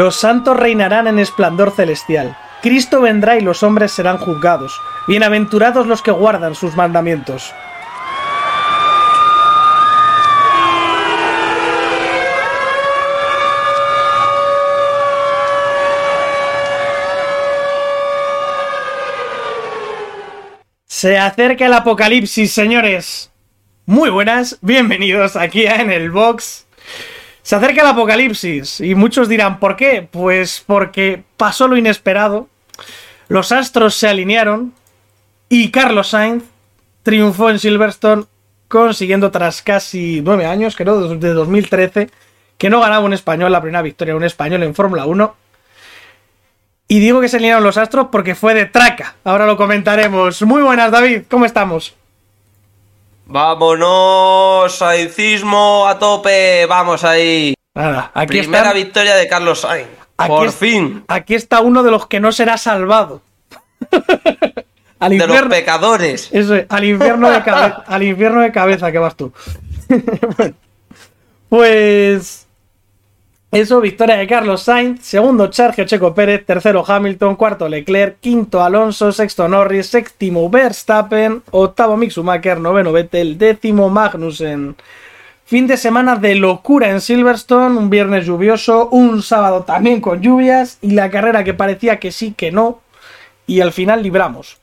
Los 0.00 0.16
santos 0.16 0.56
reinarán 0.56 1.08
en 1.08 1.18
esplendor 1.18 1.72
celestial. 1.72 2.34
Cristo 2.62 3.02
vendrá 3.02 3.36
y 3.36 3.42
los 3.42 3.62
hombres 3.62 3.92
serán 3.92 4.16
juzgados. 4.16 4.80
Bienaventurados 5.06 5.86
los 5.86 6.00
que 6.00 6.10
guardan 6.10 6.54
sus 6.54 6.74
mandamientos. 6.74 7.52
Se 20.86 21.18
acerca 21.18 21.66
el 21.66 21.74
apocalipsis, 21.74 22.54
señores. 22.54 23.30
Muy 23.84 24.08
buenas, 24.08 24.56
bienvenidos 24.62 25.36
aquí 25.36 25.66
a 25.66 25.82
En 25.82 25.90
el 25.90 26.10
Box. 26.10 26.69
Se 27.42 27.56
acerca 27.56 27.80
el 27.80 27.88
apocalipsis 27.88 28.80
y 28.80 28.94
muchos 28.94 29.28
dirán, 29.28 29.58
¿por 29.58 29.76
qué? 29.76 30.06
Pues 30.10 30.62
porque 30.66 31.22
pasó 31.36 31.68
lo 31.68 31.76
inesperado, 31.76 32.48
los 33.28 33.52
astros 33.52 33.94
se 33.94 34.08
alinearon 34.08 34.74
y 35.48 35.70
Carlos 35.70 36.08
Sainz 36.08 36.44
triunfó 37.02 37.50
en 37.50 37.58
Silverstone 37.58 38.24
consiguiendo 38.68 39.30
tras 39.30 39.62
casi 39.62 40.20
nueve 40.22 40.46
años, 40.46 40.76
creo, 40.76 41.08
de 41.08 41.32
2013, 41.32 42.10
que 42.56 42.70
no 42.70 42.80
ganaba 42.80 43.04
un 43.04 43.12
español 43.12 43.50
la 43.50 43.60
primera 43.60 43.82
victoria 43.82 44.14
de 44.14 44.18
un 44.18 44.24
español 44.24 44.62
en 44.62 44.74
Fórmula 44.74 45.06
1. 45.06 45.34
Y 46.86 47.00
digo 47.00 47.20
que 47.20 47.28
se 47.28 47.36
alinearon 47.38 47.64
los 47.64 47.76
astros 47.76 48.08
porque 48.12 48.34
fue 48.34 48.54
de 48.54 48.66
traca. 48.66 49.16
Ahora 49.24 49.46
lo 49.46 49.56
comentaremos. 49.56 50.42
Muy 50.42 50.62
buenas, 50.62 50.90
David, 50.90 51.22
¿cómo 51.28 51.46
estamos? 51.46 51.94
Vámonos, 53.30 54.74
Sainzismo 54.76 55.86
a 55.86 55.96
tope, 56.00 56.66
vamos 56.66 57.04
ahí. 57.04 57.54
Nada, 57.74 58.10
aquí 58.12 58.38
Primera 58.40 58.64
está, 58.64 58.72
victoria 58.74 59.14
de 59.14 59.28
Carlos 59.28 59.60
Sainz. 59.60 59.88
Aquí 60.16 60.28
Por 60.28 60.48
es- 60.48 60.54
fin. 60.56 61.04
aquí 61.06 61.36
está 61.36 61.60
uno 61.60 61.84
de 61.84 61.92
los 61.92 62.08
que 62.08 62.18
no 62.18 62.32
será 62.32 62.58
salvado. 62.58 63.22
al 64.98 65.16
De 65.16 65.26
los 65.28 65.42
pecadores. 65.42 66.28
eso 66.32 66.56
es, 66.56 66.66
al 66.68 66.84
infierno 66.84 67.30
de 67.30 67.42
cabeza, 67.42 67.84
al 67.86 68.02
infierno 68.02 68.40
de 68.40 68.50
cabeza 68.52 68.90
que 68.90 68.98
vas 68.98 69.16
tú. 69.16 69.32
Bueno, 70.36 70.54
pues 71.48 72.46
eso, 73.52 73.80
victoria 73.80 74.16
de 74.16 74.28
Carlos 74.28 74.62
Sainz, 74.62 75.04
segundo 75.04 75.52
Sergio 75.52 75.84
Checo 75.84 76.14
Pérez, 76.14 76.46
tercero 76.46 76.84
Hamilton, 76.86 77.34
cuarto 77.34 77.68
Leclerc, 77.68 78.18
quinto 78.20 78.62
Alonso, 78.62 79.10
sexto 79.10 79.48
Norris, 79.48 79.88
séptimo 79.88 80.48
Verstappen, 80.48 81.42
octavo 81.50 81.96
Mick 81.96 82.16
noveno 82.16 82.92
Vettel, 82.92 83.36
décimo 83.38 83.88
Magnussen. 83.88 84.76
Fin 85.44 85.66
de 85.66 85.76
semana 85.76 86.14
de 86.14 86.36
locura 86.36 86.90
en 86.90 87.00
Silverstone, 87.00 87.76
un 87.76 87.90
viernes 87.90 88.24
lluvioso, 88.24 88.88
un 88.90 89.20
sábado 89.20 89.64
también 89.64 90.00
con 90.00 90.20
lluvias 90.20 90.78
y 90.80 90.92
la 90.92 91.10
carrera 91.10 91.42
que 91.42 91.52
parecía 91.52 91.98
que 91.98 92.12
sí, 92.12 92.32
que 92.36 92.52
no, 92.52 92.80
y 93.48 93.60
al 93.60 93.72
final 93.72 94.00
libramos. 94.00 94.58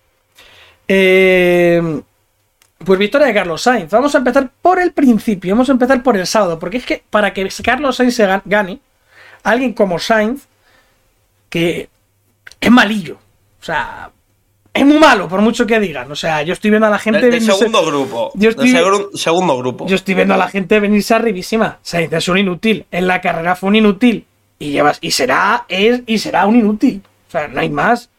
Eh, 0.87 2.01
pues 2.83 2.99
victoria 2.99 3.27
de 3.27 3.33
Carlos 3.33 3.61
Sainz. 3.61 3.89
Vamos 3.91 4.13
a 4.15 4.19
empezar 4.19 4.49
por 4.61 4.79
el 4.79 4.91
principio, 4.93 5.53
vamos 5.55 5.69
a 5.69 5.71
empezar 5.73 6.01
por 6.03 6.15
el 6.17 6.27
sábado, 6.27 6.59
porque 6.59 6.77
es 6.77 6.85
que 6.85 7.03
para 7.09 7.33
que 7.33 7.47
Carlos 7.63 7.95
Sainz 7.95 8.15
se 8.15 8.27
ga- 8.27 8.41
gane, 8.45 8.79
alguien 9.43 9.73
como 9.73 9.99
Sainz, 9.99 10.47
que 11.49 11.89
es 12.59 12.71
malillo, 12.71 13.17
o 13.61 13.63
sea, 13.65 14.11
es 14.73 14.85
muy 14.85 14.99
malo, 14.99 15.27
por 15.27 15.41
mucho 15.41 15.65
que 15.65 15.79
digan. 15.79 16.11
O 16.11 16.15
sea, 16.15 16.43
yo 16.43 16.53
estoy 16.53 16.69
viendo 16.69 16.85
a 16.85 16.91
la 16.91 16.99
gente 16.99 17.19
Del, 17.21 17.31
venirse- 17.41 17.57
segundo 17.57 17.83
grupo. 17.85 18.31
Yo 18.35 18.49
estoy- 18.51 18.69
segundo 19.15 19.57
grupo. 19.57 19.87
yo 19.87 19.95
estoy 19.95 20.13
viendo 20.13 20.35
a 20.35 20.37
la 20.37 20.49
gente 20.49 20.79
venirse 20.79 21.15
arribísima. 21.15 21.79
Sainz 21.81 22.13
es 22.13 22.27
un 22.27 22.37
inútil. 22.37 22.85
En 22.91 23.07
la 23.07 23.19
carrera 23.19 23.55
fue 23.55 23.69
un 23.69 23.75
inútil. 23.77 24.25
Y 24.59 24.71
llevas. 24.71 24.99
Y 25.01 25.11
será. 25.11 25.65
Es. 25.67 26.01
Y 26.05 26.19
será 26.19 26.45
un 26.45 26.57
inútil. 26.57 27.01
O 27.27 27.31
sea, 27.31 27.47
no 27.47 27.59
hay 27.59 27.69
más. 27.69 28.09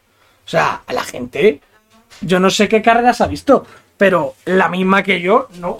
O 0.45 0.49
sea, 0.49 0.81
a 0.85 0.91
la 0.93 1.03
gente. 1.03 1.61
Yo 2.21 2.41
no 2.41 2.49
sé 2.49 2.67
qué 2.67 2.81
carreras 2.81 3.21
ha 3.21 3.27
visto. 3.27 3.65
Pero 3.99 4.35
la 4.45 4.69
misma 4.69 5.03
que 5.03 5.19
yo, 5.19 5.49
no. 5.59 5.79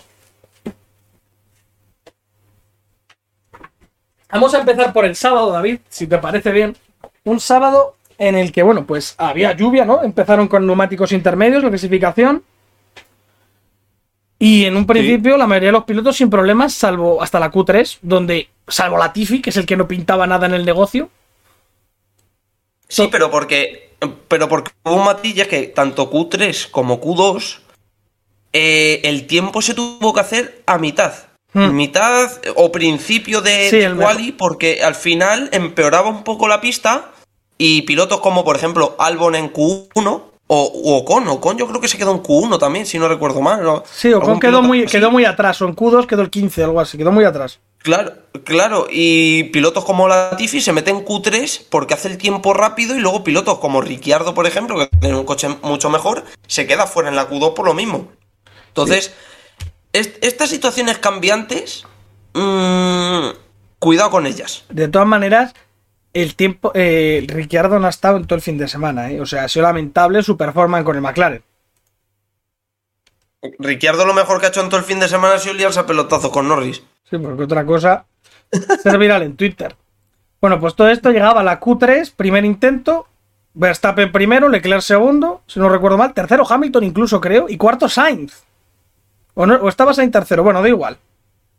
Vamos 4.30 4.54
a 4.54 4.60
empezar 4.60 4.92
por 4.92 5.06
el 5.06 5.16
sábado, 5.16 5.52
David, 5.52 5.80
si 5.88 6.06
te 6.06 6.18
parece 6.18 6.52
bien. 6.52 6.76
Un 7.24 7.40
sábado 7.40 7.96
en 8.18 8.36
el 8.36 8.52
que, 8.52 8.62
bueno, 8.62 8.86
pues 8.86 9.16
había 9.18 9.54
lluvia, 9.54 9.86
¿no? 9.86 10.04
Empezaron 10.04 10.50
con 10.50 10.68
neumáticos 10.68 11.14
intermedios, 11.14 11.64
la 11.64 11.70
clasificación. 11.70 12.44
Y 14.38 14.66
en 14.66 14.76
un 14.76 14.86
principio 14.86 15.38
la 15.38 15.48
mayoría 15.48 15.70
de 15.70 15.74
los 15.74 15.86
pilotos 15.86 16.18
sin 16.18 16.30
problemas, 16.30 16.74
salvo 16.74 17.24
hasta 17.24 17.40
la 17.40 17.50
Q3, 17.50 18.00
donde, 18.02 18.50
salvo 18.68 18.98
la 18.98 19.14
Tiffy, 19.14 19.42
que 19.42 19.52
es 19.52 19.56
el 19.56 19.66
que 19.66 19.78
no 19.78 19.88
pintaba 19.88 20.28
nada 20.28 20.46
en 20.46 20.56
el 20.56 20.66
negocio. 20.66 21.10
Sí, 22.86 23.08
pero 23.10 23.32
porque. 23.32 23.96
Pero 24.28 24.50
porque 24.50 24.72
hubo 24.84 25.10
es 25.24 25.48
que 25.48 25.68
tanto 25.68 26.12
Q3 26.12 26.70
como 26.70 27.00
Q2. 27.00 27.69
Eh, 28.54 29.02
el 29.04 29.28
tiempo 29.28 29.62
se 29.62 29.74
tuvo 29.74 30.14
que 30.14 30.22
hacer 30.22 30.64
a 30.66 30.78
mitad. 30.78 31.14
Hmm. 31.54 31.76
Mitad 31.76 32.30
o 32.56 32.72
principio 32.72 33.42
de, 33.42 33.70
Sí, 33.70 33.78
de 33.78 33.96
quali, 33.96 34.32
porque 34.32 34.84
al 34.84 34.96
final 34.96 35.50
empeoraba 35.52 36.10
un 36.10 36.24
poco 36.24 36.48
la 36.48 36.62
pista. 36.62 37.12
Y 37.58 37.82
pilotos 37.82 38.22
como, 38.22 38.46
por 38.46 38.56
ejemplo, 38.56 38.96
Albon 39.00 39.36
en 39.36 39.52
Q1. 39.52 40.24
O, 40.52 40.64
o 40.64 40.98
Ocon, 40.98 41.28
Ocon 41.28 41.60
yo 41.60 41.68
creo 41.68 41.80
que 41.80 41.88
se 41.88 41.96
quedó 41.96 42.12
en 42.12 42.24
Q1 42.24 42.58
también, 42.58 42.88
si 42.88 42.98
no 42.98 43.08
recuerdo 43.08 43.40
mal. 43.40 43.84
Sí, 43.92 44.12
Ocon 44.14 44.40
quedó 44.40 44.64
muy, 44.64 44.84
así. 44.84 44.92
quedó 44.98 45.12
muy 45.12 45.24
atrás, 45.24 45.62
o 45.62 45.68
en 45.68 45.76
Q2 45.76 46.08
quedó 46.08 46.24
el 46.24 46.32
15, 46.32 46.64
algo 46.64 46.80
así, 46.80 46.98
quedó 46.98 47.12
muy 47.12 47.24
atrás. 47.24 47.60
Claro, 47.78 48.14
claro, 48.44 48.88
y 48.90 49.44
pilotos 49.46 49.86
como 49.86 50.08
Latifi 50.08 50.60
se 50.60 50.74
meten 50.74 50.98
en 50.98 51.06
Q3 51.06 51.68
porque 51.70 51.94
hace 51.94 52.08
el 52.08 52.18
tiempo 52.18 52.54
rápido 52.54 52.96
y 52.96 53.00
luego 53.00 53.24
pilotos 53.24 53.60
como 53.60 53.80
Ricciardo, 53.80 54.34
por 54.34 54.48
ejemplo, 54.48 54.78
que 54.80 54.88
tiene 54.98 55.18
un 55.18 55.24
coche 55.24 55.48
mucho 55.62 55.90
mejor, 55.92 56.26
se 56.48 56.66
queda 56.66 56.88
fuera 56.88 57.10
en 57.10 57.16
la 57.16 57.30
Q2 57.30 57.54
por 57.54 57.66
lo 57.66 57.76
mismo. 57.76 58.08
Entonces, 58.84 59.14
est- 59.94 60.24
estas 60.24 60.50
situaciones 60.50 60.98
cambiantes, 60.98 61.86
mm, 62.34 63.28
cuidado 63.80 64.10
con 64.10 64.26
ellas. 64.26 64.64
De 64.70 64.88
todas 64.88 65.08
maneras, 65.08 65.54
el 66.14 66.36
tiempo. 66.36 66.72
Eh, 66.74 67.26
Ricciardo 67.28 67.80
no 67.80 67.88
ha 67.88 67.92
estado 67.92 68.18
en 68.18 68.26
todo 68.26 68.36
el 68.36 68.42
fin 68.42 68.58
de 68.58 68.68
semana, 68.68 69.12
¿eh? 69.12 69.22
O 69.22 69.26
sea, 69.26 69.44
ha 69.44 69.48
sido 69.48 69.64
lamentable 69.64 70.24
su 70.24 70.38
performance 70.38 70.84
con 70.86 70.96
el 70.96 71.02
McLaren. 71.02 71.44
Ricciardo 73.58 74.06
lo 74.06 74.14
mejor 74.14 74.40
que 74.40 74.48
ha 74.48 74.50
hecho 74.50 74.62
en 74.62 74.68
todo 74.70 74.80
el 74.80 74.86
fin 74.86 75.00
de 75.00 75.08
semana 75.08 75.36
ha 75.36 75.40
sido 75.40 75.54
liarse 75.56 75.80
a 75.80 75.86
pelotazos 75.86 76.30
con 76.32 76.48
Norris. 76.48 76.84
Sí, 77.10 77.18
porque 77.18 77.44
otra 77.44 77.66
cosa. 77.66 78.06
Ser 78.84 78.98
viral 78.98 79.24
en 79.24 79.38
Twitter. 79.38 79.76
Bueno, 80.42 80.60
pues 80.60 80.76
todo 80.76 80.90
esto 80.90 81.12
llegaba 81.12 81.42
a 81.42 81.44
la 81.44 81.60
Q3, 81.60 82.14
primer 82.16 82.44
intento. 82.46 83.08
Verstappen 83.54 84.12
primero, 84.12 84.48
Leclerc 84.48 84.82
segundo, 84.82 85.42
si 85.48 85.60
no 85.60 85.70
recuerdo 85.70 85.98
mal. 85.98 86.14
Tercero 86.14 86.46
Hamilton 86.50 86.84
incluso, 86.84 87.20
creo. 87.22 87.48
Y 87.50 87.58
cuarto 87.58 87.88
Sainz. 87.90 88.44
O, 89.34 89.46
no, 89.46 89.56
o 89.56 89.70
estaba 89.70 89.94
Sainz 89.94 90.12
tercero, 90.12 90.44
bueno, 90.44 90.62
da 90.62 90.68
igual. 90.70 90.98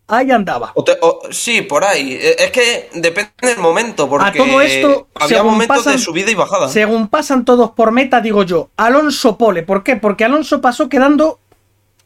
Ahí 0.08 0.30
andaba. 0.32 0.72
O 0.74 0.82
te- 0.82 0.98
o- 1.00 1.20
sí, 1.30 1.62
por 1.62 1.84
ahí. 1.84 2.14
Eh, 2.20 2.34
Es 2.38 2.50
que 2.50 2.90
depende 2.94 3.30
del 3.42 3.58
momento, 3.58 4.08
porque 4.08 4.26
A 4.28 4.32
todo 4.32 4.60
esto, 4.60 5.06
había 5.14 5.42
momentos 5.44 5.76
pasan- 5.78 5.92
de 5.92 5.98
subida 6.00 6.30
y 6.30 6.34
bajada. 6.34 6.68
Según 6.68 7.06
pasan 7.08 7.44
todos 7.44 7.70
por 7.70 7.92
meta, 7.92 8.20
digo 8.20 8.42
yo, 8.42 8.70
Alonso 8.76 9.38
pole. 9.38 9.62
¿Por 9.62 9.84
qué? 9.84 9.94
Porque 9.96 10.24
Alonso 10.24 10.60
pasó 10.60 10.88
quedando 10.88 11.38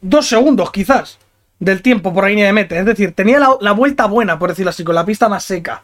dos 0.01 0.27
segundos, 0.27 0.71
quizás, 0.71 1.17
del 1.57 1.81
tiempo 1.81 2.13
por 2.13 2.25
la 2.25 2.29
línea 2.29 2.45
de 2.45 2.53
meta. 2.53 2.77
Es 2.77 2.85
decir, 2.85 3.13
tenía 3.15 3.39
la, 3.39 3.57
la 3.59 3.71
vuelta 3.71 4.05
buena, 4.05 4.37
por 4.37 4.49
decirlo 4.49 4.69
así, 4.69 4.83
con 4.83 4.93
la 4.93 5.05
pista 5.05 5.27
más 5.27 5.43
seca. 5.43 5.83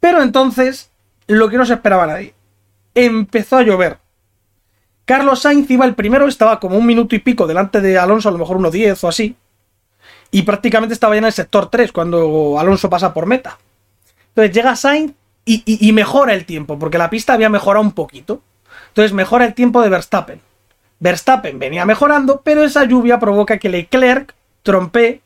Pero 0.00 0.22
entonces, 0.22 0.90
lo 1.28 1.48
que 1.48 1.56
no 1.56 1.64
se 1.64 1.72
esperaba 1.74 2.06
nadie. 2.06 2.34
Empezó 2.94 3.56
a 3.56 3.62
llover. 3.62 3.98
Carlos 5.04 5.42
Sainz 5.42 5.70
iba 5.70 5.84
el 5.84 5.94
primero, 5.94 6.26
estaba 6.26 6.58
como 6.60 6.78
un 6.78 6.86
minuto 6.86 7.14
y 7.14 7.18
pico 7.18 7.46
delante 7.46 7.80
de 7.80 7.98
Alonso, 7.98 8.28
a 8.28 8.32
lo 8.32 8.38
mejor 8.38 8.58
1.10 8.58 9.04
o 9.04 9.08
así. 9.08 9.36
Y 10.30 10.42
prácticamente 10.42 10.94
estaba 10.94 11.14
ya 11.14 11.18
en 11.18 11.24
el 11.26 11.32
sector 11.32 11.68
3 11.70 11.92
cuando 11.92 12.58
Alonso 12.58 12.88
pasa 12.90 13.12
por 13.12 13.26
meta. 13.26 13.58
Entonces 14.28 14.54
llega 14.54 14.74
Sainz 14.76 15.12
y, 15.44 15.62
y- 15.66 15.88
y 15.88 15.92
mejora 15.92 16.32
el 16.34 16.44
tiempo, 16.46 16.78
porque 16.78 16.98
la 16.98 17.10
pista 17.10 17.34
había 17.34 17.50
mejorado 17.50 17.84
un 17.84 17.92
poquito. 17.92 18.40
Entonces 18.88 19.12
mejora 19.12 19.44
el 19.44 19.54
tiempo 19.54 19.82
de 19.82 19.90
Verstappen. 19.90 20.40
Verstappen 21.00 21.58
venía 21.58 21.84
mejorando, 21.84 22.40
pero 22.42 22.64
esa 22.64 22.84
lluvia 22.84 23.18
provoca 23.18 23.58
que 23.58 23.68
Leclerc 23.68 24.34
trompe 24.62 25.20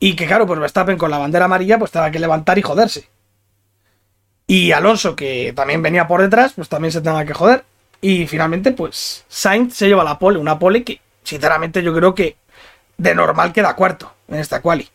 y 0.00 0.16
que 0.16 0.26
claro, 0.26 0.46
pues 0.46 0.58
Verstappen 0.58 0.98
con 0.98 1.10
la 1.10 1.18
bandera 1.18 1.44
amarilla 1.44 1.78
pues 1.78 1.90
tenga 1.92 2.10
que 2.10 2.18
levantar 2.18 2.58
y 2.58 2.62
joderse. 2.62 3.08
Y 4.46 4.72
Alonso, 4.72 5.14
que 5.14 5.52
también 5.54 5.80
venía 5.82 6.08
por 6.08 6.20
detrás, 6.20 6.54
pues 6.54 6.68
también 6.68 6.90
se 6.90 7.00
tenga 7.00 7.24
que 7.24 7.34
joder. 7.34 7.64
Y 8.00 8.26
finalmente, 8.26 8.72
pues 8.72 9.24
Sainz 9.28 9.74
se 9.74 9.86
lleva 9.88 10.02
la 10.04 10.18
pole, 10.18 10.38
una 10.38 10.58
pole 10.58 10.82
que, 10.84 11.00
sinceramente, 11.22 11.82
yo 11.82 11.92
creo 11.94 12.14
que 12.14 12.36
de 12.96 13.14
normal 13.14 13.52
queda 13.52 13.74
cuarto 13.76 14.12
en 14.28 14.38
esta 14.40 14.62
quali. 14.62 14.88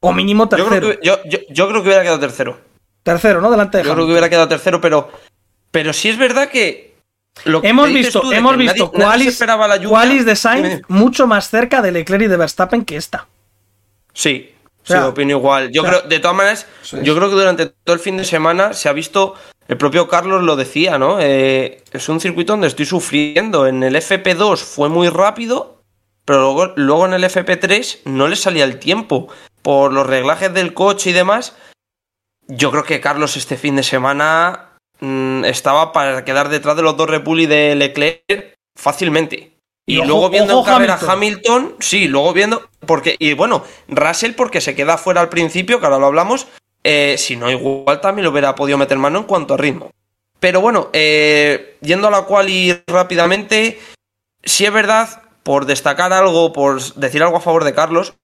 O 0.00 0.12
mínimo 0.12 0.44
Yo 0.44 0.48
tercero. 0.48 0.70
creo, 0.88 1.00
que, 1.00 1.06
yo, 1.06 1.18
yo- 1.24 1.38
yo 1.48 1.68
creo 1.68 1.82
que 1.82 1.88
hubiera 1.88 2.02
quedado 2.02 2.20
tercero. 2.20 2.58
Tercero, 3.02 3.40
¿no? 3.40 3.50
Delante 3.50 3.78
de 3.78 3.84
Yo 3.84 3.94
creo 3.94 4.04
que 4.06 4.12
hubiera 4.12 4.28
quedado 4.28 4.48
tercero, 4.48 4.80
pero, 4.80 5.10
pero 5.70 5.92
sí 5.92 6.08
es 6.08 6.18
verdad 6.18 6.48
que. 6.48 6.92
Lo 7.44 7.62
que 7.62 7.68
Hemos 7.68 7.88
visto, 7.88 8.20
tú 8.20 8.28
de 8.30 8.36
hemos 8.36 8.56
visto 8.58 8.74
nadie- 8.92 8.98
nadie 8.98 8.98
se 8.98 9.04
qualis, 9.06 9.28
esperaba 9.28 9.66
la 9.68 9.76
lluvia. 9.76 9.88
qualis 9.90 10.26
de 10.26 10.36
Sainz 10.36 10.82
mucho 10.88 11.26
más 11.26 11.48
cerca 11.48 11.80
de 11.80 11.90
Leclerc 11.92 12.24
y 12.24 12.26
de 12.26 12.36
Verstappen 12.36 12.84
que 12.84 12.96
esta. 12.96 13.26
Sí, 14.12 14.54
O 14.82 14.86
sea, 14.86 15.00
sí, 15.02 15.06
opino 15.06 15.30
igual. 15.30 15.70
Yo 15.72 15.82
o 15.82 15.84
sea, 15.86 15.98
creo, 16.00 16.08
de 16.10 16.18
todas 16.18 16.36
maneras, 16.36 16.66
yo 17.02 17.16
creo 17.16 17.30
que 17.30 17.34
durante 17.36 17.66
todo 17.66 17.94
el 17.94 18.00
fin 18.00 18.18
de 18.18 18.24
semana 18.26 18.74
se 18.74 18.88
ha 18.90 18.92
visto, 18.92 19.34
el 19.68 19.76
propio 19.76 20.08
Carlos 20.08 20.42
lo 20.42 20.56
decía, 20.56 20.98
¿no? 20.98 21.18
Eh, 21.20 21.82
es 21.92 22.08
un 22.08 22.20
circuito 22.20 22.52
donde 22.52 22.66
estoy 22.66 22.86
sufriendo. 22.86 23.66
En 23.66 23.82
el 23.82 23.94
FP2 23.96 24.56
fue 24.58 24.88
muy 24.88 25.08
rápido, 25.08 25.82
pero 26.24 26.40
luego, 26.40 26.72
luego 26.76 27.06
en 27.06 27.14
el 27.14 27.24
FP3 27.24 28.00
no 28.06 28.28
le 28.28 28.36
salía 28.36 28.64
el 28.64 28.78
tiempo. 28.78 29.28
Por 29.62 29.92
los 29.92 30.06
reglajes 30.06 30.52
del 30.52 30.74
coche 30.74 31.10
y 31.10 31.12
demás, 31.12 31.54
yo 32.48 32.70
creo 32.70 32.84
que 32.84 33.00
Carlos 33.00 33.36
este 33.36 33.56
fin 33.56 33.76
de 33.76 33.82
semana 33.84 34.70
mm, 35.00 35.44
estaba 35.44 35.92
para 35.92 36.24
quedar 36.24 36.48
detrás 36.48 36.76
de 36.76 36.82
los 36.82 36.96
dos 36.96 37.08
y 37.38 37.46
de 37.46 37.74
Leclerc 37.76 38.54
fácilmente. 38.76 39.52
Y, 39.86 39.94
Y 39.94 39.98
ojo- 39.98 40.06
luego 40.08 40.30
viendo 40.30 40.58
en 40.58 40.64
carrera 40.64 40.94
Hamilton. 40.94 41.10
Hamilton, 41.10 41.76
sí, 41.80 42.08
luego 42.08 42.32
viendo, 42.32 42.68
porque, 42.86 43.16
y 43.18 43.34
bueno, 43.34 43.64
Russell 43.88 44.32
porque 44.32 44.60
se 44.60 44.74
queda 44.74 44.98
fuera 44.98 45.20
al 45.20 45.28
principio, 45.28 45.80
que 45.80 45.86
ahora 45.86 45.98
lo 45.98 46.06
hablamos, 46.06 46.46
eh, 46.84 47.16
si 47.18 47.36
no, 47.36 47.50
igual 47.50 48.00
también 48.00 48.24
lo 48.24 48.30
hubiera 48.30 48.54
podido 48.54 48.78
meter 48.78 48.98
mano 48.98 49.20
en 49.20 49.24
cuanto 49.24 49.54
a 49.54 49.56
ritmo. 49.56 49.90
Pero 50.40 50.60
bueno, 50.60 50.90
eh, 50.92 51.76
yendo 51.80 52.08
a 52.08 52.10
la 52.10 52.22
cual 52.22 52.50
y 52.50 52.82
rápidamente, 52.86 53.78
si 54.42 54.66
es 54.66 54.72
verdad, 54.72 55.22
por 55.42 55.66
destacar 55.66 56.12
algo, 56.12 56.52
por 56.52 56.82
decir 56.94 57.22
algo 57.22 57.36
a 57.36 57.40
favor 57.40 57.64
de 57.64 57.74
Carlos, 57.74 58.14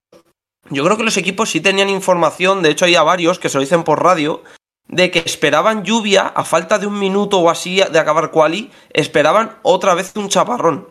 yo 0.70 0.84
creo 0.84 0.96
que 0.96 1.04
los 1.04 1.16
equipos 1.16 1.50
sí 1.50 1.60
tenían 1.60 1.88
información, 1.88 2.62
de 2.62 2.70
hecho 2.70 2.84
hay 2.84 2.96
a 2.96 3.02
varios 3.02 3.38
que 3.38 3.48
se 3.48 3.56
lo 3.56 3.62
dicen 3.62 3.84
por 3.84 4.02
radio, 4.02 4.42
de 4.88 5.10
que 5.10 5.20
esperaban 5.20 5.84
lluvia 5.84 6.22
a 6.22 6.44
falta 6.44 6.78
de 6.78 6.86
un 6.86 6.98
minuto 6.98 7.38
o 7.38 7.50
así 7.50 7.76
de 7.76 7.98
acabar 7.98 8.30
quali, 8.30 8.70
esperaban 8.90 9.58
otra 9.62 9.94
vez 9.94 10.12
un 10.16 10.28
chaparrón. 10.28 10.88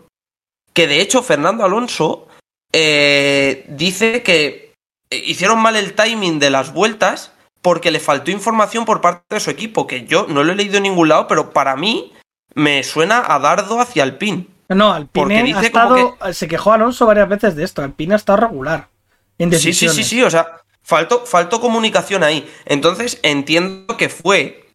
Que 0.74 0.88
de 0.88 1.02
hecho 1.02 1.24
Fernando 1.24 1.66
Alonso 1.66 2.28
eh, 2.72 3.66
dice 3.70 4.24
que 4.24 4.74
hicieron 5.10 5.60
mal 5.60 5.76
el 5.76 5.94
timing 5.94 6.40
de 6.40 6.52
las 6.52 6.74
vueltas 6.74 7.34
porque 7.62 7.92
le 7.92 8.00
faltó 8.00 8.32
información 8.32 8.86
por 8.86 9.02
parte 9.02 9.36
de 9.36 9.40
su 9.40 9.50
equipo, 9.50 9.88
que 9.88 10.06
yo 10.06 10.26
no 10.30 10.44
lo 10.44 10.54
he 10.54 10.56
leído 10.56 10.78
en 10.78 10.84
ningún 10.84 11.10
lado, 11.10 11.28
pero 11.28 11.52
para 11.52 11.76
mí 11.76 12.14
me 12.56 12.84
suena 12.84 13.24
a 13.28 13.40
dardo 13.40 13.80
hacia 13.80 14.04
el 14.04 14.18
pin. 14.18 14.48
No, 14.70 14.92
Alpine 14.92 15.12
Porque 15.14 15.38
ha 15.38 15.44
dice 15.44 15.72
como 15.72 15.96
estado. 15.96 16.34
Se 16.34 16.48
quejó 16.48 16.74
Alonso 16.74 17.06
varias 17.06 17.30
veces 17.30 17.56
de 17.56 17.64
esto. 17.64 17.82
Alpine 17.82 18.14
ha 18.14 18.18
estado 18.18 18.40
regular. 18.40 18.90
En 19.38 19.52
Sí, 19.54 19.74
sí, 19.74 19.88
sí, 19.90 20.04
sí, 20.04 20.24
o 20.24 20.30
sea, 20.30 20.62
faltó, 20.82 21.26
faltó 21.26 21.62
comunicación 21.62 22.24
ahí. 22.24 22.50
Entonces 22.66 23.20
entiendo 23.22 23.96
que 23.98 24.10
fue, 24.10 24.68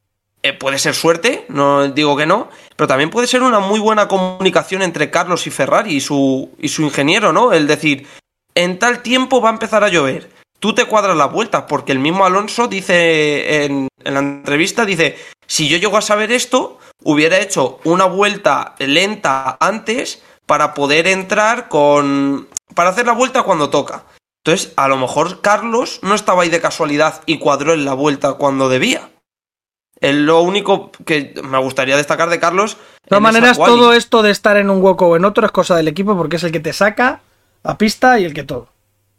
eh, 0.42 0.52
puede 0.52 0.78
ser 0.78 0.94
suerte, 0.94 1.44
no 1.48 1.88
digo 1.88 2.16
que 2.16 2.26
no, 2.26 2.48
pero 2.76 2.88
también 2.88 3.10
puede 3.10 3.26
ser 3.26 3.42
una 3.42 3.58
muy 3.58 3.80
buena 3.80 4.08
comunicación 4.08 4.82
entre 4.82 5.10
Carlos 5.10 5.46
y 5.46 5.50
Ferrari 5.50 5.94
y 5.96 6.00
su, 6.00 6.50
y 6.58 6.68
su 6.68 6.82
ingeniero, 6.82 7.32
¿no? 7.32 7.52
El 7.52 7.66
decir, 7.66 8.06
en 8.54 8.78
tal 8.78 9.02
tiempo 9.02 9.40
va 9.40 9.50
a 9.50 9.52
empezar 9.54 9.82
a 9.84 9.88
llover, 9.88 10.30
tú 10.62 10.72
te 10.72 10.84
cuadras 10.84 11.16
las 11.16 11.32
vueltas, 11.32 11.64
porque 11.66 11.90
el 11.90 11.98
mismo 11.98 12.24
Alonso 12.24 12.68
dice 12.68 13.64
en, 13.64 13.88
en 14.04 14.14
la 14.14 14.20
entrevista, 14.20 14.86
dice, 14.86 15.18
si 15.44 15.68
yo 15.68 15.76
llego 15.76 15.96
a 15.96 16.02
saber 16.02 16.30
esto, 16.30 16.78
hubiera 17.02 17.40
hecho 17.40 17.80
una 17.82 18.04
vuelta 18.04 18.76
lenta 18.78 19.56
antes 19.58 20.22
para 20.46 20.72
poder 20.72 21.08
entrar 21.08 21.68
con... 21.68 22.46
para 22.76 22.90
hacer 22.90 23.06
la 23.06 23.12
vuelta 23.12 23.42
cuando 23.42 23.70
toca. 23.70 24.04
Entonces, 24.44 24.72
a 24.76 24.86
lo 24.86 24.98
mejor 24.98 25.40
Carlos 25.40 25.98
no 26.02 26.14
estaba 26.14 26.44
ahí 26.44 26.48
de 26.48 26.60
casualidad 26.60 27.22
y 27.26 27.40
cuadró 27.40 27.74
en 27.74 27.84
la 27.84 27.94
vuelta 27.94 28.34
cuando 28.34 28.68
debía. 28.68 29.10
Es 30.00 30.14
lo 30.14 30.42
único 30.42 30.92
que 31.04 31.34
me 31.42 31.58
gustaría 31.58 31.96
destacar 31.96 32.30
de 32.30 32.38
Carlos. 32.38 32.76
De 33.02 33.08
todas 33.08 33.22
maneras, 33.22 33.58
todo 33.58 33.94
esto 33.94 34.22
de 34.22 34.30
estar 34.30 34.56
en 34.56 34.70
un 34.70 34.80
hueco 34.80 35.08
o 35.08 35.16
en 35.16 35.24
otro 35.24 35.44
es 35.44 35.50
cosa 35.50 35.74
del 35.74 35.88
equipo 35.88 36.16
porque 36.16 36.36
es 36.36 36.44
el 36.44 36.52
que 36.52 36.60
te 36.60 36.72
saca 36.72 37.20
a 37.64 37.78
pista 37.78 38.20
y 38.20 38.24
el 38.24 38.32
que 38.32 38.44
todo. 38.44 38.68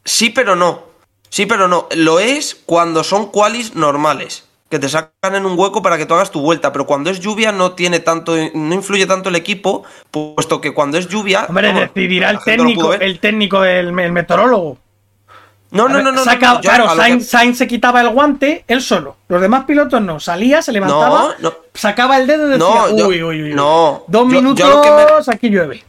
Sí, 0.05 0.29
pero 0.29 0.55
no. 0.55 0.92
Sí, 1.33 1.47
pero 1.47 1.67
no. 1.67 1.87
Lo 1.95 2.19
es 2.19 2.53
cuando 2.67 3.03
son 3.03 3.31
qualis 3.31 3.73
normales. 3.73 4.47
Que 4.69 4.77
te 4.77 4.87
sacan 4.87 5.33
en 5.33 5.47
un 5.47 5.57
hueco 5.57 5.81
para 5.81 5.97
que 5.97 6.05
tú 6.05 6.13
hagas 6.13 6.29
tu 6.29 6.41
vuelta. 6.41 6.71
Pero 6.71 6.85
cuando 6.85 7.09
es 7.09 7.19
lluvia 7.19 7.51
no 7.51 7.71
tiene 7.71 7.99
tanto. 7.99 8.35
no 8.53 8.75
influye 8.75 9.07
tanto 9.07 9.29
el 9.29 9.35
equipo. 9.35 9.83
Puesto 10.11 10.61
que 10.61 10.75
cuando 10.75 10.99
es 10.99 11.07
lluvia. 11.07 11.47
Hombre, 11.49 11.69
vamos, 11.69 11.81
decidirá 11.91 12.29
el 12.29 12.37
técnico, 12.39 12.93
el 12.93 13.19
técnico 13.19 13.63
el 13.63 13.91
meteorólogo. 13.93 14.77
No, 15.71 15.89
no, 15.89 16.03
no, 16.03 16.11
no. 16.11 16.23
saca- 16.23 16.49
no, 16.49 16.61
yo 16.61 16.69
claro, 16.69 16.87
que- 16.89 16.95
Sainz, 16.97 17.27
Sainz 17.27 17.57
se 17.57 17.65
quitaba 17.67 18.01
el 18.01 18.09
guante 18.09 18.63
él 18.67 18.83
solo. 18.83 19.17
Los 19.27 19.41
demás 19.41 19.65
pilotos 19.65 19.99
no. 20.03 20.19
Salía, 20.19 20.61
se 20.61 20.71
levantaba, 20.71 21.33
no. 21.39 21.51
sacaba 21.73 22.17
el 22.17 22.27
dedo 22.27 22.45
y 22.45 22.51
decía, 22.51 22.65
No, 22.67 22.95
yo- 22.95 23.07
uy, 23.07 23.23
uy, 23.23 23.23
uy, 23.23 23.43
uy. 23.45 23.53
no, 23.55 24.03
Dos 24.07 24.27
yo- 24.27 24.29
yo 24.35 24.41
minutos, 24.41 24.69
lo 24.69 24.81
que 24.83 24.91
me- 24.91 25.33
aquí 25.33 25.49
llueve. 25.49 25.83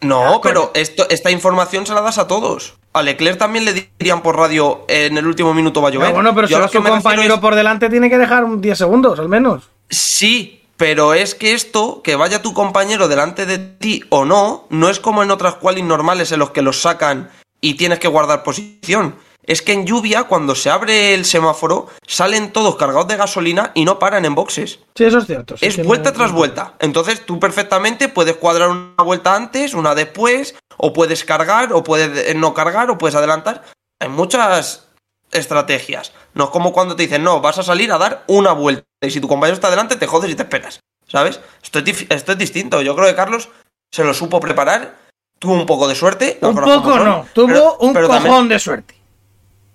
No, 0.00 0.40
pero 0.42 0.70
esto, 0.72 1.06
esta 1.10 1.30
información 1.30 1.84
se 1.84 1.92
la 1.92 2.00
das 2.00 2.16
a 2.16 2.26
todos. 2.26 2.77
A 2.92 3.02
Leclerc 3.02 3.38
también 3.38 3.64
le 3.64 3.88
dirían 3.98 4.22
por 4.22 4.36
radio 4.36 4.84
en 4.88 5.16
el 5.18 5.26
último 5.26 5.54
minuto 5.54 5.80
va 5.82 5.88
a 5.88 5.92
llover. 5.92 6.08
Ah, 6.08 6.12
bueno, 6.14 6.34
pero 6.34 6.48
Yo 6.48 6.56
si 6.58 6.62
a 6.62 6.66
que 6.66 6.72
su 6.72 6.78
refiero 6.78 6.94
compañero 7.02 7.34
es- 7.34 7.40
por 7.40 7.54
delante 7.54 7.90
tiene 7.90 8.08
que 8.10 8.18
dejar 8.18 8.44
un 8.44 8.60
10 8.60 8.76
segundos, 8.78 9.18
al 9.18 9.28
menos. 9.28 9.68
Sí, 9.90 10.62
pero 10.76 11.14
es 11.14 11.34
que 11.34 11.52
esto, 11.52 12.02
que 12.02 12.16
vaya 12.16 12.40
tu 12.42 12.54
compañero 12.54 13.08
delante 13.08 13.46
de 13.46 13.58
ti 13.58 14.02
o 14.08 14.24
no, 14.24 14.66
no 14.70 14.88
es 14.88 15.00
como 15.00 15.22
en 15.22 15.30
otras 15.30 15.54
qualis 15.54 15.84
normales 15.84 16.32
en 16.32 16.38
los 16.38 16.50
que 16.50 16.62
los 16.62 16.80
sacan 16.80 17.30
y 17.60 17.74
tienes 17.74 17.98
que 17.98 18.08
guardar 18.08 18.42
posición. 18.42 19.16
Es 19.48 19.62
que 19.62 19.72
en 19.72 19.86
lluvia, 19.86 20.24
cuando 20.24 20.54
se 20.54 20.68
abre 20.70 21.14
el 21.14 21.24
semáforo, 21.24 21.88
salen 22.06 22.52
todos 22.52 22.76
cargados 22.76 23.08
de 23.08 23.16
gasolina 23.16 23.72
y 23.74 23.84
no 23.86 23.98
paran 23.98 24.24
en 24.26 24.34
boxes. 24.34 24.78
Sí, 24.94 25.04
eso 25.04 25.18
es 25.18 25.26
cierto. 25.26 25.56
sí 25.56 25.66
es 25.66 25.76
que 25.76 25.82
vuelta 25.82 26.10
no- 26.10 26.16
tras 26.18 26.32
vuelta. 26.32 26.74
Entonces 26.80 27.24
tú 27.24 27.40
perfectamente 27.40 28.08
puedes 28.08 28.36
cuadrar 28.36 28.68
una 28.68 29.02
vuelta 29.02 29.34
antes, 29.34 29.72
una 29.74 29.94
después, 29.94 30.54
o 30.76 30.92
puedes 30.92 31.24
cargar, 31.24 31.72
o 31.72 31.82
puedes 31.82 32.36
no 32.36 32.52
cargar, 32.54 32.90
o 32.90 32.98
puedes 32.98 33.14
adelantar. 33.16 33.64
Hay 34.00 34.10
muchas 34.10 34.84
estrategias. 35.32 36.12
No 36.34 36.44
es 36.44 36.50
como 36.50 36.72
cuando 36.72 36.94
te 36.96 37.02
dicen, 37.04 37.22
no, 37.22 37.40
vas 37.40 37.58
a 37.58 37.62
salir 37.62 37.90
a 37.92 37.98
dar 37.98 38.24
una 38.26 38.52
vuelta. 38.52 38.84
Y 39.02 39.10
si 39.10 39.20
tu 39.20 39.28
compañero 39.28 39.54
está 39.54 39.70
delante, 39.70 39.96
te 39.96 40.06
jodes 40.06 40.30
y 40.30 40.34
te 40.34 40.42
esperas. 40.42 40.80
¿Sabes? 41.06 41.40
Esto 41.62 41.78
es, 41.78 41.84
dif- 41.86 42.06
esto 42.14 42.32
es 42.32 42.38
distinto. 42.38 42.82
Yo 42.82 42.94
creo 42.94 43.08
que 43.08 43.14
Carlos 43.14 43.48
se 43.90 44.04
lo 44.04 44.12
supo 44.12 44.40
preparar. 44.40 44.96
Tuvo 45.38 45.54
un 45.54 45.64
poco 45.66 45.88
de 45.88 45.94
suerte. 45.94 46.38
Un 46.42 46.54
poco 46.54 46.66
son, 46.96 47.04
no, 47.04 47.26
tuvo 47.32 47.46
pero- 47.46 47.76
un 47.78 47.92
pero 47.94 48.08
cojón 48.08 48.22
también- 48.24 48.48
de 48.48 48.58
suerte. 48.58 48.94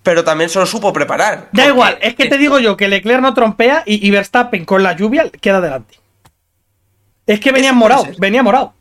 Pero 0.04 0.24
también 0.24 0.50
se 0.50 0.60
lo 0.60 0.66
supo 0.66 0.92
preparar. 0.94 1.50
Da 1.52 1.66
igual, 1.68 1.98
es 2.02 2.16
que 2.16 2.28
te 2.28 2.38
digo 2.38 2.60
yo 2.60 2.78
que 2.78 2.88
Leclerc 2.88 3.22
no 3.22 3.34
trompea 3.34 3.84
y, 3.86 4.06
y 4.06 4.12
Verstappen 4.12 4.66
con 4.66 4.84
la 4.84 4.94
lluvia 4.94 5.30
queda 5.42 5.62
delante. 5.62 6.00
Es 7.26 7.40
que 7.40 7.52
venía 7.52 7.72
morado, 7.74 8.06
venía 8.18 8.44
morado. 8.44 8.74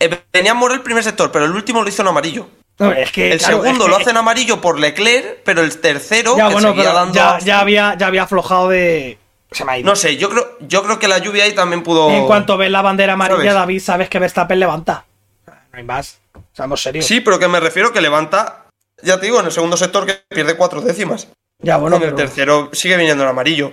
Eh, 0.00 0.10
venía 0.32 0.54
Mora 0.54 0.74
el 0.74 0.80
primer 0.82 1.02
sector, 1.02 1.30
pero 1.32 1.44
el 1.44 1.52
último 1.52 1.82
lo 1.82 1.88
hizo 1.88 2.02
en 2.02 2.08
amarillo. 2.08 2.48
No, 2.78 2.92
es 2.92 3.10
que, 3.10 3.32
El 3.32 3.38
claro, 3.38 3.56
segundo 3.62 3.84
es 3.86 3.90
lo 3.90 3.96
que- 3.96 4.02
hacen 4.04 4.16
amarillo 4.16 4.60
por 4.60 4.78
Leclerc, 4.78 5.38
pero 5.44 5.62
el 5.62 5.78
tercero 5.80 6.36
Ya, 6.36 6.46
que 6.48 6.52
bueno, 6.54 6.68
seguía 6.70 6.92
dando. 6.92 7.14
ya, 7.14 7.38
ya 7.40 7.58
había, 7.60 7.96
ya 7.96 8.06
había 8.06 8.22
aflojado 8.24 8.68
de. 8.68 9.18
Se 9.50 9.64
me 9.64 9.72
ha 9.72 9.78
ido. 9.78 9.88
No 9.88 9.96
sé, 9.96 10.16
yo 10.16 10.28
creo, 10.30 10.56
yo 10.60 10.82
creo 10.84 10.98
que 11.00 11.08
la 11.08 11.18
lluvia 11.18 11.44
ahí 11.44 11.54
también 11.54 11.82
pudo. 11.82 12.10
En 12.10 12.26
cuanto 12.26 12.56
ves 12.56 12.70
la 12.70 12.82
bandera 12.82 13.14
amarilla, 13.14 13.38
¿Sabes? 13.38 13.54
David, 13.54 13.80
sabes 13.80 14.08
que 14.08 14.18
Verstappen 14.20 14.60
levanta. 14.60 15.04
No 15.46 15.54
hay 15.72 15.82
más. 15.82 16.20
Seamos 16.52 16.80
serios. 16.82 17.06
Sí, 17.06 17.20
pero 17.20 17.38
que 17.40 17.48
me 17.48 17.58
refiero 17.58 17.92
que 17.92 18.00
levanta. 18.00 18.66
Ya 19.02 19.18
te 19.20 19.26
digo, 19.26 19.40
en 19.40 19.46
el 19.46 19.52
segundo 19.52 19.76
sector 19.76 20.06
que 20.06 20.14
pierde 20.28 20.56
cuatro 20.56 20.80
décimas. 20.80 21.28
Ya, 21.60 21.76
bueno, 21.76 21.96
en 21.96 22.02
el 22.02 22.08
pero 22.14 22.16
tercero 22.16 22.70
sigue 22.72 22.96
viniendo 22.96 23.24
el 23.24 23.30
amarillo. 23.30 23.72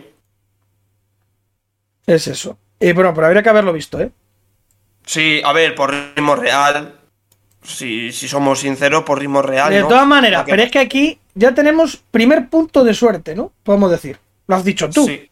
es 2.08 2.28
eso. 2.28 2.58
Y 2.80 2.92
bueno, 2.94 3.14
pero 3.14 3.28
habría 3.28 3.42
que 3.44 3.50
haberlo 3.50 3.74
visto, 3.74 4.00
¿eh? 4.00 4.12
Sí, 5.06 5.42
a 5.44 5.54
ver, 5.54 5.76
por 5.76 5.92
ritmo 5.92 6.36
real. 6.36 7.00
Si, 7.64 8.12
si 8.12 8.28
somos 8.28 8.60
sinceros, 8.60 9.04
por 9.04 9.20
ritmo 9.20 9.42
real. 9.42 9.72
de 9.74 9.82
¿no? 9.82 9.88
todas 9.88 10.06
maneras, 10.06 10.44
pero 10.48 10.62
es 10.62 10.72
que 10.72 10.80
aquí 10.80 11.20
ya 11.34 11.54
tenemos 11.56 11.98
primer 12.12 12.50
punto 12.50 12.84
de 12.84 12.94
suerte, 12.94 13.34
¿no? 13.34 13.52
Podemos 13.64 13.90
decir. 13.90 14.20
Lo 14.48 14.56
has 14.56 14.64
dicho 14.64 14.90
tú. 14.90 15.06
Sí. 15.08 15.30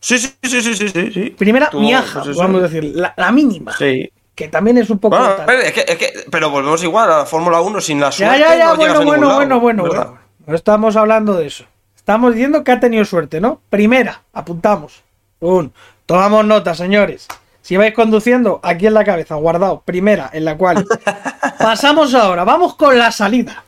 Sí, 0.00 0.18
sí, 0.18 0.32
sí, 0.42 0.60
sí, 0.62 0.88
sí, 0.88 1.10
sí. 1.12 1.30
Primera 1.30 1.70
Tú, 1.70 1.80
miaja, 1.80 2.20
pues 2.20 2.30
eso. 2.30 2.40
vamos 2.40 2.60
a 2.60 2.68
decir. 2.68 2.84
La, 2.94 3.14
la 3.16 3.30
mínima. 3.32 3.76
Sí. 3.76 4.10
Que 4.38 4.46
también 4.46 4.78
es 4.78 4.88
un 4.88 5.00
poco. 5.00 5.16
Bueno, 5.18 5.32
a 5.32 5.36
tal. 5.38 5.46
ver, 5.46 5.60
es 5.66 5.72
que, 5.72 5.80
es 5.88 5.98
que- 5.98 6.12
pero 6.30 6.48
volvemos 6.48 6.80
igual 6.84 7.10
a 7.10 7.18
la 7.18 7.26
Fórmula 7.26 7.60
1 7.60 7.80
sin 7.80 7.98
la 7.98 8.10
Ya, 8.10 8.12
suerte. 8.12 8.38
ya, 8.38 8.56
ya, 8.56 8.66
no 8.66 8.76
llegas 8.76 8.94
bueno, 9.04 9.04
bueno, 9.08 9.34
bueno, 9.34 9.60
bueno, 9.60 9.82
bueno. 9.84 10.18
No 10.46 10.54
estamos 10.54 10.94
hablando 10.94 11.34
de 11.34 11.48
eso. 11.48 11.64
Estamos 11.96 12.34
diciendo 12.34 12.62
que 12.62 12.70
ha 12.70 12.78
tenido 12.78 13.04
suerte, 13.04 13.40
¿no? 13.40 13.60
Primera, 13.68 14.22
apuntamos. 14.32 15.02
Un. 15.40 15.72
Tomamos 16.06 16.44
nota, 16.44 16.76
señores. 16.76 17.26
Si 17.62 17.76
vais 17.76 17.92
conduciendo, 17.94 18.60
aquí 18.62 18.86
en 18.86 18.94
la 18.94 19.02
cabeza, 19.04 19.34
guardado. 19.34 19.82
Primera, 19.84 20.30
en 20.32 20.44
la 20.44 20.56
cual. 20.56 20.86
Pasamos 21.58 22.14
ahora, 22.14 22.44
vamos 22.44 22.76
con 22.76 22.96
la 22.96 23.10
salida. 23.10 23.64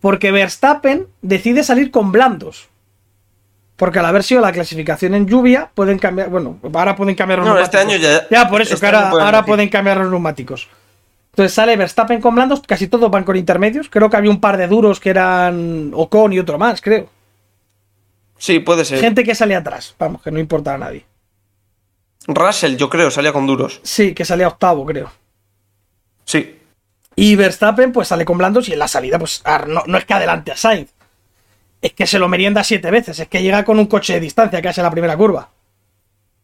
Porque 0.00 0.30
Verstappen 0.32 1.08
decide 1.20 1.62
salir 1.62 1.90
con 1.90 2.10
blandos. 2.10 2.68
Porque 3.78 4.00
al 4.00 4.06
haber 4.06 4.24
sido 4.24 4.40
la 4.40 4.50
clasificación 4.52 5.14
en 5.14 5.26
lluvia, 5.26 5.70
pueden 5.72 5.98
cambiar. 5.98 6.28
Bueno, 6.28 6.58
ahora 6.74 6.96
pueden 6.96 7.14
cambiar 7.14 7.38
los 7.38 7.48
No, 7.48 7.58
este 7.58 7.78
año 7.78 7.96
ya- 7.96 8.26
Ya, 8.28 8.48
por 8.48 8.60
eso, 8.60 8.74
este 8.74 8.84
que 8.84 8.94
ahora, 8.94 9.08
pueden 9.10 9.24
ahora 9.26 9.44
pueden 9.44 9.68
cambiar 9.68 9.98
los 9.98 10.10
neumáticos. 10.10 10.68
Entonces 11.30 11.54
sale 11.54 11.76
Verstappen 11.76 12.20
con 12.20 12.34
blandos, 12.34 12.60
casi 12.66 12.88
todos 12.88 13.08
van 13.08 13.22
con 13.22 13.36
intermedios. 13.36 13.88
Creo 13.88 14.10
que 14.10 14.16
había 14.16 14.32
un 14.32 14.40
par 14.40 14.56
de 14.56 14.66
duros 14.66 14.98
que 14.98 15.10
eran 15.10 15.92
Ocon 15.94 16.32
y 16.32 16.40
otro 16.40 16.58
más, 16.58 16.80
creo. 16.80 17.08
Sí, 18.36 18.58
puede 18.58 18.84
ser. 18.84 18.98
Gente 18.98 19.22
que 19.22 19.36
salía 19.36 19.58
atrás, 19.58 19.94
vamos, 19.96 20.22
que 20.22 20.32
no 20.32 20.40
importa 20.40 20.74
a 20.74 20.78
nadie. 20.78 21.06
Russell, 22.26 22.74
yo 22.76 22.90
creo, 22.90 23.12
salía 23.12 23.32
con 23.32 23.46
duros. 23.46 23.80
Sí, 23.84 24.12
que 24.12 24.24
salía 24.24 24.48
octavo, 24.48 24.84
creo. 24.84 25.10
Sí. 26.24 26.58
Y 27.14 27.36
Verstappen 27.36 27.92
pues 27.92 28.08
sale 28.08 28.24
con 28.24 28.38
blandos 28.38 28.68
y 28.68 28.72
en 28.72 28.80
la 28.80 28.88
salida 28.88 29.18
pues 29.20 29.42
no, 29.68 29.82
no 29.86 29.98
es 29.98 30.04
que 30.04 30.14
adelante 30.14 30.50
a 30.52 30.56
Sainz. 30.56 30.90
Es 31.82 31.92
que 31.92 32.06
se 32.06 32.18
lo 32.18 32.28
merienda 32.28 32.64
siete 32.64 32.90
veces. 32.90 33.18
Es 33.20 33.28
que 33.28 33.42
llega 33.42 33.64
con 33.64 33.78
un 33.78 33.86
coche 33.86 34.14
de 34.14 34.20
distancia 34.20 34.60
casi 34.62 34.80
a 34.80 34.84
la 34.84 34.90
primera 34.90 35.16
curva. 35.16 35.48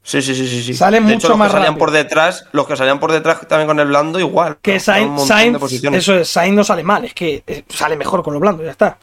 Sí, 0.03 0.21
sí, 0.21 0.35
sí, 0.35 0.47
sí. 0.47 0.63
sí. 0.63 0.75
Sale 0.75 0.97
de 0.99 1.01
mucho 1.01 1.15
hecho, 1.17 1.29
los 1.31 1.39
más 1.39 1.49
que 1.49 1.53
salían 1.53 1.73
rápido. 1.73 1.79
por 1.79 1.91
detrás, 1.91 2.45
los 2.53 2.67
que 2.67 2.77
salían 2.77 3.01
por 3.01 3.11
detrás 3.11 3.49
también 3.49 3.67
con 3.67 3.81
el 3.81 3.87
blando, 3.87 4.19
igual. 4.21 4.59
Que 4.61 4.79
Sainz, 4.79 5.23
Sainz- 5.23 5.95
eso 5.95 6.15
es, 6.19 6.29
Sainz 6.29 6.55
no 6.55 6.63
sale 6.63 6.83
mal, 6.83 7.07
es 7.07 7.15
que 7.15 7.43
eh, 7.47 7.65
sale 7.71 7.97
mejor 7.97 8.23
con 8.23 8.35
lo 8.35 8.41
blando, 8.41 8.63
ya 8.63 8.71
está. 8.73 8.99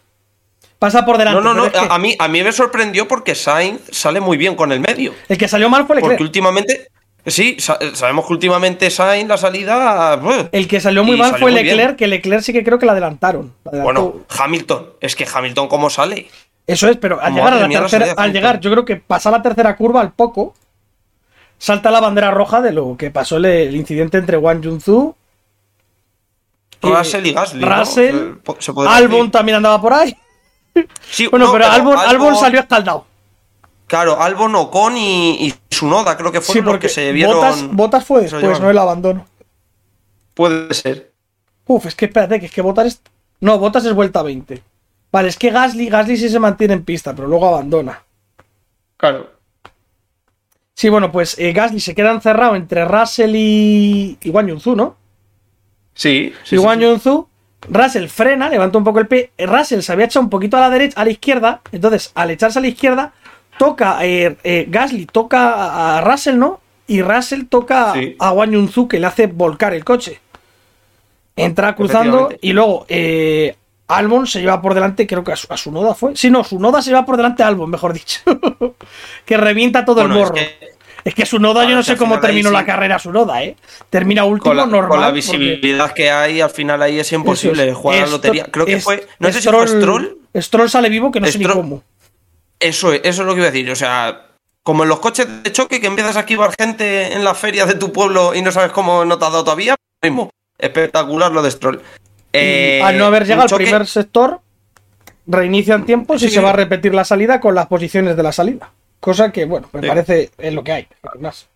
Pasa 0.78 1.04
por 1.06 1.18
delante. 1.18 1.42
No, 1.42 1.54
no, 1.54 1.66
no. 1.66 1.72
que 1.72 1.78
A, 1.80 1.98
mí, 1.98 2.16
a 2.20 2.28
mí 2.28 2.44
me 2.44 2.52
sorprendió 2.52 3.08
porque 3.08 3.34
Sainz 3.34 3.82
sale 3.92 4.20
muy 4.22 4.38
bien 4.38 4.56
con 4.56 4.72
el 4.72 4.80
medio. 4.80 5.14
El 5.28 5.38
que 5.40 5.48
salió 5.48 5.70
mal 5.70 5.82
fue 5.88 5.96
Porque 5.96 6.10
Leclerc. 6.10 6.22
últimamente. 6.22 6.90
Sí, 7.25 7.58
sa- 7.60 7.78
sabemos 7.94 8.25
que 8.25 8.34
últimamente 8.34 8.90
Sainz 8.90 9.30
la 9.30 9.38
salida. 9.38 10.16
¡buah! 10.16 10.50
El 10.51 10.68
que 10.68 10.80
salió 10.80 11.04
muy 11.04 11.18
mal 11.18 11.32
salió 11.32 11.46
fue 11.46 11.51
muy 11.51 11.62
bien. 11.63 11.78
Leclerc, 11.78 11.98
que 11.98 12.08
Leclerc 12.08 12.42
sí 12.42 12.51
que 12.54 12.63
creo 12.63 12.80
que 12.80 12.86
la 12.88 12.94
adelantaron. 12.94 13.54
La. 13.72 13.84
Bueno, 13.84 14.22
Hamilton. 14.40 14.88
Es 15.00 15.16
que 15.16 15.28
Hamilton, 15.32 15.68
¿cómo 15.68 15.90
sale? 15.90 16.28
Eso 16.66 16.88
es, 16.90 16.98
pero 16.98 17.16
al 17.22 17.32
Madre 17.34 17.36
llegar 17.36 17.54
a 17.54 17.60
la 17.62 17.68
mía, 17.68 17.80
tercera, 17.82 18.13
al 18.18 18.32
llegar, 18.34 18.60
yo 18.60 18.72
creo 18.72 18.86
que 18.86 18.96
pasa 18.96 19.30
la 19.30 19.42
tercera 19.42 19.75
curva 19.75 20.01
al 20.01 20.13
poco, 20.13 20.54
salta 21.58 21.92
la 21.92 22.00
bandera 22.00 22.32
roja 22.32 22.62
de 22.62 22.72
lo 22.72 22.96
que 22.98 23.12
pasó 23.12 23.38
el, 23.38 23.46
el 23.46 23.75
incidente 23.75 24.18
entre 24.18 24.38
Wang 24.38 24.63
Junzu, 24.63 25.16
Russell 26.82 27.25
y 27.28 27.34
Gasly. 27.34 27.62
¿no? 27.62 27.75
Russell, 27.80 28.16
Se- 28.46 28.56
se 28.60 28.74
podría 28.74 28.96
Albon 28.96 29.18
decir. 29.20 29.32
también 29.32 29.56
andaba 29.58 29.80
por 29.82 29.94
ahí. 29.94 30.16
Sí, 31.10 31.28
Bueno, 31.32 31.48
no, 31.48 31.51
pero, 31.51 31.66
Albon, 31.68 31.98
Albon 31.98 32.34
Albon- 32.34 32.40
salió 32.40 32.60
escaldado. 32.62 33.06
Claro, 33.91 34.21
Albon, 34.21 34.55
Ocon 34.55 34.95
y, 34.95 35.48
y 35.48 35.53
Sunoda, 35.69 36.15
creo 36.15 36.31
que 36.31 36.39
Sí, 36.39 36.45
fueron 36.45 36.63
los 36.63 36.74
porque 36.75 36.88
que 36.88 36.93
se 36.93 37.12
vieron. 37.12 37.36
Botas, 37.36 37.67
Botas 37.74 38.05
fue 38.05 38.21
después, 38.21 38.62
no 38.62 38.69
el 38.69 38.77
abandono. 38.77 39.25
Puede 40.33 40.74
ser. 40.74 41.12
Uf, 41.65 41.88
es 41.88 41.95
que 41.95 42.05
espérate, 42.05 42.39
que 42.39 42.45
es 42.45 42.53
que 42.53 42.62
Botas 42.62 42.86
es... 42.88 43.01
No, 43.41 43.60
Botas 43.60 43.83
es 43.83 43.91
vuelta 43.91 44.24
20. 44.24 44.63
Vale, 45.12 45.27
es 45.27 45.38
que 45.38 45.50
Gasly, 45.50 45.89
Gasly 45.89 46.15
sí 46.15 46.29
se 46.29 46.39
mantiene 46.39 46.75
en 46.75 46.86
pista, 46.86 47.13
pero 47.13 47.27
luego 47.27 47.50
abandona. 47.50 48.01
Claro. 48.95 49.29
Sí, 50.74 50.88
bueno, 50.88 51.12
pues 51.12 51.38
eh, 51.38 51.51
Gasly 51.51 51.81
se 51.81 51.93
queda 51.93 52.12
encerrado 52.12 52.55
entre 52.55 52.86
Russell 52.86 53.36
y, 53.36 54.17
y 54.21 54.29
Wang 54.29 54.48
Yunzu, 54.48 54.74
¿no? 54.74 54.95
Sí. 55.95 56.33
sí, 56.45 56.55
y 56.55 56.60
sí, 56.60 56.65
Wang 56.65 56.79
sí. 56.79 56.86
Yunzu, 56.86 57.27
Russell 57.67 58.07
frena, 58.07 58.48
levanta 58.48 58.77
un 58.77 58.86
poco 58.86 59.00
el 59.00 59.07
pie. 59.07 59.31
Russell 59.38 59.81
se 59.81 59.91
había 59.91 60.05
echado 60.05 60.24
un 60.24 60.29
poquito 60.29 60.55
a 60.55 60.62
la 60.62 60.69
derecha, 60.69 61.01
a 61.01 61.03
la 61.03 61.12
izquierda. 61.12 61.60
Entonces, 61.74 62.13
al 62.15 62.31
echarse 62.31 62.60
a 62.60 62.62
la 62.62 62.69
izquierda, 62.69 63.13
toca. 63.58 64.00
eh, 64.05 64.36
eh, 64.43 64.65
Gasly 64.70 65.05
toca 65.05 65.98
a, 65.98 66.01
Russell, 66.01 66.38
¿no? 66.38 66.60
Y 66.88 67.01
Russell 67.01 67.43
toca 67.50 67.93
Sí. 67.93 68.15
a 68.20 68.31
Wang 68.31 68.51
Yunzu, 68.51 68.88
que 68.88 69.00
le 69.00 69.08
hace 69.08 69.27
volcar 69.27 69.74
el 69.74 69.84
coche. 69.86 70.20
Entra 71.36 71.75
cruzando 71.75 72.29
y 72.41 72.51
luego 72.53 72.86
eh, 72.89 73.55
Albon 73.88 74.27
se 74.27 74.41
lleva 74.41 74.62
por 74.62 74.74
delante, 74.74 75.08
creo 75.08 75.24
que 75.24 75.31
a 75.31 75.36
su, 75.36 75.48
a 75.51 75.58
su 75.58 75.72
noda 75.72 75.96
fue. 75.96 76.15
Sí, 76.15 76.29
no, 76.29 76.43
su 76.43 76.60
noda 76.60 76.81
se 76.81 76.89
lleva 76.89 77.05
por 77.05 77.17
delante 77.17 77.43
a 77.43 77.48
Albon, 77.48 77.70
mejor 77.70 77.93
dicho. 77.93 78.20
que 79.25 79.38
revienta 79.38 79.86
todo 79.86 79.96
Bueno, 80.08 80.15
el 80.15 80.22
es 80.22 80.24
morro. 80.27 80.36
que- 80.36 80.72
Es 81.03 81.15
que 81.15 81.25
su 81.25 81.39
noda, 81.39 81.63
yo 81.67 81.74
no 81.75 81.81
sé 81.81 81.98
cómo 81.98 82.20
terminó 82.20 82.50
sí. 82.50 82.53
la 82.53 82.63
carrera 82.65 83.00
su 83.00 83.12
noda, 83.12 83.41
¿eh? 83.43 83.55
Termina 83.89 84.24
último, 84.24 84.51
Con 84.51 84.58
la, 84.58 84.65
normal. 84.67 84.89
con 84.89 85.00
la 85.01 85.08
porque- 85.08 85.15
visibilidad 85.15 85.91
que 85.93 86.12
hay, 86.12 86.41
al 86.41 86.51
final 86.51 86.79
ahí 86.81 87.00
es 87.00 87.12
imposible 87.12 87.70
es. 87.70 87.75
jugar 87.75 87.98
a 87.98 88.05
la 88.05 88.12
lotería. 88.12 88.46
Creo 88.51 88.65
que 88.67 88.79
fue. 88.79 89.08
No 89.17 89.31
sé 89.31 89.41
si 89.41 89.50
fue 89.50 89.67
Stroll. 89.67 90.17
Stroll 90.36 90.70
sale 90.70 90.89
vivo, 90.89 91.10
que 91.12 91.20
no 91.20 91.25
sé 91.27 91.39
ni 91.39 91.46
cómo. 91.46 91.81
Eso 92.62 92.94
es, 92.94 93.01
eso 93.03 93.22
es 93.24 93.27
lo 93.27 93.34
que 93.34 93.39
iba 93.41 93.48
a 93.50 93.51
decir. 93.51 93.70
O 93.72 93.75
sea, 93.75 94.27
como 94.63 94.84
en 94.84 94.89
los 94.89 95.00
coches 95.00 95.27
de 95.44 95.51
choque 95.51 95.82
que 95.82 95.88
empiezas 95.88 96.15
a 96.15 96.22
esquivar 96.22 96.51
gente 96.60 97.13
en 97.13 97.24
las 97.24 97.38
ferias 97.38 97.68
de 97.68 97.75
tu 97.75 97.91
pueblo 97.91 98.34
y 98.36 98.41
no 98.41 98.51
sabes 98.51 98.72
cómo 98.72 99.03
no 99.06 99.18
te 99.18 99.25
has 99.25 99.32
dado 99.32 99.44
todavía. 99.44 99.75
Mismo. 100.01 100.30
Espectacular 100.58 101.32
lo 101.32 101.41
de 101.41 101.51
Stroll. 101.51 101.75
Y 101.77 101.82
Eh, 102.34 102.82
al 102.84 102.98
no 102.98 103.06
haber 103.06 103.25
llegado 103.25 103.53
al 103.56 103.62
primer 103.62 103.86
sector, 103.88 104.39
reinician 105.27 105.86
tiempos 105.86 106.22
y 106.24 106.27
Sí. 106.30 106.36
se 106.36 106.41
va 106.41 106.51
a 106.51 106.53
repetir 106.53 106.94
la 106.94 107.03
salida 107.03 107.39
con 107.39 107.56
las 107.56 107.68
posiciones 107.68 108.15
de 108.15 108.24
la 108.24 108.32
salida. 108.32 108.72
Cosa 109.00 109.32
que, 109.32 109.46
bueno, 109.46 109.68
me 109.74 109.82
Sí. 109.82 109.88
parece 109.88 110.30
es 110.38 110.53
lo 110.53 110.63
que 110.63 110.72
hay 110.72 110.88
más. 111.20 111.48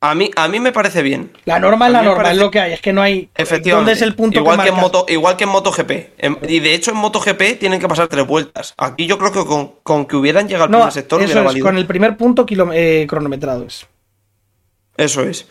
A 0.00 0.14
mí, 0.14 0.30
a 0.36 0.46
mí 0.48 0.60
me 0.60 0.72
parece 0.72 1.02
bien. 1.02 1.32
La 1.46 1.58
norma 1.58 1.86
es 1.86 1.92
la 1.92 2.02
norma, 2.02 2.16
parece- 2.24 2.34
es 2.34 2.40
lo 2.40 2.50
que 2.50 2.60
hay. 2.60 2.72
Es 2.74 2.80
que 2.82 2.92
no 2.92 3.00
hay. 3.00 3.30
Efectivamente. 3.34 3.70
¿Dónde 3.70 3.92
es 3.92 4.02
el 4.02 4.14
punto 4.14 4.38
igual 4.38 4.58
que, 4.58 4.64
que, 4.64 4.68
en 4.68 4.74
marcas? 4.74 4.92
moto, 4.92 5.06
igual 5.12 5.36
que 5.36 5.44
en 5.44 5.50
MotoGP. 5.50 5.90
En- 6.18 6.38
y 6.48 6.60
de 6.60 6.74
hecho 6.74 6.90
en 6.90 6.98
MotoGP 6.98 7.58
tienen 7.58 7.80
que 7.80 7.88
pasar 7.88 8.06
tres 8.08 8.26
vueltas. 8.26 8.74
Aquí 8.76 9.06
yo 9.06 9.18
creo 9.18 9.32
que 9.32 9.44
con, 9.46 9.72
con 9.82 10.04
que 10.06 10.16
hubieran 10.16 10.46
llegado 10.48 10.64
al 10.66 10.70
No, 10.70 10.78
primer 10.78 10.92
sector 10.92 11.20
eso 11.20 11.26
hubiera 11.26 11.40
es, 11.40 11.46
valido. 11.46 11.66
con 11.66 11.78
el 11.78 11.86
primer 11.86 12.16
punto 12.18 12.44
eh, 12.74 13.06
cronometrado. 13.08 13.64
Es. 13.64 13.86
Eso 14.98 15.22
es. 15.22 15.46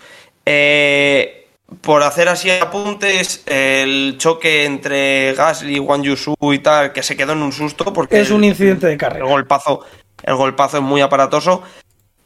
Eh, 0.46 1.48
por 1.82 2.04
hacer 2.04 2.30
así 2.30 2.50
apuntes, 2.52 3.44
el 3.48 4.16
choque 4.20 4.66
entre 4.66 5.34
Gasly, 5.34 5.80
Wang 5.80 6.04
Yusu 6.04 6.36
y 6.54 6.60
tal, 6.60 6.94
que 6.94 7.02
se 7.02 7.18
quedó 7.18 7.34
en 7.34 7.42
un 7.42 7.52
susto 7.52 7.92
porque 7.92 8.22
Es 8.22 8.30
un 8.30 8.44
el- 8.44 8.52
incidente 8.52 8.86
de 8.86 8.94
el 8.94 9.00
carrera. 9.00 9.26
golpazo, 9.26 9.82
el 10.24 10.36
golpazo 10.36 10.78
es 10.78 10.84
muy 10.84 11.02
aparatoso. 11.02 11.64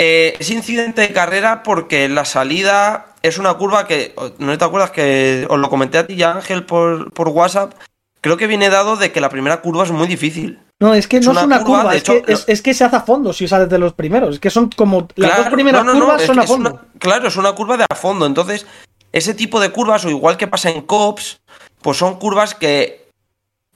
Eh, 0.01 0.35
es 0.39 0.49
incidente 0.49 1.01
de 1.01 1.11
carrera 1.11 1.61
porque 1.61 2.07
la 2.07 2.23
salida 2.23 3.07
es 3.21 3.37
una 3.37 3.53
curva 3.55 3.85
que, 3.85 4.15
¿no 4.37 4.57
te 4.57 4.63
acuerdas 4.63 4.91
que 4.91 5.45
os 5.49 5.59
lo 5.59 5.69
comenté 5.69 5.97
a 5.97 6.07
ti 6.07 6.15
ya, 6.15 6.31
Ángel, 6.31 6.65
por, 6.65 7.11
por 7.11 7.27
WhatsApp? 7.27 7.73
Creo 8.21 8.37
que 8.37 8.47
viene 8.47 8.69
dado 8.69 8.95
de 8.95 9.11
que 9.11 9.19
la 9.21 9.29
primera 9.29 9.61
curva 9.61 9.83
es 9.83 9.91
muy 9.91 10.07
difícil. 10.07 10.59
No, 10.79 10.93
es 10.93 11.07
que 11.09 11.17
Es 11.17 11.25
no 11.25 11.31
una 11.31 11.41
es 11.41 11.45
una 11.47 11.63
curva, 11.63 11.77
curva, 11.79 11.91
de 11.91 11.97
es, 11.97 12.03
hecho, 12.03 12.21
que, 12.21 12.31
es, 12.31 12.45
es 12.47 12.61
que 12.61 12.73
se 12.73 12.85
hace 12.85 12.95
a 12.95 13.01
fondo 13.01 13.33
si 13.33 13.45
sales 13.49 13.67
de 13.67 13.77
los 13.77 13.91
primeros. 13.93 14.35
Es 14.35 14.39
que 14.39 14.49
son 14.49 14.69
como. 14.69 15.07
Las 15.15 15.31
dos 15.31 15.37
Claro, 15.41 15.51
primeras 15.55 15.83
no, 15.83 15.93
no, 15.93 15.99
curvas 15.99 16.21
son 16.23 16.39
a 16.39 16.43
es 16.43 16.47
fondo. 16.49 16.69
una- 16.71 16.81
claro, 16.97 17.27
es 17.27 17.35
una 17.35 17.51
curva 17.51 17.75
de 17.75 17.85
a 17.89 17.95
fondo. 17.95 18.25
Entonces, 18.25 18.65
ese 19.11 19.33
tipo 19.33 19.59
de 19.59 19.71
curvas, 19.71 20.05
o 20.05 20.09
igual 20.09 20.37
que 20.37 20.47
pasa 20.47 20.69
en 20.69 20.81
COPS, 20.83 21.41
pues 21.81 21.97
son 21.97 22.17
curvas 22.19 22.55
que 22.55 23.09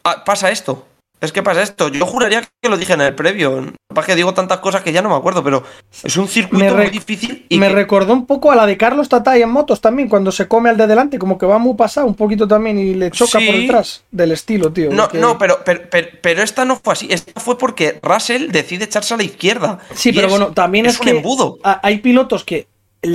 ah, 0.06 0.24
pasa 0.24 0.52
esto. 0.52 0.86
Es 1.24 1.32
que 1.32 1.42
pasa 1.42 1.62
esto. 1.62 1.88
Yo 1.88 2.06
juraría 2.06 2.42
que 2.62 2.70
lo 2.70 2.76
dije 2.78 2.94
en 2.94 3.02
el 3.02 3.16
previo. 3.16 3.72
Capaz 3.88 4.06
que 4.08 4.16
digo 4.16 4.34
tantas 4.34 4.58
cosas 4.60 4.82
que 4.82 4.92
ya 4.92 5.02
no 5.02 5.08
me 5.10 5.16
acuerdo, 5.16 5.42
pero 5.44 5.64
es 6.04 6.18
un 6.18 6.28
circuito 6.28 6.76
muy 6.76 6.90
difícil 6.90 7.46
y 7.48 7.58
Me 7.60 7.70
que- 7.70 7.76
recordó 7.76 8.12
un 8.12 8.26
poco 8.26 8.52
a 8.52 8.56
la 8.58 8.66
de 8.66 8.76
Carlos 8.76 9.08
Tatay 9.08 9.42
en 9.42 9.50
motos 9.50 9.80
también, 9.80 10.10
cuando 10.10 10.34
se 10.34 10.50
come 10.50 10.70
al 10.70 10.76
de 10.76 10.86
delante, 10.86 11.18
como 11.18 11.38
que 11.38 11.46
va 11.46 11.60
muy 11.60 11.76
pasado 11.76 12.06
un 12.08 12.16
poquito 12.16 12.46
también 12.46 12.78
y 12.78 12.94
le 12.94 13.10
choca 13.12 13.40
Sí. 13.40 13.46
por 13.46 13.56
detrás. 13.56 14.04
Del 14.12 14.34
estilo, 14.34 14.74
tío. 14.74 14.90
No, 14.92 15.08
no, 15.14 15.38
pero, 15.38 15.60
pero, 15.64 15.84
pero, 15.90 16.08
pero 16.22 16.44
esta 16.44 16.66
no 16.66 16.76
fue 16.76 16.92
así. 16.94 17.08
Esta 17.10 17.40
fue 17.40 17.58
porque 17.58 18.00
Russell 18.04 18.50
decide 18.52 18.84
echarse 18.84 19.14
a 19.14 19.18
la 19.18 19.24
izquierda. 19.24 19.80
Sí, 19.94 20.12
pero 20.12 20.28
es- 20.28 20.32
bueno, 20.32 20.48
también 20.52 20.88
es, 20.88 21.00
un 21.00 21.06
que 21.06 21.12
embudo. 21.12 21.58
hay 21.64 22.00
pilotos 22.00 22.44
que, 22.44 22.68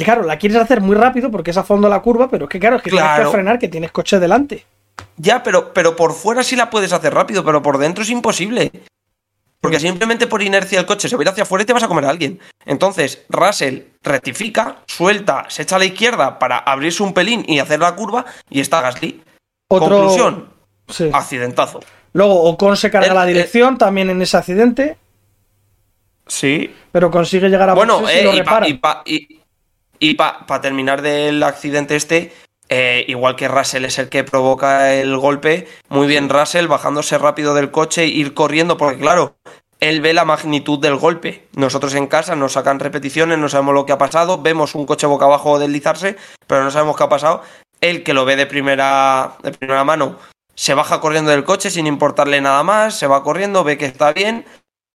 claro, 0.04 0.22
la 0.22 0.38
quieres 0.38 0.56
hacer 0.58 0.80
muy 0.80 0.96
rápido 0.96 1.30
porque 1.30 1.50
es 1.50 1.56
a 1.58 1.62
fondo 1.64 1.90
la 1.90 2.00
curva, 2.00 2.30
pero 2.30 2.44
es 2.46 2.50
que 2.50 2.58
claro, 2.58 2.76
es 2.76 2.82
que 2.82 2.90
tienes 2.90 3.18
que 3.18 3.26
frenar 3.26 3.58
que 3.58 3.68
tienes 3.68 3.92
coche 3.92 4.18
delante. 4.18 4.64
Ya, 5.18 5.42
pero, 5.42 5.72
pero 5.72 5.96
por 5.96 6.14
fuera 6.14 6.42
sí 6.42 6.56
la 6.56 6.70
puedes 6.70 6.92
hacer 6.92 7.12
rápido, 7.12 7.44
pero 7.44 7.60
por 7.60 7.76
dentro 7.78 8.02
es 8.02 8.10
imposible. 8.10 8.70
Porque 9.60 9.80
simplemente 9.80 10.28
por 10.28 10.40
inercia 10.40 10.78
el 10.78 10.86
coche 10.86 11.08
se 11.08 11.16
va 11.16 11.20
a 11.20 11.24
ir 11.24 11.28
hacia 11.30 11.42
afuera 11.42 11.64
y 11.64 11.66
te 11.66 11.72
vas 11.72 11.82
a 11.82 11.88
comer 11.88 12.04
a 12.04 12.10
alguien. 12.10 12.38
Entonces, 12.64 13.24
Russell 13.28 13.80
rectifica, 14.04 14.76
suelta, 14.86 15.46
se 15.48 15.62
echa 15.62 15.74
a 15.76 15.78
la 15.80 15.84
izquierda 15.86 16.38
para 16.38 16.58
abrirse 16.58 17.02
un 17.02 17.12
pelín 17.12 17.44
y 17.48 17.58
hacer 17.58 17.80
la 17.80 17.96
curva, 17.96 18.24
y 18.48 18.60
está 18.60 18.80
Gasly. 18.80 19.20
Otro... 19.68 19.88
Conclusión, 19.88 20.48
Sí. 20.88 21.10
accidentazo. 21.12 21.80
Luego 22.12 22.44
Ocon 22.44 22.76
se 22.76 22.90
carga 22.90 23.08
El- 23.08 23.14
la 23.14 23.22
el- 23.28 23.34
dirección 23.34 23.76
también 23.76 24.08
en 24.10 24.22
ese 24.22 24.36
accidente, 24.36 24.96
Sí. 26.26 26.72
pero 26.92 27.10
consigue 27.10 27.48
llegar 27.48 27.68
a 27.70 27.74
Bueno, 27.74 28.08
eh, 28.08 28.30
y 30.00 30.14
para 30.14 30.46
pa- 30.46 30.60
terminar 30.60 31.02
del 31.02 31.42
accidente 31.42 31.96
este, 31.96 32.32
eh, 32.68 33.04
igual 33.08 33.36
que 33.36 33.48
Russell 33.48 33.84
es 33.84 33.98
el 33.98 34.08
que 34.08 34.24
provoca 34.24 34.92
el 34.92 35.16
golpe, 35.16 35.66
muy 35.88 36.06
bien 36.06 36.28
Russell 36.28 36.66
bajándose 36.66 37.16
rápido 37.16 37.54
del 37.54 37.70
coche, 37.70 38.06
ir 38.06 38.34
corriendo, 38.34 38.76
porque 38.76 38.98
claro, 38.98 39.36
él 39.80 40.00
ve 40.00 40.12
la 40.12 40.24
magnitud 40.24 40.78
del 40.78 40.96
golpe. 40.96 41.46
Nosotros 41.54 41.94
en 41.94 42.06
casa 42.08 42.36
nos 42.36 42.52
sacan 42.52 42.80
repeticiones, 42.80 43.38
no 43.38 43.48
sabemos 43.48 43.74
lo 43.74 43.86
que 43.86 43.92
ha 43.92 43.98
pasado, 43.98 44.42
vemos 44.42 44.74
un 44.74 44.86
coche 44.86 45.06
boca 45.06 45.24
abajo 45.24 45.58
deslizarse, 45.58 46.16
pero 46.46 46.62
no 46.62 46.70
sabemos 46.70 46.96
qué 46.96 47.04
ha 47.04 47.08
pasado. 47.08 47.42
Él 47.80 48.02
que 48.02 48.12
lo 48.12 48.24
ve 48.24 48.36
de 48.36 48.46
primera, 48.46 49.36
de 49.42 49.52
primera 49.52 49.84
mano, 49.84 50.16
se 50.54 50.74
baja 50.74 51.00
corriendo 51.00 51.30
del 51.30 51.44
coche 51.44 51.70
sin 51.70 51.86
importarle 51.86 52.40
nada 52.40 52.62
más, 52.64 52.98
se 52.98 53.06
va 53.06 53.22
corriendo, 53.22 53.64
ve 53.64 53.78
que 53.78 53.86
está 53.86 54.12
bien, 54.12 54.44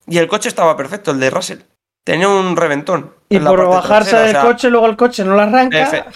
y 0.06 0.18
el 0.18 0.28
coche 0.28 0.48
estaba 0.48 0.76
perfecto, 0.76 1.10
el 1.10 1.20
de 1.20 1.30
Russell. 1.30 1.58
Tenía 2.04 2.28
un 2.28 2.54
reventón. 2.54 3.14
Y 3.30 3.38
por 3.38 3.66
bajarse 3.66 4.10
trasera, 4.10 4.26
del 4.26 4.36
o 4.36 4.40
sea, 4.40 4.52
coche, 4.52 4.70
luego 4.70 4.86
el 4.86 4.96
coche 4.96 5.24
no 5.24 5.34
lo 5.34 5.40
arranca. 5.40 6.12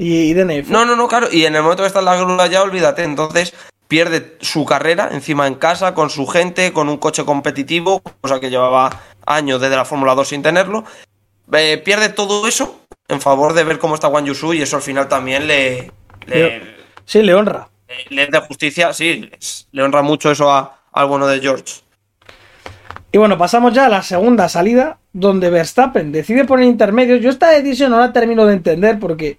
Y, 0.00 0.30
y 0.30 0.34
DNF. 0.34 0.68
No, 0.70 0.84
no, 0.84 0.96
no, 0.96 1.06
claro. 1.08 1.28
Y 1.30 1.44
en 1.44 1.54
el 1.54 1.62
momento 1.62 1.82
que 1.82 1.88
está 1.88 1.98
en 2.00 2.06
la 2.06 2.16
grúa 2.16 2.46
ya, 2.46 2.62
olvídate. 2.62 3.04
Entonces 3.04 3.52
pierde 3.86 4.36
su 4.40 4.64
carrera 4.64 5.08
encima 5.12 5.46
en 5.46 5.54
casa, 5.56 5.94
con 5.94 6.10
su 6.10 6.26
gente, 6.26 6.72
con 6.72 6.88
un 6.88 6.96
coche 6.96 7.24
competitivo, 7.24 8.00
cosa 8.20 8.40
que 8.40 8.48
llevaba 8.50 9.02
años 9.26 9.60
desde 9.60 9.76
la 9.76 9.84
Fórmula 9.84 10.14
2 10.14 10.28
sin 10.28 10.42
tenerlo. 10.42 10.84
Eh, 11.52 11.78
pierde 11.84 12.08
todo 12.08 12.46
eso 12.46 12.80
en 13.08 13.20
favor 13.20 13.52
de 13.54 13.64
ver 13.64 13.78
cómo 13.78 13.94
está 13.96 14.06
Wang 14.08 14.24
Yusu 14.26 14.54
y 14.54 14.62
eso 14.62 14.76
al 14.76 14.82
final 14.82 15.08
también 15.08 15.46
le, 15.48 15.90
le, 16.26 16.62
Sí, 17.04 17.22
le 17.22 17.34
honra. 17.34 17.68
le- 18.08 18.14
le 18.16 18.26
de 18.28 18.38
justicia. 18.40 18.92
Sí, 18.92 19.28
le 19.72 19.82
honra 19.82 20.02
mucho 20.02 20.30
eso 20.30 20.50
a- 20.52 20.78
al 20.92 21.06
bueno 21.08 21.26
de 21.26 21.40
George. 21.40 21.80
Y 23.12 23.18
bueno, 23.18 23.36
pasamos 23.36 23.72
ya 23.74 23.86
a 23.86 23.88
la 23.88 24.02
segunda 24.04 24.48
salida, 24.48 24.98
donde 25.12 25.50
Verstappen 25.50 26.12
decide 26.12 26.44
poner 26.44 26.66
intermedios. 26.66 27.20
Yo 27.20 27.28
esta 27.30 27.50
decisión 27.50 27.90
no 27.90 27.98
la 27.98 28.12
termino 28.12 28.46
de 28.46 28.54
entender 28.54 29.00
porque 29.00 29.38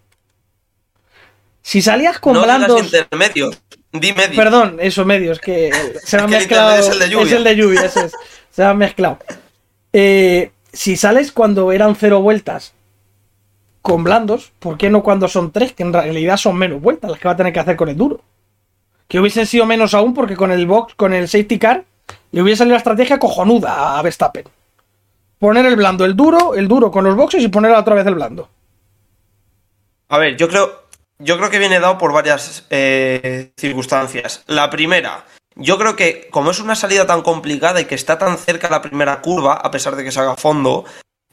si 1.61 1.81
salías 1.81 2.19
con 2.19 2.33
no 2.33 2.41
digas 2.41 2.57
blandos, 2.57 2.83
intermedios. 2.83 3.61
Di 3.91 4.13
medio. 4.13 4.35
Perdón, 4.35 4.77
eso, 4.79 5.05
medio, 5.05 5.31
es 5.31 5.39
que 5.39 5.71
se 6.03 6.17
me 6.17 6.23
ha 6.23 6.27
mezclado. 6.27 6.75
es 6.77 6.87
el 6.89 6.99
de 6.99 7.09
lluvia. 7.09 7.25
Es 7.25 7.31
el 7.33 7.43
de 7.43 7.55
lluvia, 7.55 7.85
ese 7.85 8.05
es. 8.05 8.13
Se 8.49 8.61
me 8.63 8.67
ha 8.67 8.73
mezclado. 8.73 9.19
Eh, 9.93 10.51
si 10.71 10.95
sales 10.95 11.31
cuando 11.31 11.71
eran 11.71 11.95
cero 11.95 12.21
vueltas 12.21 12.73
con 13.81 14.03
blandos, 14.03 14.51
¿por 14.59 14.77
qué 14.77 14.89
no 14.89 15.03
cuando 15.03 15.27
son 15.27 15.51
tres? 15.51 15.73
Que 15.73 15.83
en 15.83 15.93
realidad 15.93 16.37
son 16.37 16.55
menos 16.57 16.81
vueltas 16.81 17.11
las 17.11 17.19
que 17.19 17.27
va 17.27 17.33
a 17.33 17.37
tener 17.37 17.51
que 17.51 17.59
hacer 17.59 17.75
con 17.75 17.89
el 17.89 17.97
duro. 17.97 18.21
Que 19.07 19.19
hubiesen 19.19 19.45
sido 19.45 19.65
menos 19.65 19.93
aún 19.93 20.13
porque 20.13 20.37
con 20.37 20.51
el 20.51 20.65
box, 20.65 20.95
con 20.95 21.13
el 21.13 21.27
safety 21.27 21.59
car, 21.59 21.83
le 22.31 22.41
hubiese 22.41 22.59
salido 22.59 22.75
la 22.75 22.79
estrategia 22.79 23.19
cojonuda 23.19 23.97
a 23.97 24.01
Verstappen. 24.01 24.45
Poner 25.37 25.65
el 25.65 25.75
blando, 25.75 26.05
el 26.05 26.15
duro, 26.15 26.55
el 26.55 26.67
duro 26.67 26.91
con 26.91 27.03
los 27.03 27.15
boxes 27.15 27.43
y 27.43 27.47
poner 27.49 27.71
otra 27.71 27.95
vez 27.95 28.05
el 28.05 28.15
blando. 28.15 28.47
A 30.07 30.17
ver, 30.17 30.37
yo 30.37 30.47
creo, 30.47 30.83
yo 31.23 31.37
creo 31.37 31.49
que 31.49 31.59
viene 31.59 31.79
dado 31.79 31.97
por 31.97 32.11
varias 32.11 32.65
eh, 32.69 33.51
circunstancias. 33.57 34.43
La 34.47 34.69
primera, 34.69 35.25
yo 35.55 35.77
creo 35.77 35.95
que 35.95 36.27
como 36.31 36.51
es 36.51 36.59
una 36.59 36.75
salida 36.75 37.05
tan 37.05 37.21
complicada 37.21 37.81
y 37.81 37.85
que 37.85 37.95
está 37.95 38.17
tan 38.17 38.37
cerca 38.37 38.69
la 38.69 38.81
primera 38.81 39.21
curva, 39.21 39.53
a 39.53 39.71
pesar 39.71 39.95
de 39.95 40.03
que 40.03 40.11
se 40.11 40.19
haga 40.19 40.33
a 40.33 40.37
fondo, 40.37 40.85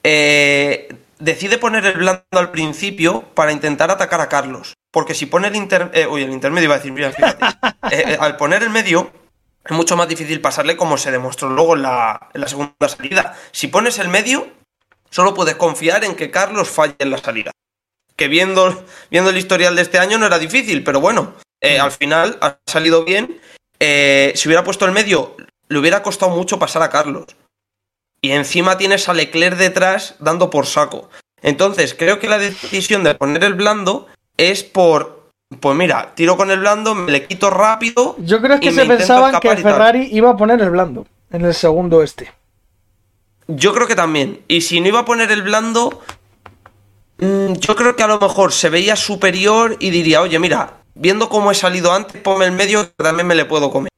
eh, 0.02 0.94
decide 1.18 1.58
poner 1.58 1.86
el 1.86 1.98
blando 1.98 2.24
al 2.32 2.50
principio 2.50 3.22
para 3.34 3.52
intentar 3.52 3.90
atacar 3.90 4.20
a 4.20 4.28
Carlos. 4.28 4.74
Porque 4.90 5.14
si 5.14 5.26
pone 5.26 5.48
el, 5.48 5.56
inter, 5.56 5.90
eh, 5.94 6.06
uy, 6.06 6.22
el 6.22 6.32
intermedio, 6.32 6.66
iba 6.66 6.74
a 6.74 6.78
decir, 6.78 6.92
mira, 6.92 7.12
fíjate, 7.12 7.44
Eh, 7.90 8.18
al 8.20 8.36
poner 8.36 8.62
el 8.62 8.68
medio 8.68 9.10
es 9.64 9.74
mucho 9.74 9.96
más 9.96 10.08
difícil 10.08 10.42
pasarle 10.42 10.76
como 10.76 10.98
se 10.98 11.10
demostró 11.10 11.48
luego 11.48 11.74
en 11.74 11.82
la, 11.82 12.28
en 12.34 12.40
la 12.42 12.48
segunda 12.48 12.86
salida. 12.86 13.34
Si 13.50 13.68
pones 13.68 13.98
el 13.98 14.08
medio, 14.08 14.46
solo 15.08 15.32
puedes 15.32 15.54
confiar 15.54 16.04
en 16.04 16.14
que 16.14 16.30
Carlos 16.30 16.68
falle 16.68 16.96
en 16.98 17.10
la 17.10 17.16
salida 17.16 17.50
que 18.18 18.28
viendo, 18.28 18.84
viendo 19.10 19.30
el 19.30 19.38
historial 19.38 19.76
de 19.76 19.82
este 19.82 19.98
año 19.98 20.18
no 20.18 20.26
era 20.26 20.38
difícil, 20.38 20.82
pero 20.82 21.00
bueno, 21.00 21.34
eh, 21.60 21.78
al 21.78 21.92
final 21.92 22.36
ha 22.40 22.58
salido 22.66 23.04
bien. 23.04 23.40
Eh, 23.78 24.32
si 24.34 24.48
hubiera 24.48 24.64
puesto 24.64 24.84
el 24.84 24.92
medio, 24.92 25.36
le 25.68 25.78
hubiera 25.78 26.02
costado 26.02 26.34
mucho 26.34 26.58
pasar 26.58 26.82
a 26.82 26.90
Carlos. 26.90 27.26
Y 28.20 28.32
encima 28.32 28.76
tienes 28.76 29.08
a 29.08 29.14
Leclerc 29.14 29.56
detrás 29.56 30.16
dando 30.18 30.50
por 30.50 30.66
saco. 30.66 31.08
Entonces, 31.42 31.94
creo 31.94 32.18
que 32.18 32.28
la 32.28 32.38
decisión 32.38 33.04
de 33.04 33.14
poner 33.14 33.44
el 33.44 33.54
blando 33.54 34.08
es 34.36 34.64
por. 34.64 35.30
Pues 35.60 35.76
mira, 35.76 36.12
tiro 36.16 36.36
con 36.36 36.50
el 36.50 36.58
blando, 36.58 36.96
me 36.96 37.12
le 37.12 37.24
quito 37.24 37.50
rápido. 37.50 38.16
Yo 38.18 38.42
creo 38.42 38.58
que 38.58 38.72
se 38.72 38.84
pensaban 38.84 39.38
que. 39.38 39.56
Ferrari 39.56 40.08
iba 40.10 40.30
a 40.30 40.36
poner 40.36 40.60
el 40.60 40.70
blando 40.70 41.06
en 41.30 41.44
el 41.44 41.54
segundo 41.54 42.02
este. 42.02 42.32
Yo 43.46 43.72
creo 43.72 43.86
que 43.86 43.94
también. 43.94 44.40
Y 44.48 44.62
si 44.62 44.80
no 44.80 44.88
iba 44.88 45.00
a 45.00 45.04
poner 45.04 45.30
el 45.30 45.42
blando, 45.42 46.02
yo 47.18 47.74
creo 47.76 47.96
que 47.96 48.02
a 48.02 48.06
lo 48.06 48.18
mejor 48.20 48.52
se 48.52 48.68
veía 48.70 48.94
superior 48.96 49.76
y 49.80 49.90
diría, 49.90 50.20
oye, 50.22 50.38
mira, 50.38 50.74
viendo 50.94 51.28
cómo 51.28 51.50
he 51.50 51.54
salido 51.54 51.92
antes, 51.92 52.20
ponme 52.22 52.44
el 52.44 52.52
medio 52.52 52.84
que 52.96 53.02
también 53.04 53.26
me 53.26 53.34
le 53.34 53.44
puedo 53.44 53.70
comer. 53.70 53.90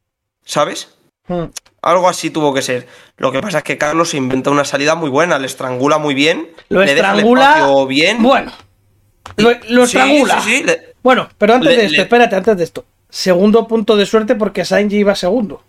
¿Sabes? 0.44 0.94
Hmm. 1.28 1.44
Algo 1.82 2.08
así 2.08 2.30
tuvo 2.30 2.52
que 2.54 2.62
ser. 2.62 2.86
Lo 3.16 3.30
que 3.32 3.40
pasa 3.40 3.58
es 3.58 3.64
que 3.64 3.78
Carlos 3.78 4.14
inventa 4.14 4.50
una 4.50 4.64
salida 4.64 4.94
muy 4.94 5.10
buena, 5.10 5.38
le 5.38 5.46
estrangula 5.46 5.98
muy 5.98 6.14
bien. 6.14 6.50
Lo 6.68 6.80
le 6.80 6.94
deja 6.94 7.12
el 7.12 7.18
estrangula. 7.18 7.44
espacio 7.56 7.86
bien. 7.86 8.22
Bueno, 8.22 8.52
lo, 9.36 9.50
lo 9.68 9.86
Sí, 9.86 9.96
estrangula. 9.98 10.40
sí, 10.40 10.58
sí, 10.58 10.62
le- 10.64 10.94
Bueno, 11.02 11.28
pero 11.38 11.54
antes 11.54 11.70
Le- 11.70 11.76
de 11.76 11.84
esto, 11.86 11.96
le- 11.96 12.02
espérate, 12.02 12.36
antes 12.36 12.56
de 12.56 12.64
esto. 12.64 12.84
Segundo 13.08 13.66
punto 13.66 13.96
de 13.96 14.06
suerte 14.06 14.34
porque 14.34 14.64
Sainz 14.64 14.92
iba 14.92 15.14
segundo. 15.14 15.62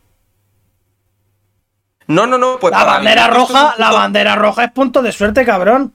No, 2.08 2.28
no, 2.28 2.38
no. 2.38 2.58
Pues 2.60 2.72
La 2.72 2.84
bandera 2.84 3.28
roja, 3.28 3.76
la 3.78 3.92
bandera 3.92 4.36
roja 4.36 4.66
es 4.66 4.72
punto 4.72 5.02
de 5.02 5.12
suerte, 5.12 5.46
cabrón. 5.46 5.94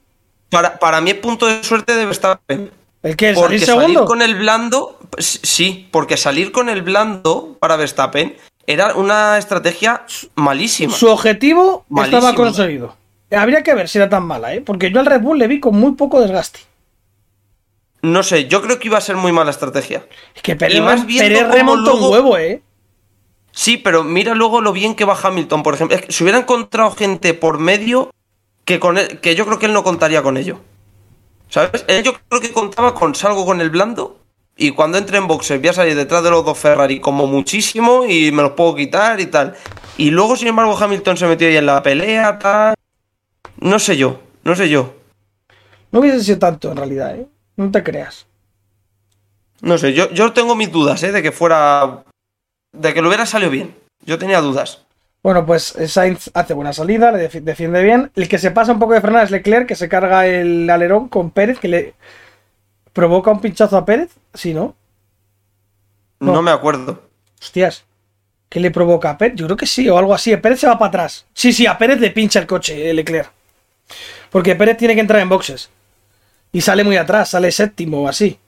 Para, 0.50 0.78
para 0.78 1.00
mí, 1.00 1.10
el 1.10 1.18
punto 1.18 1.46
de 1.46 1.62
suerte 1.62 1.94
debe 1.94 2.12
estar. 2.12 2.40
¿El 2.48 3.16
que 3.16 3.34
Porque 3.34 3.58
salir 3.58 3.66
salir 3.66 3.86
segundo? 3.90 4.04
con 4.06 4.22
el 4.22 4.34
blando, 4.34 4.98
sí, 5.18 5.88
porque 5.90 6.16
salir 6.16 6.50
con 6.50 6.68
el 6.68 6.82
blando 6.82 7.56
para 7.60 7.76
Verstappen 7.76 8.36
era 8.66 8.94
una 8.94 9.38
estrategia 9.38 10.04
malísima. 10.34 10.92
Su 10.92 11.08
objetivo 11.08 11.84
estaba 12.04 12.34
conseguido. 12.34 12.97
Habría 13.30 13.62
que 13.62 13.75
ver 13.75 13.88
si 13.88 13.99
era 13.99 14.08
tan 14.08 14.25
mala, 14.25 14.54
¿eh? 14.54 14.60
Porque 14.60 14.90
yo 14.90 15.00
al 15.00 15.06
Red 15.06 15.21
Bull 15.21 15.38
le 15.38 15.47
vi 15.47 15.60
con 15.60 15.76
muy 15.76 15.92
poco 15.92 16.21
desgaste. 16.21 16.60
No 18.02 18.23
sé, 18.23 18.47
yo 18.47 18.62
creo 18.62 18.78
que 18.78 18.88
iba 18.88 18.99
a 18.99 19.00
ser 19.00 19.16
muy 19.16 19.32
mala 19.32 19.50
estrategia. 19.50 20.06
Es 20.34 20.42
que 20.42 20.54
Pérez, 20.54 20.78
Y 20.78 20.80
más 20.80 21.04
Pérez 21.04 21.49
remontó 21.49 21.97
un 21.97 22.12
huevo, 22.12 22.38
¿eh? 22.38 22.62
Sí, 23.50 23.78
pero 23.78 24.04
mira 24.04 24.34
luego 24.34 24.60
lo 24.60 24.73
bien 24.73 24.94
que 24.94 25.04
va 25.04 25.18
Hamilton, 25.21 25.62
por 25.62 25.75
ejemplo. 25.75 25.97
Es 25.97 26.04
que 26.04 26.12
si 26.12 26.23
hubiera 26.23 26.38
encontrado 26.38 26.90
gente 26.90 27.34
por 27.34 27.58
medio 27.58 28.10
que, 28.66 28.78
con 28.78 28.98
él- 28.98 29.20
que 29.20 29.34
yo 29.34 29.46
creo 29.46 29.58
que 29.58 29.64
él 29.66 29.72
no 29.72 29.82
contaría 29.82 30.22
con 30.22 30.36
ello. 30.36 30.60
¿Sabes? 31.48 31.84
Él 31.88 32.02
yo 32.02 32.12
creo 32.28 32.42
que 32.42 32.52
contaba 32.52 32.92
con 32.94 33.14
salgo 33.14 33.46
con 33.46 33.60
el 33.62 33.70
blando 33.70 34.18
y 34.56 34.72
cuando 34.72 34.98
entre 34.98 35.18
en 35.18 35.28
boxes 35.28 35.60
voy 35.60 35.68
a 35.68 35.72
salir 35.72 35.94
detrás 35.94 36.22
de 36.24 36.30
los 36.30 36.44
dos 36.44 36.58
Ferrari 36.58 36.98
como 37.00 37.26
muchísimo 37.26 38.04
y 38.06 38.32
me 38.32 38.42
los 38.42 38.52
puedo 38.52 38.74
quitar 38.74 39.20
y 39.20 39.26
tal. 39.26 39.54
Y 39.96 40.10
luego, 40.10 40.36
sin 40.36 40.48
embargo, 40.48 40.76
Hamilton 40.76 41.16
se 41.16 41.26
metió 41.26 41.46
ahí 41.48 41.56
en 41.56 41.66
la 41.66 41.82
pelea, 41.82 42.38
tal. 42.38 42.74
No 43.60 43.78
sé 43.78 43.96
yo, 43.96 44.20
no 44.44 44.54
sé 44.56 44.68
yo. 44.68 44.94
No 45.92 46.00
hubiese 46.00 46.22
sido 46.22 46.38
tanto 46.38 46.70
en 46.70 46.76
realidad, 46.76 47.16
¿eh? 47.16 47.26
No 47.56 47.70
te 47.70 47.82
creas. 47.82 48.26
No 49.62 49.78
sé, 49.78 49.94
yo, 49.94 50.10
yo 50.10 50.32
tengo 50.32 50.54
mis 50.56 50.70
dudas, 50.70 51.02
¿eh? 51.02 51.12
De 51.12 51.22
que 51.22 51.32
fuera. 51.32 52.04
De 52.72 52.92
que 52.92 53.00
lo 53.00 53.08
hubiera 53.08 53.24
salido 53.24 53.50
bien. 53.50 53.74
Yo 54.04 54.18
tenía 54.18 54.40
dudas. 54.40 54.84
Bueno, 55.26 55.45
pues 55.45 55.75
Sainz 55.89 56.30
hace 56.34 56.54
buena 56.54 56.73
salida, 56.73 57.10
le 57.10 57.28
defi- 57.28 57.41
defiende 57.43 57.82
bien. 57.82 58.12
El 58.15 58.28
que 58.28 58.39
se 58.39 58.52
pasa 58.52 58.71
un 58.71 58.78
poco 58.78 58.93
de 58.95 59.00
frenada 59.00 59.25
es 59.25 59.32
Leclerc, 59.32 59.67
que 59.67 59.75
se 59.75 59.89
carga 59.89 60.25
el 60.25 60.71
alerón 60.71 61.08
con 61.08 61.32
Pérez, 61.32 61.58
que 61.58 61.67
le 61.67 61.95
provoca 62.93 63.32
un 63.32 63.41
pinchazo 63.41 63.76
a 63.76 63.84
Pérez. 63.84 64.12
Sí, 64.34 64.54
¿no? 64.54 64.76
No, 66.21 66.34
No. 66.34 66.43
me 66.43 66.52
acuerdo. 66.52 67.02
Hostias. 67.43 67.82
¿Qué 68.49 68.60
le 68.60 68.71
provoca 68.71 69.10
a 69.10 69.19
Pérez? 69.19 69.34
Yo 69.34 69.47
creo 69.47 69.56
que 69.56 69.67
sí, 69.67 69.89
o 69.89 69.99
algo 69.99 70.15
así. 70.15 70.36
Pérez 70.36 70.60
se 70.60 70.69
va 70.69 70.78
para 70.78 70.91
atrás. 70.91 71.26
Sí, 71.34 71.52
sí, 71.52 71.67
a 71.67 71.76
Pérez 71.76 71.99
le 71.99 72.12
pincha 72.12 72.39
el 72.39 72.47
coche, 72.47 72.89
eh, 72.89 72.95
Leclerc. 72.95 73.28
Porque 74.30 74.54
Pérez 74.54 74.76
tiene 74.76 74.95
que 74.95 75.00
entrar 75.00 75.21
en 75.21 75.28
boxes. 75.28 75.71
Y 76.52 76.60
sale 76.60 76.84
muy 76.84 76.99
atrás, 76.99 77.30
sale 77.30 77.50
séptimo 77.50 78.02
o 78.02 78.08
así. 78.08 78.39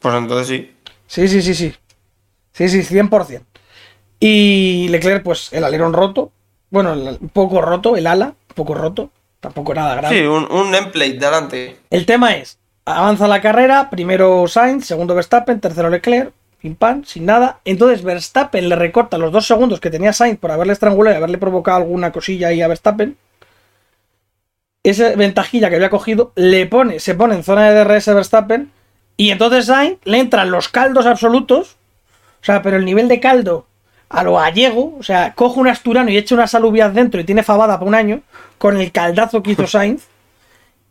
Pues 0.00 0.14
entonces 0.14 0.46
sí. 0.48 0.74
Sí, 1.06 1.28
sí, 1.28 1.42
sí, 1.42 1.54
sí. 1.54 1.74
Sí, 2.52 2.68
sí, 2.70 2.82
100%. 2.82 3.44
Y 4.20 4.88
Leclerc, 4.88 5.22
pues 5.22 5.52
el 5.52 5.64
alerón 5.64 5.92
roto. 5.92 6.32
Bueno, 6.70 6.92
el- 6.94 7.18
un 7.20 7.28
poco 7.28 7.60
roto, 7.60 7.96
el 7.96 8.06
ala, 8.06 8.26
un 8.48 8.54
poco 8.54 8.74
roto. 8.74 9.10
Tampoco 9.40 9.74
nada 9.74 9.94
grave. 9.96 10.18
Sí, 10.18 10.26
un, 10.26 10.50
un 10.50 10.72
delante. 10.72 11.76
El 11.90 12.06
tema 12.06 12.34
es, 12.36 12.58
avanza 12.84 13.28
la 13.28 13.40
carrera, 13.40 13.90
primero 13.90 14.48
Sainz, 14.48 14.86
segundo 14.86 15.14
Verstappen, 15.14 15.60
tercero 15.60 15.90
Leclerc, 15.90 16.32
pim 16.58 16.74
pam, 16.74 17.04
sin 17.04 17.26
nada. 17.26 17.60
Entonces 17.64 18.02
Verstappen 18.02 18.68
le 18.68 18.74
recorta 18.76 19.18
los 19.18 19.30
dos 19.30 19.46
segundos 19.46 19.78
que 19.78 19.90
tenía 19.90 20.12
Sainz 20.12 20.38
por 20.38 20.50
haberle 20.50 20.72
estrangulado 20.72 21.14
y 21.14 21.18
haberle 21.18 21.38
provocado 21.38 21.76
alguna 21.78 22.10
cosilla 22.12 22.48
ahí 22.48 22.62
a 22.62 22.68
Verstappen. 22.68 23.16
Esa 24.82 25.14
ventajilla 25.16 25.68
que 25.68 25.76
había 25.76 25.90
cogido, 25.90 26.32
le 26.36 26.66
pone, 26.66 27.00
se 27.00 27.14
pone 27.14 27.34
en 27.34 27.42
zona 27.44 27.70
de 27.70 27.84
DRS 27.84 28.06
Verstappen 28.14 28.70
y 29.16 29.30
entonces 29.30 29.66
Sainz 29.66 29.98
le 30.04 30.18
entran 30.18 30.50
los 30.50 30.68
caldos 30.68 31.06
absolutos. 31.06 31.76
O 32.40 32.44
sea, 32.46 32.62
pero 32.62 32.76
el 32.76 32.84
nivel 32.84 33.08
de 33.08 33.18
caldo 33.20 33.66
a 34.08 34.22
lo 34.22 34.34
gallego, 34.34 34.96
o 34.98 35.02
sea, 35.02 35.34
coge 35.34 35.60
un 35.60 35.68
asturano 35.68 36.10
y 36.10 36.16
echa 36.16 36.34
unas 36.34 36.54
alubias 36.54 36.94
dentro 36.94 37.20
y 37.20 37.24
tiene 37.24 37.42
fabada 37.42 37.78
para 37.78 37.88
un 37.88 37.94
año, 37.94 38.20
con 38.58 38.76
el 38.76 38.92
caldazo 38.92 39.42
que 39.42 39.52
hizo 39.52 39.66
Sainz 39.66 40.04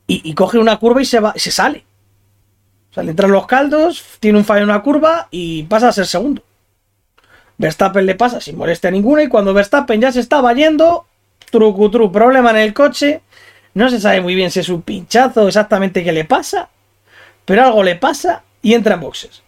y, 0.07 0.21
y 0.29 0.33
coge 0.33 0.57
una 0.57 0.77
curva 0.77 1.01
y 1.01 1.05
se 1.05 1.19
va, 1.19 1.33
y 1.35 1.39
se 1.39 1.51
sale. 1.51 1.85
O 2.91 2.93
sea, 2.93 3.03
le 3.03 3.11
entran 3.11 3.31
los 3.31 3.47
caldos, 3.47 4.03
tiene 4.19 4.37
un 4.37 4.45
fallo 4.45 4.63
en 4.63 4.69
una 4.69 4.81
curva 4.81 5.27
y 5.31 5.63
pasa 5.63 5.89
a 5.89 5.91
ser 5.91 6.05
segundo. 6.05 6.43
Verstappen 7.57 8.05
le 8.05 8.15
pasa 8.15 8.41
sin 8.41 8.57
molestia 8.57 8.91
ninguna 8.91 9.23
y 9.23 9.29
cuando 9.29 9.53
Verstappen 9.53 10.01
ya 10.01 10.11
se 10.11 10.19
estaba 10.19 10.53
yendo, 10.53 11.05
trucutru, 11.51 12.11
problema 12.11 12.51
en 12.51 12.57
el 12.57 12.73
coche, 12.73 13.21
no 13.73 13.89
se 13.89 13.99
sabe 13.99 14.21
muy 14.21 14.35
bien 14.35 14.51
si 14.51 14.59
es 14.59 14.69
un 14.69 14.81
pinchazo 14.81 15.47
exactamente 15.47 16.03
qué 16.03 16.11
le 16.11 16.25
pasa, 16.25 16.69
pero 17.45 17.63
algo 17.63 17.83
le 17.83 17.95
pasa 17.95 18.43
y 18.61 18.73
entra 18.73 18.95
en 18.95 19.01
boxes. 19.01 19.43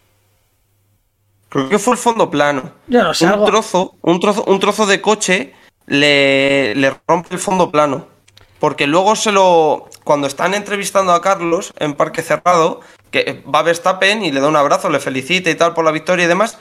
Creo 1.48 1.68
que 1.68 1.78
fue 1.78 1.94
el 1.94 1.98
fondo 1.98 2.30
plano. 2.30 2.72
Yo 2.88 3.02
no 3.02 3.14
sé, 3.14 3.24
un 3.26 3.32
algo- 3.32 3.46
trozo, 3.46 3.94
un 4.02 4.20
trozo, 4.20 4.44
un 4.44 4.60
trozo 4.60 4.86
de 4.86 5.00
coche 5.00 5.54
le, 5.86 6.74
le 6.74 6.94
rompe 7.06 7.34
el 7.34 7.40
fondo 7.40 7.70
plano. 7.70 8.06
Porque 8.60 8.86
luego 8.86 9.14
se 9.16 9.32
lo. 9.32 9.88
Cuando 10.04 10.26
están 10.26 10.52
entrevistando 10.54 11.12
a 11.12 11.22
Carlos 11.22 11.72
en 11.78 11.94
Parque 11.94 12.22
Cerrado, 12.22 12.80
que 13.10 13.42
va 13.52 13.62
Verstappen 13.62 14.24
y 14.24 14.32
le 14.32 14.40
da 14.40 14.48
un 14.48 14.56
abrazo, 14.56 14.90
le 14.90 14.98
felicita 15.00 15.48
y 15.50 15.54
tal 15.54 15.74
por 15.74 15.84
la 15.84 15.92
victoria 15.92 16.24
y 16.24 16.28
demás. 16.28 16.58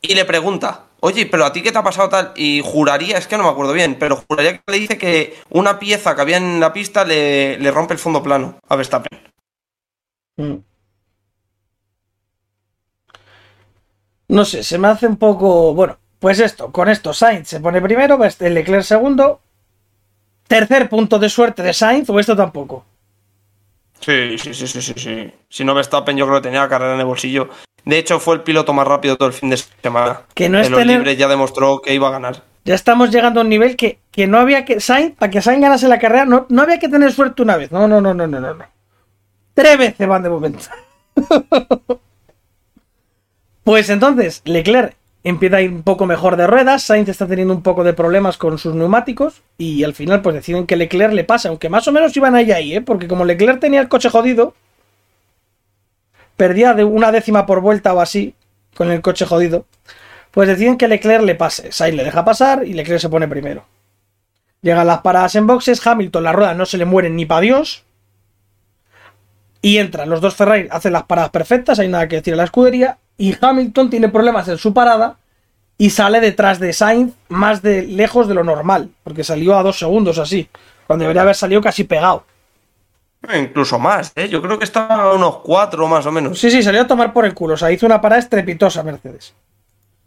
Y 0.00 0.14
le 0.14 0.24
pregunta, 0.24 0.84
oye, 1.00 1.26
pero 1.26 1.44
a 1.44 1.52
ti 1.52 1.60
qué 1.62 1.72
te 1.72 1.78
ha 1.78 1.82
pasado 1.82 2.08
tal? 2.08 2.32
Y 2.36 2.62
juraría, 2.64 3.18
es 3.18 3.26
que 3.26 3.36
no 3.36 3.42
me 3.44 3.50
acuerdo 3.50 3.72
bien, 3.72 3.96
pero 3.98 4.16
juraría 4.28 4.54
que 4.58 4.62
le 4.72 4.78
dice 4.78 4.96
que 4.96 5.36
una 5.50 5.78
pieza 5.78 6.14
que 6.14 6.20
había 6.22 6.36
en 6.38 6.58
la 6.60 6.72
pista 6.72 7.04
le, 7.04 7.58
le 7.58 7.70
rompe 7.72 7.94
el 7.94 7.98
fondo 8.00 8.22
plano 8.22 8.58
a 8.68 8.76
Verstappen. 8.76 9.20
Mm. 10.36 10.54
No 14.28 14.44
sé, 14.44 14.62
se 14.62 14.78
me 14.78 14.88
hace 14.88 15.06
un 15.06 15.16
poco. 15.16 15.74
Bueno, 15.74 15.96
pues 16.18 16.38
esto, 16.40 16.70
con 16.70 16.88
esto 16.88 17.12
Sainz 17.12 17.48
se 17.48 17.60
pone 17.60 17.80
primero, 17.80 18.18
el 18.40 18.54
Leclerc 18.54 18.82
segundo. 18.84 19.40
Tercer 20.46 20.88
punto 20.88 21.18
de 21.18 21.28
suerte 21.28 21.62
de 21.62 21.72
Sainz, 21.74 22.08
o 22.10 22.18
esto 22.18 22.34
tampoco. 22.36 22.84
Sí, 24.00 24.38
sí, 24.38 24.54
sí, 24.54 24.66
sí, 24.66 24.80
sí, 24.80 24.94
sí. 24.96 25.32
Si 25.48 25.64
no 25.64 25.74
Verstappen 25.74 26.16
yo 26.16 26.26
creo 26.26 26.38
que 26.38 26.44
tenía 26.48 26.60
la 26.60 26.68
carrera 26.68 26.94
en 26.94 27.00
el 27.00 27.06
bolsillo. 27.06 27.48
De 27.84 27.98
hecho, 27.98 28.20
fue 28.20 28.34
el 28.36 28.42
piloto 28.42 28.72
más 28.72 28.86
rápido 28.86 29.16
todo 29.16 29.28
el 29.28 29.34
fin 29.34 29.50
de 29.50 29.56
semana. 29.56 30.22
Que 30.34 30.48
no 30.48 30.58
es 30.58 30.66
en 30.66 30.72
los 30.72 30.80
tener- 30.80 30.98
libres 30.98 31.18
ya 31.18 31.28
demostró 31.28 31.80
que 31.82 31.94
iba 31.94 32.08
a 32.08 32.12
ganar. 32.12 32.42
Ya 32.64 32.74
estamos 32.74 33.10
llegando 33.10 33.40
a 33.40 33.42
un 33.44 33.48
nivel 33.48 33.76
que, 33.76 33.98
que 34.10 34.26
no 34.26 34.38
había 34.38 34.64
que. 34.64 34.80
Sainz, 34.80 35.16
para 35.16 35.30
que 35.30 35.40
Sainz 35.42 35.62
ganase 35.62 35.88
la 35.88 35.98
carrera, 35.98 36.24
no, 36.26 36.46
no 36.48 36.62
había 36.62 36.78
que 36.78 36.88
tener 36.88 37.12
suerte 37.12 37.42
una 37.42 37.56
vez. 37.56 37.72
No, 37.72 37.88
no, 37.88 38.00
no, 38.00 38.12
no, 38.14 38.26
no, 38.26 38.40
no. 38.40 38.54
no. 38.54 38.64
Tres 39.54 39.78
veces 39.78 40.06
van 40.06 40.22
de 40.22 40.28
momento. 40.30 40.60
pues 43.68 43.90
entonces, 43.90 44.40
Leclerc 44.46 44.96
empieza 45.22 45.58
a 45.58 45.60
ir 45.60 45.70
un 45.70 45.82
poco 45.82 46.06
mejor 46.06 46.38
de 46.38 46.46
ruedas. 46.46 46.84
Sainz 46.84 47.10
está 47.10 47.26
teniendo 47.26 47.52
un 47.52 47.60
poco 47.60 47.84
de 47.84 47.92
problemas 47.92 48.38
con 48.38 48.56
sus 48.56 48.74
neumáticos. 48.74 49.42
Y 49.58 49.84
al 49.84 49.92
final, 49.92 50.22
pues 50.22 50.36
deciden 50.36 50.66
que 50.66 50.74
Leclerc 50.74 51.12
le 51.12 51.22
pasa. 51.22 51.50
Aunque 51.50 51.68
más 51.68 51.86
o 51.86 51.92
menos 51.92 52.16
iban 52.16 52.34
ahí 52.34 52.50
ahí, 52.50 52.76
¿eh? 52.76 52.80
Porque 52.80 53.06
como 53.06 53.26
Leclerc 53.26 53.60
tenía 53.60 53.82
el 53.82 53.90
coche 53.90 54.08
jodido, 54.08 54.54
perdía 56.38 56.72
de 56.72 56.84
una 56.84 57.12
décima 57.12 57.44
por 57.44 57.60
vuelta 57.60 57.92
o 57.92 58.00
así 58.00 58.34
con 58.74 58.90
el 58.90 59.02
coche 59.02 59.26
jodido. 59.26 59.66
Pues 60.30 60.48
deciden 60.48 60.78
que 60.78 60.88
Leclerc 60.88 61.22
le 61.22 61.34
pase. 61.34 61.70
Sainz 61.70 61.94
le 61.94 62.04
deja 62.04 62.24
pasar 62.24 62.66
y 62.66 62.72
Leclerc 62.72 63.02
se 63.02 63.10
pone 63.10 63.28
primero. 63.28 63.66
Llegan 64.62 64.86
las 64.86 65.02
paradas 65.02 65.34
en 65.34 65.46
boxes. 65.46 65.86
Hamilton, 65.86 66.24
las 66.24 66.34
ruedas 66.34 66.56
no 66.56 66.64
se 66.64 66.78
le 66.78 66.86
mueren 66.86 67.16
ni 67.16 67.26
para 67.26 67.42
Dios. 67.42 67.84
Y 69.60 69.76
entran 69.76 70.08
los 70.08 70.22
dos 70.22 70.34
Ferrari, 70.36 70.68
hacen 70.70 70.94
las 70.94 71.02
paradas 71.02 71.32
perfectas. 71.32 71.78
Hay 71.78 71.88
nada 71.88 72.08
que 72.08 72.16
decir 72.16 72.32
a 72.32 72.38
la 72.38 72.44
escudería. 72.44 72.96
Y 73.18 73.36
Hamilton 73.40 73.90
tiene 73.90 74.08
problemas 74.08 74.48
en 74.48 74.56
su 74.58 74.72
parada. 74.72 75.16
Y 75.76 75.90
sale 75.90 76.20
detrás 76.20 76.58
de 76.58 76.72
Sainz 76.72 77.14
más 77.28 77.62
de 77.62 77.82
lejos 77.82 78.26
de 78.26 78.34
lo 78.34 78.42
normal. 78.42 78.90
Porque 79.04 79.22
salió 79.22 79.56
a 79.56 79.62
dos 79.62 79.78
segundos 79.78 80.18
así. 80.18 80.48
Cuando 80.86 81.02
debería 81.02 81.22
haber 81.22 81.34
salido 81.36 81.60
casi 81.60 81.84
pegado. 81.84 82.24
Incluso 83.36 83.78
más, 83.78 84.12
¿eh? 84.16 84.28
Yo 84.28 84.40
creo 84.40 84.58
que 84.58 84.64
estaba 84.64 85.02
a 85.02 85.12
unos 85.12 85.38
cuatro 85.38 85.86
más 85.88 86.06
o 86.06 86.12
menos. 86.12 86.38
Sí, 86.38 86.50
sí, 86.50 86.62
salió 86.62 86.82
a 86.82 86.86
tomar 86.86 87.12
por 87.12 87.26
el 87.26 87.34
culo. 87.34 87.54
O 87.54 87.56
sea, 87.56 87.70
hizo 87.70 87.84
una 87.86 88.00
parada 88.00 88.20
estrepitosa 88.20 88.82
Mercedes. 88.82 89.34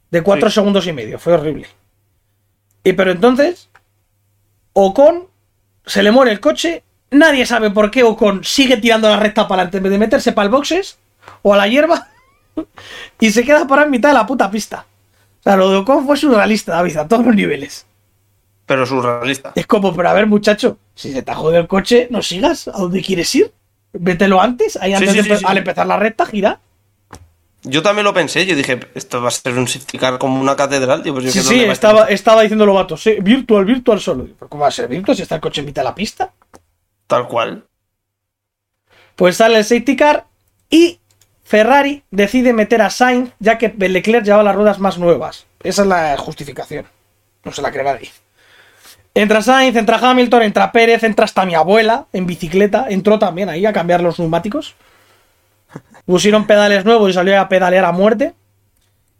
De 0.09 0.21
cuatro 0.23 0.49
Sí. 0.49 0.55
segundos 0.55 0.87
y 0.87 0.93
medio. 0.93 1.19
Fue 1.19 1.33
horrible. 1.33 1.67
Y 2.83 2.93
pero 2.93 3.11
entonces, 3.11 3.69
Ocon 4.73 5.27
se 5.85 6.03
le 6.03 6.11
muere 6.11 6.31
el 6.31 6.39
coche. 6.39 6.83
Nadie 7.11 7.45
sabe 7.45 7.69
por 7.71 7.91
qué 7.91 8.03
Ocon 8.03 8.43
sigue 8.43 8.77
tirando 8.77 9.09
la 9.09 9.17
recta 9.17 9.47
para 9.47 9.61
adelante 9.63 9.77
en 9.77 9.83
vez 9.83 9.91
de 9.91 9.99
meterse 9.99 10.31
para 10.31 10.45
el 10.45 10.51
boxes 10.51 10.97
o 11.41 11.53
a 11.53 11.57
la 11.57 11.67
hierba. 11.67 12.07
Y 13.19 13.31
se 13.31 13.43
queda 13.43 13.67
parado 13.67 13.85
en 13.85 13.91
mitad 13.91 14.09
de 14.09 14.15
la 14.15 14.25
puta 14.25 14.49
pista. 14.51 14.85
O 15.39 15.43
sea, 15.43 15.55
lo 15.57 15.69
de 15.69 15.77
Ocon 15.77 16.05
fue 16.05 16.17
surrealista, 16.17 16.73
David, 16.73 16.97
a 16.97 17.07
todos 17.07 17.25
los 17.25 17.35
niveles. 17.35 17.85
Pero 18.65 18.85
surrealista. 18.85 19.51
Es 19.55 19.65
como, 19.67 19.93
pero 19.95 20.09
a 20.09 20.13
ver, 20.13 20.27
muchacho, 20.27 20.77
si 20.95 21.11
se 21.11 21.23
te 21.23 21.31
ha 21.31 21.35
jodido 21.35 21.59
el 21.61 21.67
coche, 21.67 22.07
no 22.11 22.21
sigas. 22.21 22.67
¿A 22.67 22.73
dónde 22.73 23.01
quieres 23.01 23.33
ir? 23.35 23.51
Vételo 23.93 24.39
antes, 24.41 24.77
ahí 24.77 24.93
antes 24.93 25.11
sí, 25.11 25.17
de 25.17 25.23
sí, 25.23 25.29
empe- 25.29 25.37
sí. 25.39 25.45
al 25.47 25.57
empezar 25.57 25.87
la 25.87 25.97
recta, 25.97 26.25
gira. 26.25 26.59
Yo 27.63 27.81
también 27.83 28.05
lo 28.05 28.13
pensé, 28.13 28.45
yo 28.45 28.55
dije, 28.55 28.79
esto 28.95 29.21
va 29.21 29.27
a 29.27 29.31
ser 29.31 29.53
un 29.57 29.67
safety 29.67 29.97
car 29.97 30.17
como 30.17 30.39
una 30.39 30.55
catedral, 30.55 31.03
tío. 31.03 31.13
Pues 31.13 31.25
yo 31.25 31.31
Sí, 31.31 31.41
sí, 31.41 31.45
¿dónde 31.47 31.67
va 31.67 31.73
estaba, 31.73 32.05
estaba 32.05 32.41
diciendo 32.43 32.65
los 32.65 32.73
vatos, 32.73 33.03
sí, 33.03 33.17
virtual, 33.21 33.65
virtual 33.65 33.99
solo. 33.99 34.27
¿Pero 34.39 34.47
cómo 34.49 34.61
va 34.61 34.69
a 34.69 34.71
ser 34.71 34.87
virtual 34.87 35.17
si 35.17 35.23
está 35.23 35.35
el 35.35 35.41
coche 35.41 35.59
en 35.61 35.65
mitad 35.67 35.81
de 35.81 35.89
la 35.89 35.95
pista? 35.95 36.31
Tal 37.07 37.27
cual. 37.27 37.65
Pues 39.15 39.37
sale 39.37 39.57
el 39.57 39.65
safety 39.65 39.95
car 39.95 40.25
y 40.69 41.00
Ferrari 41.51 42.05
decide 42.11 42.53
meter 42.53 42.81
a 42.81 42.89
Sainz, 42.89 43.33
ya 43.39 43.57
que 43.57 43.75
Leclerc 43.77 44.23
llevaba 44.23 44.41
las 44.41 44.55
ruedas 44.55 44.79
más 44.79 44.97
nuevas. 44.97 45.47
Esa 45.61 45.81
es 45.81 45.87
la 45.89 46.15
justificación. 46.15 46.85
No 47.43 47.51
se 47.51 47.61
la 47.61 47.73
cree 47.73 47.83
nadie. 47.83 48.09
Entra 49.13 49.41
Sainz, 49.41 49.75
entra 49.75 49.97
Hamilton, 49.97 50.43
entra 50.43 50.71
Pérez, 50.71 51.03
entra 51.03 51.25
hasta 51.25 51.45
mi 51.45 51.53
abuela 51.53 52.05
en 52.13 52.25
bicicleta. 52.25 52.85
Entró 52.87 53.19
también 53.19 53.49
ahí 53.49 53.65
a 53.65 53.73
cambiar 53.73 53.99
los 53.99 54.17
neumáticos. 54.17 54.75
Pusieron 56.05 56.47
pedales 56.47 56.85
nuevos 56.85 57.09
y 57.09 57.13
salió 57.13 57.37
a 57.37 57.49
pedalear 57.49 57.83
a 57.83 57.91
muerte. 57.91 58.33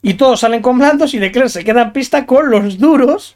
Y 0.01 0.13
todos 0.13 0.39
salen 0.39 0.61
con 0.61 0.77
blandos 0.77 1.13
y 1.13 1.19
Leclerc 1.19 1.49
se 1.49 1.65
queda 1.65 1.81
en 1.81 1.91
pista 1.91 2.25
con 2.25 2.49
los 2.49 2.77
duros 2.77 3.35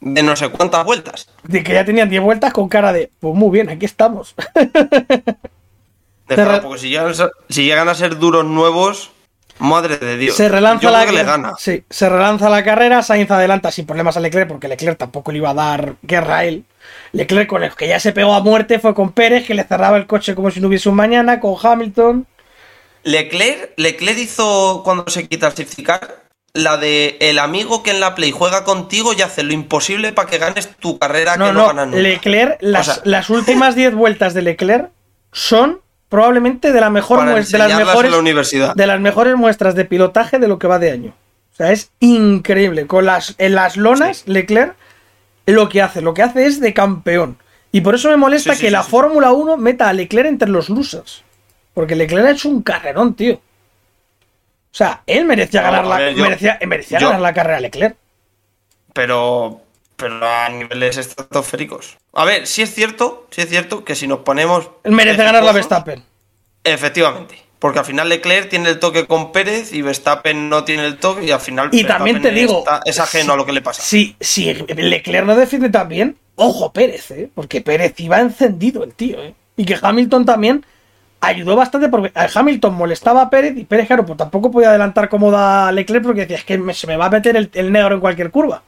De 0.00 0.22
no 0.22 0.36
sé 0.36 0.48
cuántas 0.50 0.84
vueltas. 0.84 1.28
de 1.42 1.64
que 1.64 1.74
ya 1.74 1.84
tenían 1.84 2.08
10 2.08 2.22
vueltas 2.22 2.52
con 2.52 2.68
cara 2.68 2.92
de, 2.92 3.10
pues 3.18 3.34
muy 3.34 3.50
bien, 3.50 3.68
aquí 3.68 3.84
estamos. 3.84 4.36
Porque 6.36 6.78
si 6.78 6.88
llegan, 6.88 7.08
a 7.10 7.14
ser, 7.14 7.30
si 7.48 7.64
llegan 7.64 7.88
a 7.88 7.94
ser 7.94 8.18
duros 8.18 8.44
nuevos, 8.44 9.10
madre 9.58 9.98
de 9.98 10.16
Dios. 10.16 10.36
Se 10.36 10.48
relanza 10.48 10.82
Yo 10.82 10.90
la 10.90 11.00
creo 11.02 11.12
que 11.12 11.18
le 11.18 11.24
gana. 11.24 11.52
Sí, 11.58 11.84
se 11.88 12.08
relanza 12.08 12.48
la 12.48 12.64
carrera, 12.64 13.02
Sainz 13.02 13.30
adelanta 13.30 13.70
sin 13.70 13.86
problemas 13.86 14.16
a 14.16 14.20
Leclerc 14.20 14.48
porque 14.48 14.68
Leclerc 14.68 14.98
tampoco 14.98 15.32
le 15.32 15.38
iba 15.38 15.50
a 15.50 15.54
dar 15.54 15.94
guerra 16.02 16.38
a 16.38 16.44
él. 16.44 16.64
Leclerc 17.12 17.48
con 17.48 17.62
el 17.62 17.74
que 17.74 17.88
ya 17.88 18.00
se 18.00 18.12
pegó 18.12 18.34
a 18.34 18.40
muerte 18.40 18.78
fue 18.78 18.94
con 18.94 19.12
Pérez, 19.12 19.46
que 19.46 19.54
le 19.54 19.64
cerraba 19.64 19.96
el 19.96 20.06
coche 20.06 20.34
como 20.34 20.50
si 20.50 20.60
no 20.60 20.68
hubiese 20.68 20.88
un 20.88 20.96
mañana, 20.96 21.40
con 21.40 21.54
Hamilton. 21.60 22.26
Leclerc, 23.02 23.72
Leclerc 23.76 24.18
hizo 24.18 24.82
cuando 24.84 25.04
se 25.08 25.26
quita 25.28 25.46
el 25.48 25.52
safety 25.54 25.82
car 25.82 26.20
la 26.52 26.76
de 26.76 27.16
el 27.20 27.38
amigo 27.38 27.82
que 27.82 27.90
en 27.90 28.00
la 28.00 28.14
Play 28.14 28.32
juega 28.32 28.64
contigo 28.64 29.12
y 29.12 29.22
hace 29.22 29.42
lo 29.42 29.52
imposible 29.52 30.12
para 30.12 30.28
que 30.28 30.38
ganes 30.38 30.68
tu 30.80 30.98
carrera 30.98 31.36
No, 31.36 31.46
que 31.46 31.52
no, 31.52 31.60
no, 31.60 31.66
ganas 31.68 31.86
nunca. 31.86 32.00
Leclerc, 32.00 32.56
las, 32.60 32.88
O 32.88 32.92
sea- 32.94 33.02
las 33.04 33.30
últimas 33.30 33.74
10 33.76 33.94
vueltas 33.94 34.34
de 34.34 34.42
Leclerc 34.42 34.90
son 35.32 35.80
probablemente 36.10 36.72
de 36.72 36.80
la 36.82 36.90
mejor 36.90 37.24
de 37.24 37.32
las 37.58 37.74
mejores 37.78 38.10
la 38.12 38.18
universidad. 38.18 38.74
de 38.74 38.86
las 38.86 39.00
mejores 39.00 39.34
muestras 39.36 39.74
de 39.74 39.86
pilotaje 39.86 40.38
de 40.38 40.48
lo 40.48 40.58
que 40.58 40.66
va 40.66 40.78
de 40.78 40.90
año. 40.90 41.14
O 41.52 41.56
sea, 41.56 41.72
es 41.72 41.90
increíble. 42.00 42.86
Con 42.86 43.06
las, 43.06 43.34
en 43.38 43.54
las 43.54 43.76
lonas, 43.78 44.24
Leclerc 44.26 44.74
lo 45.46 45.68
que 45.68 45.80
hace, 45.82 46.00
lo 46.02 46.12
que 46.12 46.22
hace 46.22 46.44
es 46.46 46.60
de 46.60 46.74
campeón. 46.74 47.38
Y 47.72 47.80
por 47.80 47.94
eso 47.94 48.08
me 48.10 48.16
molesta 48.16 48.54
Sí, 48.54 48.60
que 48.60 48.66
sí, 48.66 48.72
la. 48.72 48.82
Fórmula 48.82 49.32
1 49.32 49.56
meta 49.56 49.88
a 49.88 49.92
Leclerc 49.92 50.28
entre 50.28 50.48
los 50.50 50.68
losers. 50.68 51.22
Porque 51.74 51.94
Leclerc 51.96 52.26
ha 52.26 52.30
hecho 52.32 52.48
un 52.48 52.62
carrerón, 52.62 53.14
tío. 53.14 53.34
O 53.34 53.40
sea, 54.72 55.02
él 55.06 55.24
merecía 55.24 55.62
No, 55.62 55.66
ganar 55.70 55.86
la, 55.86 56.10
yo- 56.12 56.22
merecía, 56.24 56.58
merecía 56.66 56.98
yo- 56.98 57.06
ganar 57.08 57.22
la 57.22 57.32
carrera 57.34 57.56
a 57.58 57.60
Leclerc. 57.60 57.96
pero 58.92 59.60
pero 60.00 60.26
a 60.26 60.48
niveles 60.48 60.96
estratosféricos. 60.96 61.96
A 62.14 62.24
ver, 62.24 62.46
sí 62.46 62.62
es 62.62 62.74
cierto, 62.74 63.26
sí 63.30 63.42
es 63.42 63.48
cierto 63.48 63.84
que 63.84 63.94
si 63.94 64.06
nos 64.08 64.20
ponemos 64.20 64.70
Él 64.84 64.92
merece 64.92 65.22
ganar 65.22 65.44
la 65.44 65.52
Verstappen. 65.52 66.02
Efectivamente, 66.64 67.36
porque 67.58 67.78
al 67.78 67.84
final 67.84 68.08
Leclerc 68.08 68.48
tiene 68.48 68.68
el 68.70 68.78
toque 68.78 69.06
con 69.06 69.32
Pérez 69.32 69.72
y 69.72 69.82
Verstappen 69.82 70.48
no 70.48 70.64
tiene 70.64 70.84
el 70.86 70.96
toque 70.98 71.24
y 71.24 71.30
al 71.30 71.40
final 71.40 71.70
Y 71.72 71.84
también 71.84 72.20
te 72.20 72.30
digo, 72.32 72.58
está- 72.60 72.80
es 72.84 72.98
ajeno 72.98 73.32
a 73.32 73.36
lo 73.36 73.46
que 73.46 73.52
le 73.52 73.62
pasa. 73.62 73.82
Si, 73.82 74.16
si 74.20 74.52
Leclerc 74.54 75.24
no 75.26 75.36
defiende 75.36 75.70
tan 75.70 75.88
bien, 75.88 76.16
ojo 76.36 76.72
Pérez, 76.72 77.10
¿eh? 77.12 77.30
Porque 77.34 77.60
Pérez 77.60 77.94
iba 77.98 78.20
encendido 78.20 78.84
el 78.84 78.92
tío, 78.94 79.22
¿eh? 79.22 79.34
Y 79.56 79.64
que 79.64 79.78
Hamilton 79.80 80.24
también 80.26 80.64
ayudó 81.22 81.54
bastante 81.56 81.88
porque 81.88 82.12
a 82.14 82.28
Hamilton 82.34 82.74
molestaba 82.74 83.22
a 83.22 83.30
Pérez 83.30 83.54
y 83.56 83.64
Pérez, 83.64 83.86
claro, 83.86 84.06
pues 84.06 84.16
tampoco 84.18 84.50
podía 84.50 84.70
adelantar 84.70 85.08
como 85.08 85.30
da 85.30 85.70
Leclerc 85.72 86.02
porque 86.04 86.22
decía, 86.22 86.36
es 86.36 86.44
que 86.44 86.56
me- 86.58 86.74
se 86.74 86.86
me 86.86 86.96
va 86.96 87.06
a 87.06 87.10
meter 87.10 87.36
el, 87.36 87.50
el 87.54 87.72
negro 87.72 87.94
en 87.94 88.00
cualquier 88.00 88.30
curva. 88.30 88.62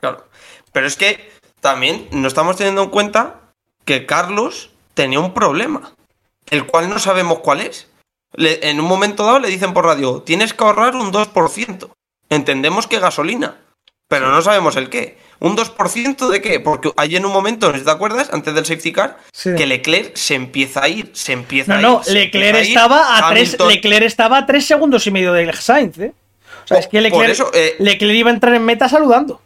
Claro. 0.00 0.26
Pero 0.72 0.86
es 0.86 0.96
que 0.96 1.30
también 1.60 2.08
no 2.12 2.28
estamos 2.28 2.56
teniendo 2.56 2.82
en 2.84 2.90
cuenta 2.90 3.40
que 3.84 4.06
Carlos 4.06 4.70
tenía 4.94 5.20
un 5.20 5.34
problema, 5.34 5.92
el 6.50 6.66
cual 6.66 6.88
no 6.88 6.98
sabemos 6.98 7.40
cuál 7.40 7.60
es. 7.60 7.88
Le- 8.34 8.68
en 8.70 8.80
un 8.80 8.86
momento 8.86 9.24
dado 9.24 9.40
le 9.40 9.48
dicen 9.48 9.72
por 9.74 9.84
radio, 9.84 10.22
tienes 10.22 10.54
que 10.54 10.62
ahorrar 10.64 10.94
un 10.96 11.12
2%. 11.12 11.90
Entendemos 12.28 12.86
que 12.86 13.00
gasolina, 13.00 13.56
pero 14.08 14.30
no 14.30 14.40
sabemos 14.42 14.76
el 14.76 14.88
qué. 14.88 15.18
¿Un 15.40 15.56
2% 15.56 16.28
de 16.28 16.40
qué? 16.40 16.60
Porque 16.60 16.92
hay 16.96 17.16
en 17.16 17.24
un 17.26 17.32
momento, 17.32 17.72
no 17.72 17.78
si 17.78 17.84
te 17.84 17.90
acuerdas, 17.90 18.30
antes 18.32 18.54
del 18.54 18.66
safety 18.66 18.92
car, 18.92 19.18
Sí. 19.32 19.50
que 19.56 19.66
Leclerc 19.66 20.14
se 20.16 20.34
empieza 20.34 20.84
a 20.84 20.88
ir, 20.88 21.10
se 21.14 21.32
empieza 21.32 21.72
No, 21.74 21.78
a 21.78 21.82
no, 21.82 21.98
ir. 22.00 22.04
se 22.04 22.12
Leclerc 22.14 22.56
a 22.56 22.60
estaba 22.60 23.18
a 23.18 23.30
tres, 23.30 23.56
Leclerc 23.58 24.04
estaba 24.04 24.38
a 24.38 24.46
tres 24.46 24.66
segundos 24.66 25.06
y 25.06 25.10
medio 25.10 25.32
de 25.32 25.50
Sainz, 25.54 25.98
¿eh? 25.98 26.12
O 26.64 26.68
sea, 26.68 26.78
es 26.78 26.86
que 26.88 27.00
Leclerc, 27.00 27.30
eso, 27.30 27.50
eh, 27.54 27.74
Leclerc 27.80 28.14
iba 28.14 28.30
a 28.30 28.34
entrar 28.34 28.54
en 28.54 28.64
meta 28.64 28.88
saludando. 28.88 29.40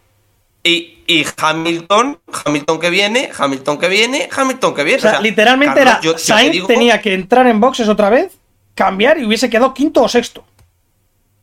Y, 0.66 1.04
y 1.06 1.26
Hamilton, 1.36 2.18
Hamilton 2.46 2.80
que 2.80 2.88
viene, 2.90 3.30
Hamilton 3.36 3.78
que 3.78 3.88
viene, 3.88 4.28
Hamilton 4.34 4.74
que 4.74 4.82
viene. 4.82 4.98
O 4.98 5.02
sea, 5.02 5.10
O 5.10 5.12
sea, 5.14 5.20
literalmente 5.20 5.74
Carlos, 5.74 5.92
era 5.92 6.00
yo- 6.00 6.10
yo 6.12 6.16
te 6.16 6.22
Sainz 6.22 6.52
digo- 6.52 6.66
tenía 6.66 7.00
que 7.02 7.12
entrar 7.12 7.46
en 7.46 7.60
boxes 7.60 7.86
otra 7.88 8.08
vez, 8.08 8.32
cambiar 8.74 9.18
y 9.18 9.26
hubiese 9.26 9.50
quedado 9.50 9.74
quinto 9.74 10.02
o 10.02 10.08
sexto. 10.08 10.44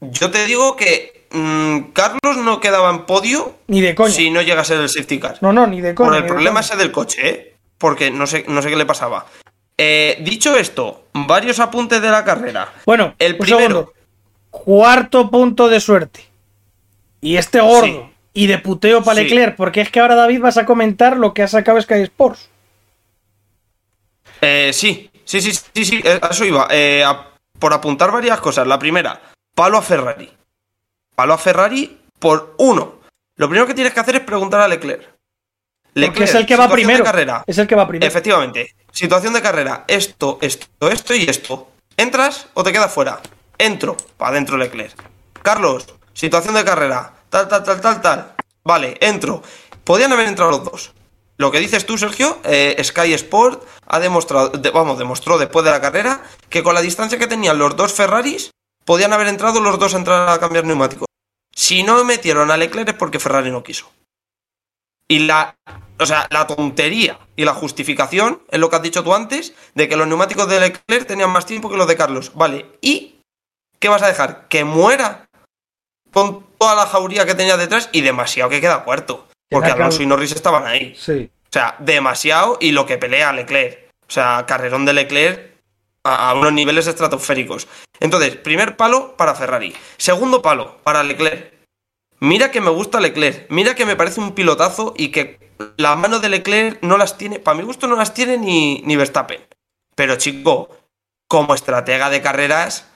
Yo 0.01 0.31
te 0.31 0.45
digo 0.47 0.75
que 0.75 1.27
mm, 1.31 1.91
Carlos 1.93 2.37
no 2.43 2.59
quedaba 2.59 2.89
en 2.89 3.05
podio 3.05 3.55
Ni 3.67 3.79
de 3.81 3.93
coña. 3.93 4.11
si 4.11 4.31
no 4.31 4.41
llega 4.41 4.61
a 4.61 4.65
ser 4.65 4.79
el 4.81 4.89
safety 4.89 5.19
car. 5.19 5.37
No, 5.41 5.53
no, 5.53 5.67
ni 5.67 5.79
de 5.81 5.93
coña. 5.93 6.09
Por 6.09 6.17
el 6.17 6.23
de 6.23 6.27
problema 6.27 6.59
coña. 6.61 6.67
ese 6.73 6.77
del 6.77 6.91
coche, 6.91 7.29
¿eh? 7.29 7.55
Porque 7.77 8.09
no 8.09 8.25
sé, 8.25 8.43
no 8.47 8.61
sé 8.63 8.69
qué 8.69 8.75
le 8.75 8.85
pasaba. 8.87 9.27
Eh, 9.77 10.17
dicho 10.21 10.57
esto, 10.57 11.05
varios 11.13 11.59
apuntes 11.59 12.01
de 12.01 12.09
la 12.09 12.23
carrera. 12.25 12.73
Bueno, 12.87 13.13
el 13.19 13.37
primero. 13.37 13.59
segundo. 13.59 13.93
Cuarto 14.49 15.29
punto 15.31 15.69
de 15.69 15.79
suerte. 15.79 16.21
Y 17.21 17.37
este 17.37 17.61
gordo. 17.61 17.85
Sí. 17.85 18.01
Y 18.33 18.47
de 18.47 18.59
puteo 18.59 19.03
para 19.03 19.17
Sí. 19.19 19.23
Leclerc, 19.25 19.55
porque 19.57 19.81
es 19.81 19.91
que 19.91 19.99
ahora 19.99 20.15
David 20.15 20.39
vas 20.41 20.57
a 20.57 20.65
comentar 20.65 21.17
lo 21.17 21.33
que 21.33 21.43
ha 21.43 21.47
sacado 21.47 21.81
Sky 21.81 21.95
Sports. 22.03 22.49
Eh, 24.41 24.71
sí, 24.73 25.09
sí, 25.25 25.41
sí, 25.41 25.51
sí, 25.73 25.85
sí, 25.85 26.01
eh, 26.03 26.19
a 26.21 26.27
eso 26.27 26.45
iba. 26.45 26.67
Eh, 26.71 27.03
a- 27.03 27.27
por 27.59 27.73
apuntar 27.73 28.11
varias 28.11 28.39
cosas. 28.39 28.65
La 28.65 28.79
primera, 28.79 29.21
palo 29.53 29.77
a 29.77 29.81
Ferrari. 29.81 30.31
Palo 31.15 31.33
a 31.33 31.37
Ferrari 31.37 31.99
por 32.17 32.55
uno. 32.57 33.01
Lo 33.35 33.47
primero 33.47 33.67
que 33.67 33.73
tienes 33.73 33.93
que 33.93 33.99
hacer 33.99 34.15
es 34.15 34.21
preguntar 34.21 34.61
a 34.61 34.67
Leclerc. 34.67 35.09
Porque 35.93 36.23
es 36.23 36.33
el 36.35 36.45
que 36.45 36.55
va 36.55 36.69
primero. 36.69 37.03
carrera. 37.03 37.43
Es 37.45 37.57
el 37.57 37.67
que 37.67 37.75
va 37.75 37.87
primero. 37.87 38.07
Efectivamente. 38.07 38.73
Situación 38.91 39.33
de 39.33 39.41
carrera. 39.41 39.83
Esto, 39.87 40.37
esto, 40.41 40.89
esto 40.89 41.13
y 41.13 41.23
esto. 41.23 41.67
¿entras 41.97 42.47
o 42.53 42.63
te 42.63 42.71
quedas 42.71 42.91
fuera? 42.91 43.19
Entro, 43.57 43.95
para 44.17 44.31
adentro 44.31 44.57
Leclerc. 44.57 44.97
Carlos, 45.43 45.85
situación 46.13 46.55
de 46.55 46.63
carrera, 46.63 47.13
tal, 47.31 47.47
tal, 47.47 47.63
tal, 47.63 47.81
tal, 47.81 48.01
tal. 48.01 48.35
Vale, 48.63 48.97
entro. 49.01 49.41
Podían 49.83 50.13
haber 50.13 50.27
entrado 50.27 50.51
los 50.51 50.63
dos. 50.63 50.91
Lo 51.37 51.51
que 51.51 51.59
dices 51.59 51.87
tú, 51.87 51.97
Sergio, 51.97 52.37
eh, 52.43 52.79
Sky 52.83 53.13
Sport 53.13 53.63
ha 53.87 53.99
demostrado, 53.99 54.49
de- 54.49 54.69
vamos, 54.69 54.99
demostró 54.99 55.39
después 55.39 55.65
de 55.65 55.71
la 55.71 55.81
carrera 55.81 56.21
que 56.49 56.61
con 56.61 56.75
la 56.75 56.81
distancia 56.81 57.17
que 57.17 57.25
tenían 57.25 57.57
los 57.57 57.75
dos 57.75 57.93
Ferraris, 57.93 58.51
podían 58.85 59.13
haber 59.13 59.27
entrado 59.27 59.59
los 59.59 59.79
dos 59.79 59.95
a 59.95 59.97
entrar 59.97 60.29
a 60.29 60.39
cambiar 60.39 60.65
neumáticos. 60.65 61.07
Si 61.55 61.81
no 61.81 62.03
metieron 62.03 62.51
a 62.51 62.57
Leclerc 62.57 62.89
es 62.89 62.93
porque 62.95 63.19
Ferrari 63.19 63.49
no 63.49 63.63
quiso. 63.63 63.91
Y 65.07 65.19
la, 65.19 65.55
o 65.99 66.05
sea, 66.05 66.27
la 66.29 66.45
tontería 66.47 67.19
y 67.35 67.43
la 67.43 67.53
justificación 67.53 68.43
es 68.49 68.59
lo 68.59 68.69
que 68.69 68.75
has 68.75 68.81
dicho 68.83 69.03
tú 69.03 69.13
antes, 69.15 69.53
de 69.73 69.89
que 69.89 69.95
los 69.95 70.07
neumáticos 70.07 70.47
de 70.47 70.59
Leclerc 70.59 71.07
tenían 71.07 71.31
más 71.31 71.45
tiempo 71.45 71.69
que 71.69 71.77
los 71.77 71.87
de 71.87 71.97
Carlos. 71.97 72.31
Vale, 72.35 72.67
¿y 72.81 73.15
qué 73.79 73.89
vas 73.89 74.03
a 74.03 74.07
dejar? 74.07 74.47
¿Que 74.47 74.63
muera? 74.63 75.25
Con 76.11 76.45
toda 76.57 76.75
la 76.75 76.85
jauría 76.85 77.25
que 77.25 77.35
tenía 77.35 77.57
detrás 77.57 77.89
y 77.91 78.01
demasiado 78.01 78.49
que 78.49 78.61
queda 78.61 78.83
cuarto. 78.83 79.27
Porque 79.49 79.67
Queda 79.67 79.75
Alonso 79.75 80.03
y 80.03 80.05
Norris 80.05 80.31
estaban 80.31 80.65
ahí. 80.65 80.95
Sí. 80.97 81.29
O 81.43 81.49
sea, 81.51 81.75
demasiado 81.79 82.57
y 82.61 82.71
lo 82.71 82.85
que 82.85 82.97
pelea 82.97 83.33
Leclerc. 83.33 83.89
O 84.07 84.11
sea, 84.11 84.45
carrerón 84.47 84.85
de 84.85 84.93
Leclerc 84.93 85.51
a, 86.03 86.29
a 86.29 86.33
unos 86.33 86.53
niveles 86.53 86.87
estratosféricos. 86.87 87.67
Entonces, 87.99 88.37
primer 88.37 88.77
palo 88.77 89.15
para 89.17 89.35
Ferrari. 89.35 89.75
Segundo 89.97 90.41
palo 90.41 90.77
para 90.83 91.03
Leclerc. 91.03 91.53
Mira 92.19 92.51
que 92.51 92.61
me 92.61 92.69
gusta 92.69 92.99
Leclerc. 92.99 93.47
Mira 93.49 93.75
que 93.75 93.85
me 93.85 93.95
parece 93.95 94.21
un 94.21 94.33
pilotazo 94.33 94.93
y 94.95 95.09
que 95.09 95.51
la 95.77 95.95
mano 95.95 96.19
de 96.19 96.29
Leclerc 96.29 96.81
no 96.81 96.97
las 96.97 97.17
tiene, 97.17 97.39
para 97.39 97.57
mi 97.57 97.63
gusto 97.63 97.87
no 97.87 97.95
las 97.95 98.13
tiene 98.13 98.37
ni, 98.37 98.81
ni 98.85 98.95
Verstappen. 98.95 99.41
Pero 99.95 100.15
chico, 100.15 100.69
como 101.27 101.53
estratega 101.53 102.09
de 102.09 102.21
carreras, 102.21 102.87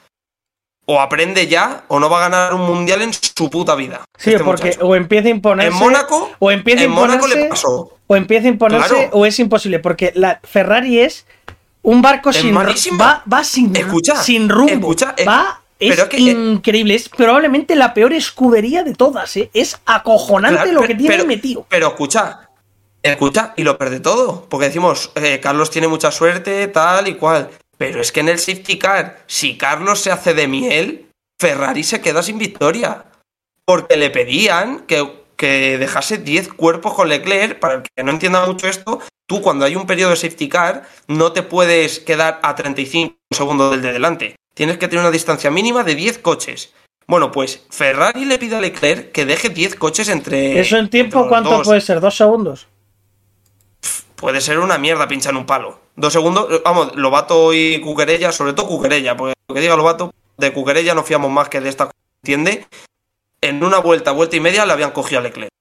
o 0.88 1.02
aprende 1.02 1.48
ya 1.48 1.84
o 1.88 2.00
no 2.00 2.10
va 2.10 2.18
a 2.26 2.30
ganar 2.30 2.54
un 2.54 2.62
mundial 2.62 3.02
en 3.02 3.12
su 3.14 3.50
puta 3.50 3.74
vida. 3.76 4.02
Sí, 4.18 4.32
este 4.32 4.44
porque 4.44 4.68
muchacho. 4.70 4.86
o 4.88 4.96
empieza 4.96 5.28
a 5.28 5.32
imponerse. 5.32 5.72
En 5.72 5.80
Mónaco, 5.84 6.32
o 6.40 6.52
empieza 6.52 6.82
a 6.82 6.86
en 6.86 6.92
Mónaco 6.92 7.14
imponerse, 7.26 7.44
le 7.44 7.50
pasó. 7.50 7.92
o 8.08 8.16
empieza 8.16 8.46
a 8.48 8.50
imponerse 8.52 8.90
Claro. 8.90 9.10
o 9.14 9.26
es 9.26 9.40
imposible. 9.40 9.80
Porque 9.80 10.12
la 10.16 10.40
Ferrari 10.44 11.00
es 11.00 11.26
un 11.82 12.02
barco 12.02 12.30
Es 12.30 12.38
sin 12.38 12.54
va, 12.56 13.24
va 13.32 13.44
sin, 13.44 13.76
Escucha, 13.76 14.16
sin 14.22 14.48
rumbo. 14.50 14.72
escucha, 14.74 15.14
eh, 15.18 15.26
va, 15.26 15.62
es 15.80 15.90
pero 15.90 16.04
es 16.04 16.10
que, 16.10 16.18
eh, 16.18 16.32
increíble. 16.32 16.96
Es 16.96 17.10
probablemente 17.10 17.76
la 17.76 17.94
peor 17.94 18.14
escudería 18.14 18.84
de 18.84 18.94
todas. 18.94 19.36
¿eh? 19.38 19.50
Es 19.54 19.80
acojonante 19.86 20.58
Claro, 20.58 20.72
lo 20.74 20.80
pero- 20.82 20.88
que 20.90 20.96
tiene 20.96 21.16
pero- 21.16 21.28
metido. 21.28 21.66
Pero 21.70 21.88
escucha, 21.88 22.50
escucha, 23.04 23.54
y 23.56 23.64
lo 23.64 23.78
pierde 23.78 24.00
todo. 24.00 24.46
Porque 24.50 24.68
decimos, 24.68 25.12
eh, 25.16 25.40
Carlos 25.42 25.70
tiene 25.72 25.88
mucha 25.88 26.12
suerte, 26.12 26.68
tal 26.68 27.08
y 27.08 27.16
cual. 27.16 27.50
Pero 27.78 28.02
es 28.02 28.12
que 28.12 28.22
en 28.22 28.30
el 28.30 28.40
safety 28.40 28.78
car, 28.78 29.24
si 29.28 29.58
Carlos 29.58 30.00
se 30.00 30.12
hace 30.12 30.34
de 30.34 30.48
miel, 30.48 31.10
Ferrari 31.40 31.84
se 31.84 32.02
queda 32.02 32.24
sin 32.24 32.38
victoria. 32.38 33.06
Porque 33.66 33.98
le 33.98 34.10
pedían 34.10 34.82
que, 34.82 35.24
que 35.36 35.78
dejase 35.78 36.18
10 36.18 36.54
cuerpos 36.54 36.94
con 36.94 37.10
Leclerc. 37.10 37.60
Para 37.60 37.76
el 37.76 37.84
que 37.84 38.04
no 38.04 38.12
entienda 38.12 38.46
mucho 38.46 38.68
esto, 38.68 39.02
tú 39.28 39.42
cuando 39.42 39.66
hay 39.66 39.76
un 39.76 39.88
periodo 39.88 40.12
de 40.12 40.18
safety 40.18 40.48
car, 40.48 40.88
no 41.08 41.32
te 41.32 41.44
puedes 41.44 42.00
quedar 42.00 42.40
a 42.44 42.56
35 42.56 43.16
segundos 43.32 43.72
del 43.72 43.82
de 43.82 43.94
delante. 43.94 44.36
Tienes 44.56 44.78
que 44.78 44.88
tener 44.88 45.04
una 45.04 45.12
distancia 45.12 45.52
mínima 45.52 45.84
de 45.84 45.96
10 45.96 46.20
coches. 46.20 46.74
Bueno, 47.08 47.32
pues 47.32 47.66
Ferrari 47.70 48.26
le 48.26 48.40
pide 48.40 48.56
a 48.56 48.62
Leclerc 48.62 49.12
que 49.12 49.26
deje 49.26 49.50
10 49.50 49.76
coches 49.76 50.10
entre. 50.10 50.60
¿Eso 50.60 50.78
en 50.78 50.90
tiempo 50.90 51.28
cuánto 51.28 51.52
dos. 51.52 51.68
puede 51.68 51.82
ser? 51.82 52.00
¿Dos 52.00 52.16
segundos? 52.16 52.68
Puede 54.16 54.42
ser 54.42 54.60
una 54.60 54.78
mierda 54.78 55.08
pinchar 55.08 55.32
en 55.32 55.38
un 55.38 55.46
palo. 55.46 55.85
Dos 55.96 56.12
segundos, 56.12 56.48
eh, 56.52 56.62
vamos, 56.64 56.96
Lobato 56.96 57.54
y 57.54 57.80
Cuquerella, 57.80 58.32
sobre 58.32 58.54
todo 58.54 58.68
Cuquerella, 58.68 59.16
porque 59.16 59.34
lo 59.48 59.56
que 59.56 59.62
diga 59.62 59.78
Lobato, 59.78 60.14
de 60.38 60.52
Cuquerella 60.52 60.94
no 60.94 61.04
fiamos 61.04 61.32
más 61.32 61.50
que 61.50 61.62
de 61.62 61.70
esta 61.70 61.90
entiende. 62.22 62.68
En 63.42 63.64
una 63.64 63.80
vuelta, 63.80 64.12
vuelta 64.12 64.36
y 64.36 64.40
media 64.40 64.66
le 64.66 64.74
habían 64.74 64.92
cogido 64.92 65.20
a 65.20 65.24
Leclerc. 65.24 65.52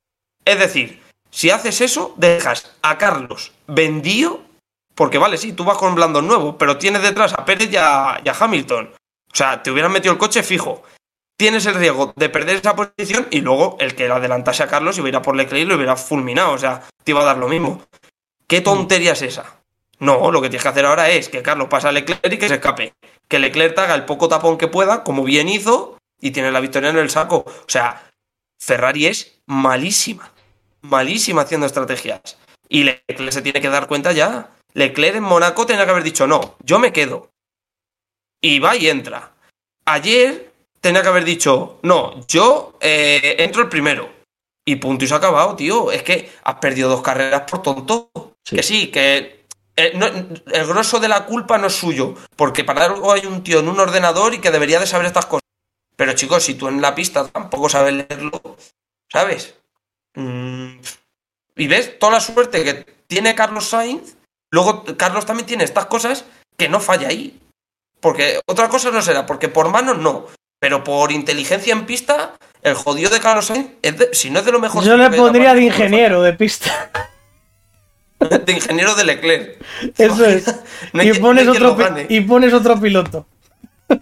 Es 0.44 0.59
decir, 0.59 1.03
si 1.31 1.51
haces 1.51 1.81
eso, 1.81 2.14
dejas 2.16 2.75
a 2.83 2.99
Carlos 2.99 3.53
vendido, 3.66 4.42
porque 4.94 5.18
vale, 5.18 5.37
sí, 5.37 5.53
tú 5.53 5.64
vas 5.64 5.79
con 5.79 5.94
blandos 5.94 6.25
nuevos, 6.25 6.57
pero 6.59 6.79
tienes 6.79 7.03
detrás 7.03 7.35
a 7.35 7.44
Pérez 7.44 7.70
y 7.70 7.77
a, 7.77 8.20
y 8.25 8.29
a 8.29 8.37
Hamilton. 8.38 8.90
O 9.33 9.37
sea, 9.37 9.62
te 9.62 9.70
hubieran 9.70 9.92
metido 9.92 10.12
el 10.12 10.18
coche 10.18 10.42
fijo. 10.42 10.83
Tienes 11.37 11.66
el 11.66 11.75
riesgo 11.75 12.12
de 12.16 12.29
perder 12.29 12.57
esa 12.57 12.77
posición 12.77 13.27
y 13.31 13.40
luego 13.40 13.77
el 13.81 13.94
que 13.94 14.09
adelantase 14.09 14.62
a 14.62 14.68
Carlos 14.68 14.97
iba 14.99 15.07
a 15.07 15.09
ir 15.09 15.16
a 15.16 15.23
por 15.23 15.37
Leclerc 15.37 15.64
y 15.64 15.66
lo 15.66 15.75
hubiera 15.75 15.97
fulminado. 15.97 16.53
O 16.53 16.59
sea, 16.59 16.83
te 17.03 17.11
iba 17.11 17.23
a 17.23 17.25
dar 17.25 17.38
lo 17.38 17.49
mismo. 17.49 17.83
¿Qué 18.47 18.61
tontería 18.61 19.12
es 19.12 19.23
esa? 19.23 19.63
No, 19.98 20.30
lo 20.30 20.40
que 20.42 20.48
tienes 20.48 20.62
que 20.62 20.68
hacer 20.68 20.87
ahora 20.87 21.09
es 21.11 21.28
que 21.28 21.42
Carlos 21.42 21.68
pase 21.68 21.88
a 21.88 21.92
Leclerc 21.92 22.33
y 22.33 22.38
que 22.38 22.48
se 22.48 22.54
escape. 22.54 22.94
Que 23.28 23.38
Leclerc 23.38 23.74
te 23.74 23.80
haga 23.80 23.94
el 23.94 24.04
poco 24.04 24.28
tapón 24.28 24.59
que 24.59 24.68
pueda, 24.68 25.04
como 25.04 25.24
bien 25.24 25.48
hizo, 25.48 25.98
y 26.20 26.30
tiene 26.30 26.50
la 26.50 26.61
victoria 26.61 26.90
en 26.90 26.98
el 26.98 27.11
saco. 27.11 27.44
O 27.46 27.68
sea, 27.68 28.11
Ferrari 28.59 29.07
es 29.07 29.40
malísima. 29.46 30.33
Malísima 30.83 31.42
haciendo 31.42 31.66
estrategias. 31.66 32.38
Y 32.68 32.85
Leclerc 32.85 33.33
se 33.33 33.42
tiene 33.42 33.61
que 33.61 33.68
dar 33.68 33.87
cuenta 33.87 34.12
ya. 34.12 34.50
Leclerc 34.72 35.16
en 35.16 35.22
Mónaco 35.22 35.66
tenía 35.66 35.85
que 35.85 35.90
haber 35.90 36.02
dicho, 36.02 36.26
no, 36.26 36.57
yo 36.62 36.78
me 36.78 36.92
quedo. 36.92 37.30
Y 38.40 38.59
va 38.59 38.76
y 38.76 38.88
entra. 38.88 39.33
Ayer 39.87 40.52
tenía 40.80 41.02
que 41.02 41.09
haber 41.09 41.24
dicho, 41.24 41.78
no, 41.83 42.26
yo 42.26 42.76
eh, 42.80 43.37
entro 43.38 43.62
el 43.62 43.68
primero. 43.68 44.12
Y 44.66 44.76
punto 44.76 45.04
y 45.04 45.09
se 45.09 45.14
ha 45.14 45.18
acabado, 45.18 45.57
tío. 45.57 45.92
Es 45.92 46.02
que 46.02 46.33
has 46.42 46.57
perdido 46.57 46.88
dos 46.88 47.02
carreras 47.02 47.42
por 47.50 47.62
tonto. 47.62 48.11
Sí. 48.42 48.57
Que 48.57 48.62
sí, 48.62 48.87
que 48.88 49.43
eh, 49.76 49.92
no- 49.94 50.06
el 50.06 50.66
grosso 50.66 51.00
de 51.00 51.08
la 51.08 51.24
culpa 51.26 51.58
no 51.58 51.66
es 51.68 51.74
suyo. 51.74 52.14
Porque 52.37 52.64
para 52.64 52.84
algo 52.84 53.12
hay 53.12 53.26
un 53.26 53.42
tío 53.42 53.60
en 53.60 53.68
un 53.68 53.80
ordenador 53.80 54.34
y 54.34 54.38
que 54.38 54.50
debería 54.50 54.80
de 54.80 54.87
saber 54.87 55.06
estas 55.06 55.26
cosas. 55.26 55.42
Pero 55.96 56.12
chicos, 56.14 56.42
si 56.44 56.54
tú 56.54 56.68
en 56.68 56.80
la 56.80 56.94
pista 56.94 57.26
tampoco 57.26 57.68
sabes 57.68 57.94
leerlo, 57.94 58.40
¿sabes? 59.10 59.54
Mm, 60.14 60.78
y 61.56 61.66
ves 61.68 61.98
toda 61.98 62.12
la 62.12 62.20
suerte 62.20 62.64
que 62.64 62.74
tiene 63.06 63.34
Carlos 63.34 63.68
Sainz. 63.68 64.16
Luego 64.50 64.84
Carlos 64.96 65.26
también 65.26 65.46
tiene 65.46 65.64
estas 65.64 65.87
cosas 65.87 66.24
que 66.56 66.68
no 66.68 66.80
falla 66.80 67.08
ahí. 67.08 67.40
Porque 68.00 68.40
otra 68.46 68.68
cosa 68.68 68.90
no 68.90 69.02
será, 69.02 69.24
porque 69.26 69.48
por 69.48 69.68
manos 69.70 69.98
no. 69.98 70.26
Pero 70.60 70.82
por 70.84 71.10
inteligencia 71.12 71.72
en 71.72 71.87
pista, 71.87 72.34
el 72.62 72.74
jodido 72.74 73.10
de 73.10 73.20
Carlos 73.20 73.46
Sainz, 73.46 73.70
es 73.82 73.98
de- 73.98 74.14
si 74.14 74.30
no 74.30 74.38
es 74.40 74.44
de 74.44 74.52
lo 74.52 74.60
mejor. 74.60 74.82
Yo 74.84 74.96
le 74.96 75.04
pondría 75.16 75.54
de 75.54 75.62
ingeniero 75.62 76.22
de 76.22 76.32
pista. 76.34 76.90
De 78.46 78.52
ingeniero 78.52 78.94
de 78.94 79.04
Leclerc. 79.04 79.64
Eso 79.98 80.24
es. 80.24 80.44
No 80.92 81.00
hay 81.00 81.10
y, 81.10 81.14
pones 81.14 81.46
no 81.46 81.52
otro, 81.52 81.76
y 82.08 82.20
pones 82.20 82.52
otro 82.52 82.80
piloto. 82.80 83.26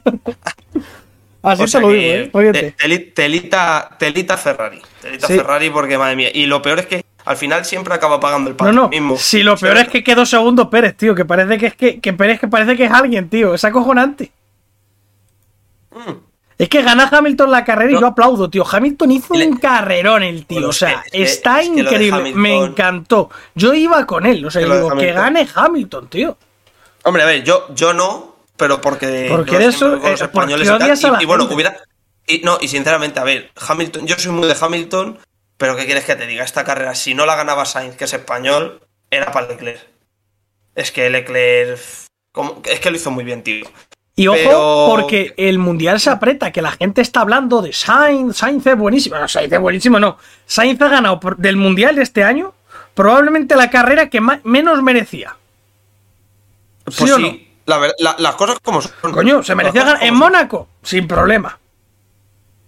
Así 1.43 1.63
O 1.65 1.67
sea 1.67 1.81
te 1.81 1.87
lo 1.87 1.93
digo, 1.93 2.13
¿eh? 2.13 2.31
Óyete. 2.33 2.61
te- 2.73 2.77
teli- 2.85 3.13
telita, 3.15 3.97
telita 3.99 4.37
Ferrari. 4.37 4.81
Telita 5.01 5.27
Sí. 5.27 5.35
Ferrari 5.37 5.71
porque, 5.71 5.99
madre 5.99 6.15
mía. 6.17 6.29
Y 6.33 6.47
lo 6.47 6.63
peor 6.63 6.79
es 6.81 6.87
que 6.87 7.05
al 7.25 7.37
final 7.37 7.65
siempre 7.65 7.93
acaba 7.95 8.21
pagando 8.21 8.49
el 8.51 8.55
pato 8.57 8.71
no. 8.73 8.89
mismo. 8.89 9.17
Si 9.17 9.43
lo 9.43 9.57
peor 9.57 9.77
es 9.79 9.89
que 9.89 10.05
quedó 10.05 10.25
segundo 10.25 10.71
Pérez, 10.71 10.97
tío. 10.97 11.15
Que 11.17 11.25
parece 11.25 11.59
que 11.59 11.67
es 11.67 11.75
que, 11.75 12.01
que 12.01 12.13
Pérez 12.13 12.39
que 12.39 12.47
parece 12.49 12.77
que 12.77 12.85
es 12.85 12.93
alguien, 12.93 13.29
tío. 13.29 13.55
Es 13.55 13.65
acojonante. 13.65 14.31
Mm. 15.91 16.13
Es 16.59 16.69
que 16.69 16.83
gana 16.83 17.09
Hamilton 17.11 17.51
la 17.51 17.65
carrera 17.65 17.91
y 17.93 18.01
yo 18.01 18.07
aplaudo, 18.07 18.49
tío. 18.49 18.65
Hamilton 18.71 19.11
hizo 19.13 19.35
Le- 19.35 19.49
un 19.49 19.57
carrerón 19.57 20.23
el 20.23 20.47
tío. 20.47 20.57
Bueno, 20.57 20.69
o 20.69 20.73
sea, 20.73 21.03
es 21.07 21.11
que- 21.11 21.23
está 21.23 21.61
es 21.61 21.71
que 21.71 21.81
increíble. 21.81 22.33
Me 22.35 22.55
encantó. 22.57 23.31
Yo 23.55 23.75
iba 23.75 24.07
con 24.07 24.27
él. 24.27 24.45
O 24.45 24.51
sea, 24.51 24.63
Que 24.63 24.73
digo, 24.73 24.97
que 24.97 25.13
gane 25.13 25.49
Hamilton, 25.55 26.09
tío. 26.09 26.37
Hombre, 27.05 27.23
a 27.23 27.27
ver, 27.27 27.43
yo, 27.43 27.67
yo 27.75 27.93
no, 27.93 28.37
pero 28.57 28.81
porque. 28.81 29.27
Porque 29.29 29.59
los 29.59 29.83
eh, 29.83 30.13
españoles 30.13 30.69
porque 30.71 30.85
y 30.95 31.01
tal, 31.01 31.21
y, 31.21 31.23
y 31.23 31.27
bueno, 31.27 31.49
hubiera. 31.51 31.77
Y, 32.27 32.39
no, 32.45 32.59
y 32.61 32.69
sinceramente, 32.69 33.19
a 33.19 33.25
ver, 33.25 33.51
Hamilton, 33.69 34.07
yo 34.07 34.15
soy 34.17 34.31
muy 34.31 34.47
de 34.47 34.57
Hamilton, 34.61 35.19
pero 35.57 35.75
¿qué 35.75 35.87
quieres 35.87 36.05
que 36.05 36.15
te 36.15 36.27
diga? 36.29 36.45
Esta 36.45 36.63
carrera, 36.65 36.95
si 36.95 37.15
no 37.15 37.27
la 37.27 37.35
ganaba 37.35 37.65
Sainz, 37.65 37.97
que 37.97 38.05
es 38.05 38.13
español, 38.13 38.81
era 39.11 39.33
para 39.33 39.49
Leclerc. 39.49 39.81
Es 40.77 40.93
que 40.93 41.11
Leclerc. 41.11 41.81
como- 42.31 42.63
es 42.65 42.79
que 42.79 42.91
lo 42.91 42.97
hizo 42.97 43.11
muy 43.11 43.25
bien, 43.25 43.43
tío. 43.43 43.67
Y 44.15 44.27
ojo, 44.27 44.37
Pero- 44.43 44.87
porque 44.91 45.33
el 45.39 45.59
mundial 45.59 45.99
se 45.99 46.11
aprieta, 46.11 46.53
que 46.53 46.61
la 46.61 46.73
gente 46.73 47.01
está 47.01 47.21
hablando 47.23 47.63
de 47.63 47.73
Sainz, 47.73 48.37
Sainz 48.37 48.67
es 48.67 48.77
buenísimo. 48.77 49.17
No, 49.19 49.27
Sainz 49.27 49.53
es 49.53 49.61
buenísimo, 49.61 49.99
no. 49.99 50.19
Sainz 50.47 50.81
ha 50.83 50.89
ganado 50.89 51.19
del 51.39 51.57
mundial 51.57 51.97
de 51.97 52.03
este 52.03 52.23
año 52.23 52.53
probablemente 52.95 53.57
la 53.57 53.71
carrera 53.71 54.11
que 54.11 54.21
menos 54.45 54.83
merecía. 54.83 55.35
Pues 56.85 56.97
¿Sí 56.97 57.07
sí, 57.07 57.13
o 57.13 57.19
no? 57.19 57.37
la 57.67 57.79
ver- 57.79 57.95
la- 57.99 58.17
las 58.19 58.35
cosas 58.35 58.59
como 58.63 58.83
son. 58.83 58.93
Coño, 59.13 59.43
se 59.43 59.55
merecía 59.55 59.85
ganar 59.85 60.03
en. 60.03 60.15
Mónaco, 60.15 60.69
sin 60.83 61.07
problema. 61.09 61.59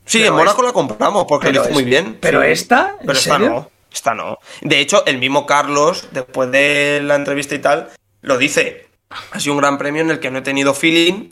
Sí, 0.07 0.19
Pero 0.21 0.31
en 0.33 0.37
Mónaco 0.39 0.63
la 0.63 0.73
compramos 0.73 1.25
porque 1.29 1.53
lo 1.53 1.63
hizo 1.63 1.73
muy 1.73 1.85
bien. 1.85 2.17
pero 2.21 2.41
sí. 2.43 2.49
esta, 2.49 2.97
¿en 3.01 3.07
Pero 3.07 3.13
esta 3.19 3.33
serio? 3.37 3.51
no. 3.51 3.71
Esta 3.93 4.15
no. 4.15 4.39
De 4.63 4.81
hecho, 4.81 5.05
el 5.07 5.19
mismo 5.19 5.47
Carlos, 5.47 6.09
después 6.11 6.51
de 6.51 7.01
la 7.05 7.15
entrevista 7.17 7.55
y 7.55 7.59
tal, 7.61 7.91
lo 8.23 8.39
dice. 8.39 8.89
Ha 9.11 9.41
sido 9.41 9.55
un 9.55 9.61
gran 9.61 9.79
premio 9.79 10.03
en 10.03 10.11
el 10.11 10.21
que 10.21 10.31
no 10.31 10.39
he 10.39 10.43
tenido 10.43 10.75
feeling. 10.75 11.31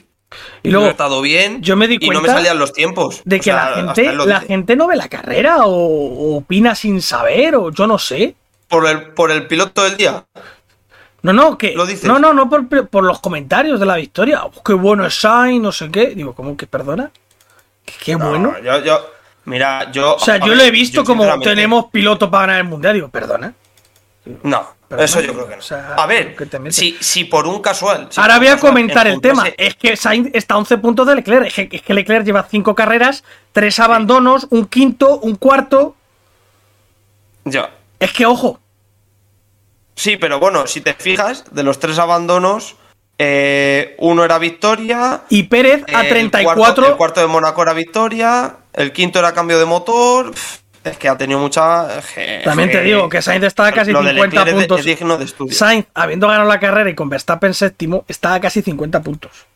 Y 0.62 0.68
no 0.70 0.78
he 0.78 0.80
luego, 0.80 0.86
estado 0.88 1.20
bien. 1.20 1.60
yo 1.62 1.76
me 1.76 1.86
di 1.88 1.98
Y 2.00 2.08
no 2.08 2.14
me 2.14 2.20
cuenta 2.20 2.34
salían 2.34 2.58
los 2.58 2.72
tiempos. 2.72 3.20
de 3.24 3.36
O 3.36 3.38
que 3.38 3.44
sea, 3.44 3.70
la 3.82 4.40
gente, 4.40 4.74
la 4.74 4.76
no 4.76 4.86
ve 4.86 4.96
la 4.96 5.08
carrera 5.08 5.66
o, 5.66 5.70
o 5.72 6.36
opina 6.36 6.74
sin 6.74 7.02
saber, 7.02 7.56
o 7.56 7.70
yo 7.70 7.86
no 7.86 7.98
sé. 7.98 8.34
Por 8.68 8.86
el, 8.86 9.08
por 9.08 9.30
el 9.30 9.46
piloto 9.46 9.84
del 9.84 9.96
día. 9.98 10.24
No, 11.22 11.32
no, 11.32 11.56
que. 11.56 11.72
¿Lo 11.74 11.86
dices? 11.86 12.04
No, 12.04 12.18
no, 12.18 12.32
no 12.32 12.48
por, 12.48 12.88
por 12.88 13.04
los 13.04 13.20
comentarios 13.20 13.78
de 13.78 13.86
la 13.86 13.96
victoria. 13.96 14.44
Oh, 14.44 14.62
qué 14.62 14.72
bueno 14.74 15.06
es 15.06 15.14
Sainz, 15.14 15.62
no 15.62 15.70
sé 15.70 15.90
qué. 15.90 16.08
Digo, 16.14 16.34
¿cómo 16.34 16.56
que 16.56 16.66
perdona? 16.66 17.10
Qué, 17.84 17.94
qué 18.02 18.16
No, 18.16 18.30
bueno. 18.30 18.54
Yo, 18.62 18.82
yo, 18.82 19.06
mira, 19.44 19.90
yo. 19.92 20.16
O 20.16 20.18
sea, 20.18 20.38
yo 20.38 20.48
ver, 20.48 20.56
lo 20.56 20.62
he 20.64 20.70
visto 20.70 21.04
como 21.04 21.38
tenemos 21.40 21.86
piloto 21.90 22.30
para 22.30 22.46
ganar 22.46 22.60
el 22.62 22.68
mundial. 22.68 22.94
Digo, 22.94 23.08
perdona. 23.08 23.54
No, 24.42 24.74
Pero 24.92 25.04
eso 25.04 25.20
no, 25.20 25.26
yo 25.26 25.32
creo 25.34 25.48
que 25.48 25.54
no. 25.54 25.58
o 25.58 25.62
sea, 25.62 25.94
a 25.94 26.06
ver, 26.06 26.36
que 26.36 26.46
te 26.46 26.58
metes. 26.58 26.76
si, 26.76 26.96
si 27.00 27.24
por 27.24 27.46
un 27.46 27.60
casual. 27.60 28.08
si 28.10 28.20
Ahora 28.20 28.38
voy 28.38 28.48
a 28.48 28.58
comentar 28.58 29.06
el 29.06 29.20
tema. 29.20 29.44
Es 29.56 29.74
que 29.74 29.96
Sainz 29.96 30.30
está 30.32 30.54
a 30.54 30.58
11 30.58 30.78
puntos 30.78 31.06
de 31.06 31.14
Leclerc. 31.16 31.46
Es 31.46 31.54
que, 31.54 31.68
es 31.72 31.82
que 31.82 31.94
Leclerc 31.94 32.24
lleva 32.24 32.46
5 32.48 32.74
carreras, 32.74 33.24
3 33.52 33.80
abandonos, 33.80 34.46
un 34.50 34.66
quinto, 34.66 35.18
un 35.18 35.36
cuarto. 35.36 35.96
Ya. 37.44 37.70
Es 37.98 38.12
que, 38.12 38.26
ojo, 38.26 38.60
Sí, 39.94 40.16
pero 40.16 40.40
bueno, 40.40 40.66
si 40.66 40.80
te 40.80 40.94
fijas, 40.94 41.44
de 41.50 41.62
los 41.62 41.78
tres 41.78 41.98
abandonos, 41.98 42.76
eh, 43.18 43.94
uno 43.98 44.24
era 44.24 44.38
victoria. 44.38 45.22
y 45.28 45.44
Pérez 45.44 45.84
a 45.94 46.04
eh, 46.04 46.08
34. 46.08 46.50
El 46.50 46.56
cuarto, 46.56 46.86
el 46.86 46.96
cuarto 46.96 47.20
de 47.20 47.26
Mónaco 47.26 47.62
era 47.62 47.72
victoria. 47.72 48.56
El 48.72 48.92
quinto 48.92 49.18
era 49.18 49.32
cambio 49.32 49.58
de 49.58 49.66
motor. 49.66 50.30
pf, 50.30 50.61
Es 50.84 50.96
que 50.98 51.08
ha 51.08 51.16
tenido 51.16 51.38
mucha. 51.38 52.00
que- 52.14 52.40
También 52.44 52.70
te 52.70 52.78
que- 52.78 52.84
digo 52.84 53.08
que 53.08 53.22
Sainz 53.22 53.44
está 53.44 53.66
a 53.66 53.72
casi 53.72 53.92
lo 53.92 54.02
de 54.02 54.10
50 54.10 54.36
Leclerc 54.44 54.48
es 54.48 54.54
de- 54.54 54.60
puntos. 54.68 54.80
Es 54.80 54.84
digno 54.98 55.16
de 55.18 55.24
estudio. 55.24 55.54
Sainz, 55.54 55.86
habiendo 55.94 56.26
ganado 56.28 56.48
la 56.48 56.58
carrera 56.58 56.90
y 56.90 56.94
con 56.94 57.08
Verstappen 57.08 57.54
séptimo, 57.54 58.04
está 58.08 58.34
a 58.34 58.40
casi 58.40 58.62
50 58.62 59.00
puntos. 59.02 59.46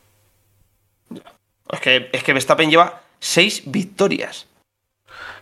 Es 1.73 1.81
que, 1.81 2.11
es 2.13 2.23
que 2.23 2.33
Verstappen 2.33 2.71
lleva 2.71 3.03
seis 3.19 3.63
victorias. 3.67 4.47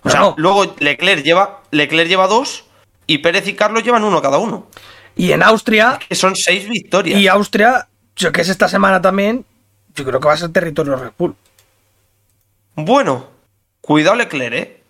O 0.03 0.11
sea, 0.11 0.21
Bueno. 0.21 0.35
luego 0.39 0.75
Leclerc 0.79 1.23
lleva, 1.23 1.63
Leclerc 1.71 2.09
lleva 2.09 2.27
dos 2.29 2.65
y 3.07 3.19
Pérez 3.19 3.47
y 3.49 3.55
Carlos 3.55 3.83
llevan 3.85 4.05
uno 4.05 4.23
cada 4.23 4.39
uno. 4.39 4.67
Y 5.17 5.33
en 5.33 5.43
Austria, 5.43 5.99
Que 6.09 6.15
son 6.15 6.35
seis 6.35 6.69
victorias. 6.69 7.21
y 7.21 7.29
Austria, 7.29 7.89
yo 8.17 8.33
que 8.33 8.41
es 8.41 8.49
esta 8.49 8.69
semana 8.69 9.01
también, 9.03 9.45
yo 9.95 10.05
creo 10.05 10.19
que 10.19 10.29
va 10.29 10.35
a 10.35 10.39
ser 10.39 10.51
territorio 10.51 10.97
Red 10.97 11.13
Bull. 11.19 11.37
Bueno, 12.75 13.29
cuidado 13.81 14.17
Leclerc, 14.17 14.55
eh. 14.55 14.83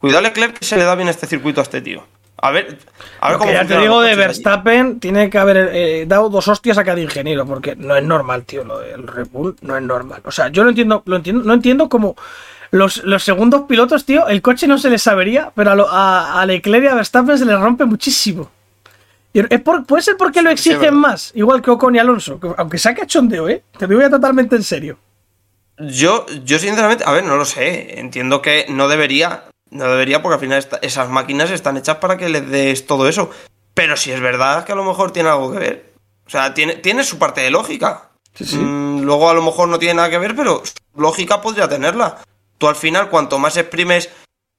Cuidado 0.00 0.22
Leclerc 0.22 0.58
que 0.58 0.64
se 0.64 0.76
le 0.76 0.84
da 0.84 0.94
bien 0.94 1.08
este 1.08 1.26
circuito 1.26 1.60
a 1.60 1.64
este 1.64 1.80
tío. 1.80 2.02
A 2.42 2.50
ver, 2.52 2.78
a 3.20 3.28
ver 3.28 3.38
cómo 3.38 3.52
ya 3.52 3.66
te 3.66 3.78
digo 3.78 4.00
de. 4.00 4.16
Verstappen, 4.16 4.98
tiene 4.98 5.28
que 5.28 5.36
haber 5.36 5.70
eh, 5.74 6.04
dado 6.08 6.30
dos 6.30 6.48
hostias 6.48 6.78
a 6.78 6.84
cada 6.84 6.98
ingeniero, 6.98 7.44
porque 7.44 7.76
no 7.76 7.94
es 7.94 8.02
normal, 8.02 8.44
tío, 8.44 8.64
lo 8.64 8.78
del 8.78 9.06
Red 9.06 9.28
Bull 9.30 9.56
no 9.60 9.76
es 9.76 9.82
normal. 9.82 10.22
O 10.24 10.30
sea, 10.30 10.48
yo 10.48 10.62
no 10.64 10.70
entiendo, 10.70 11.02
lo 11.04 11.16
entiendo, 11.16 11.44
no 11.44 11.52
entiendo 11.52 11.90
cómo 11.90 12.16
los, 12.70 13.04
los 13.04 13.22
segundos 13.22 13.64
pilotos, 13.68 14.06
tío, 14.06 14.26
el 14.28 14.40
coche 14.40 14.66
no 14.66 14.78
se 14.78 14.88
les 14.88 15.02
sabería, 15.02 15.52
pero 15.54 15.72
a, 15.72 15.74
lo- 15.74 15.90
a, 15.90 16.40
a 16.40 16.46
Leclerc 16.46 16.84
y 16.84 16.86
a 16.86 16.94
Verstappen 16.94 17.36
se 17.36 17.44
les 17.44 17.60
rompe 17.60 17.84
muchísimo. 17.84 18.50
Y 19.34 19.40
es 19.52 19.60
por- 19.60 19.84
puede 19.84 20.02
ser 20.02 20.16
porque 20.16 20.40
lo 20.40 20.48
sí, 20.56 20.70
exigen 20.70 20.94
más, 20.94 21.32
igual 21.34 21.60
que 21.60 21.70
Ocon 21.72 21.94
y 21.94 21.98
Alonso, 21.98 22.40
que- 22.40 22.54
aunque 22.56 22.78
sea 22.78 22.94
cachondeo, 22.94 23.50
¿eh? 23.50 23.62
Te 23.76 23.84
lo 23.84 23.88
digo 23.88 24.00
ya 24.00 24.08
totalmente 24.10 24.56
en 24.56 24.62
serio. 24.62 24.98
Yo, 25.78 26.24
yo 26.44 26.58
sinceramente, 26.58 27.04
a 27.06 27.12
ver, 27.12 27.24
no 27.24 27.36
lo 27.36 27.44
sé. 27.44 27.98
Entiendo 28.00 28.40
que 28.40 28.64
no 28.70 28.88
debería. 28.88 29.44
No 29.70 29.84
debería 29.90 30.20
porque 30.22 30.34
al 30.34 30.40
final 30.40 30.58
esta- 30.58 30.78
esas 30.82 31.08
máquinas 31.08 31.50
están 31.50 31.76
hechas 31.76 31.96
para 31.98 32.16
que 32.16 32.28
les 32.28 32.48
des 32.48 32.86
todo 32.86 33.08
eso. 33.08 33.30
Pero 33.74 33.96
si 33.96 34.10
es 34.10 34.20
verdad 34.20 34.64
que 34.64 34.72
a 34.72 34.76
lo 34.76 34.84
mejor 34.84 35.12
tiene 35.12 35.28
algo 35.28 35.52
que 35.52 35.58
ver. 35.58 35.92
O 36.26 36.30
sea, 36.30 36.54
tiene, 36.54 36.74
tiene 36.76 37.04
su 37.04 37.18
parte 37.18 37.40
de 37.40 37.50
lógica. 37.50 38.10
Sí, 38.34 38.44
sí. 38.44 38.56
Mm, 38.56 39.02
luego 39.02 39.30
a 39.30 39.34
lo 39.34 39.42
mejor 39.42 39.68
no 39.68 39.78
tiene 39.78 39.94
nada 39.94 40.10
que 40.10 40.18
ver, 40.18 40.34
pero 40.36 40.62
lógica 40.96 41.40
podría 41.40 41.68
tenerla. 41.68 42.18
Tú 42.58 42.68
al 42.68 42.76
final, 42.76 43.08
cuanto 43.10 43.38
más 43.38 43.56
exprimes 43.56 44.10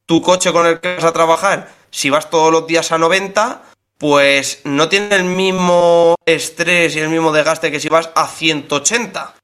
tu 0.05 0.21
coche 0.21 0.51
con 0.51 0.65
el 0.65 0.79
que 0.79 0.95
vas 0.95 1.03
a 1.05 1.13
trabajar, 1.13 1.71
si 1.89 2.09
vas 2.09 2.29
todos 2.29 2.51
los 2.51 2.65
días 2.67 2.91
a 2.91 2.97
90, 2.97 3.61
pues 3.97 4.61
no 4.63 4.89
tiene 4.89 5.15
el 5.15 5.23
mismo 5.25 6.15
estrés 6.25 6.95
y 6.95 6.99
el 6.99 7.09
mismo 7.09 7.31
desgaste 7.31 7.71
que 7.71 7.79
si 7.79 7.87
vas 7.89 8.09
a 8.15 8.27
180. 8.27 9.35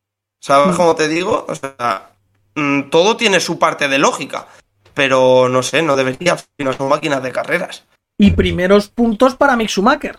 ¿Sabes 0.41 0.73
Mm. 0.73 0.77
cómo 0.77 0.95
te 0.95 1.07
digo? 1.07 1.45
O 1.47 1.55
sea, 1.55 2.09
mm, 2.55 2.89
todo 2.89 3.15
tiene 3.17 3.39
su 3.39 3.59
parte 3.59 3.87
de 3.87 3.97
lógica. 3.99 4.47
Pero 4.97 5.47
no 5.47 5.61
sé, 5.63 5.81
no 5.83 5.95
debería. 5.95 6.35
final 6.57 6.75
son 6.75 6.89
máquinas 6.89 7.21
de 7.23 7.31
carreras. 7.31 7.85
Y 8.17 8.31
primeros 8.31 8.89
puntos 8.89 9.35
para 9.35 9.55
Mick 9.55 9.69
Schumacher. 9.69 10.17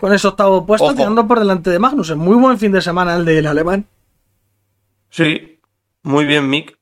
Con 0.00 0.14
ese 0.14 0.28
octavo 0.28 0.64
puesto, 0.64 0.86
Ojo. 0.86 0.94
quedando 0.96 1.26
por 1.26 1.40
delante 1.40 1.68
de 1.68 1.78
Magnussen. 1.80 2.16
Muy 2.16 2.36
buen 2.36 2.56
fin 2.58 2.70
de 2.72 2.80
semana 2.80 3.16
el 3.16 3.24
del 3.24 3.46
alemán. 3.46 3.86
Sí. 5.10 5.58
Muy 6.04 6.24
bien, 6.24 6.48
Mick. 6.48 6.78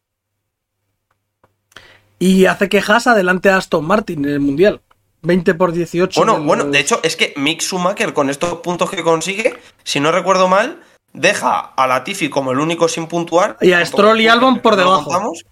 Y 2.19 2.45
hace 2.47 2.69
que 2.69 2.83
Haas 2.87 3.07
adelante 3.07 3.49
a 3.49 3.57
Aston 3.57 3.85
Martin 3.85 4.25
en 4.27 4.31
el 4.33 4.41
Mundial. 4.41 4.81
20 5.23 5.55
por 5.55 5.73
18. 5.73 6.21
Bueno, 6.21 6.41
bueno, 6.45 6.65
de 6.67 6.79
hecho, 6.79 7.01
es 7.03 7.17
que 7.17 7.33
Mick 7.37 7.61
Schumacher, 7.63 8.13
con 8.13 8.31
estos 8.31 8.55
puntos 8.61 8.91
que 8.91 9.03
consigue, 9.03 9.59
si 9.83 9.99
no 10.01 10.13
recuerdo 10.13 10.47
mal, 10.49 10.81
deja 11.13 11.59
a 11.59 11.87
Latifi 11.87 12.29
como 12.29 12.53
el 12.53 12.61
único 12.61 12.89
sin 12.89 13.07
puntuar. 13.09 13.57
Y 13.61 13.73
a 13.73 13.85
Stroll 13.85 14.21
y 14.21 14.29
Albon 14.29 14.61
por 14.61 14.75
No 14.75 14.79
debajo. 14.83 15.05
contamos. 15.05 15.45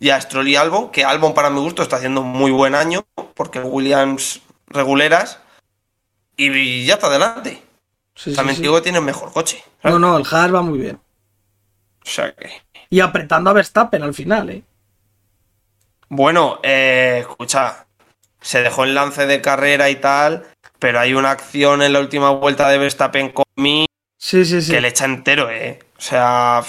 Y 0.00 0.10
a 0.10 0.20
Stroll 0.20 0.48
y 0.48 0.56
Albon, 0.56 0.90
que 0.90 1.04
Albon 1.04 1.34
para 1.34 1.50
mi 1.50 1.60
gusto 1.60 1.82
está 1.82 1.96
haciendo 1.96 2.20
un 2.20 2.28
muy 2.28 2.50
buen 2.50 2.74
año, 2.74 3.04
porque 3.34 3.60
Williams 3.60 4.40
reguleras. 4.68 5.40
Y 6.36 6.84
ya 6.86 6.94
está 6.94 7.08
adelante. 7.08 7.62
Sí, 8.14 8.34
También 8.34 8.56
sí. 8.56 8.62
digo 8.62 8.76
que 8.76 8.82
tiene 8.82 8.98
el 8.98 9.04
mejor 9.04 9.32
coche. 9.32 9.62
¿sabes? 9.82 9.98
No, 9.98 9.98
no, 9.98 10.16
el 10.16 10.24
Haas 10.30 10.54
va 10.54 10.62
muy 10.62 10.78
bien. 10.78 11.00
O 12.04 12.08
sea 12.08 12.32
que. 12.34 12.50
Y 12.90 13.00
apretando 13.00 13.50
a 13.50 13.52
Verstappen 13.52 14.02
al 14.02 14.14
final, 14.14 14.50
¿eh? 14.50 14.62
Bueno, 16.08 16.58
eh, 16.62 17.18
escucha, 17.20 17.86
se 18.40 18.62
dejó 18.62 18.84
el 18.84 18.94
lance 18.94 19.26
de 19.26 19.42
carrera 19.42 19.90
y 19.90 19.96
tal, 19.96 20.46
pero 20.78 21.00
hay 21.00 21.12
una 21.14 21.30
acción 21.32 21.82
en 21.82 21.92
la 21.92 22.00
última 22.00 22.30
vuelta 22.30 22.68
de 22.68 22.78
Verstappen 22.78 23.30
con 23.30 23.44
mí 23.56 23.86
Sí, 24.16 24.44
sí, 24.44 24.62
sí. 24.62 24.72
que 24.72 24.80
le 24.80 24.88
echa 24.88 25.04
entero, 25.04 25.50
¿eh? 25.50 25.80
O 25.98 26.00
sea, 26.00 26.62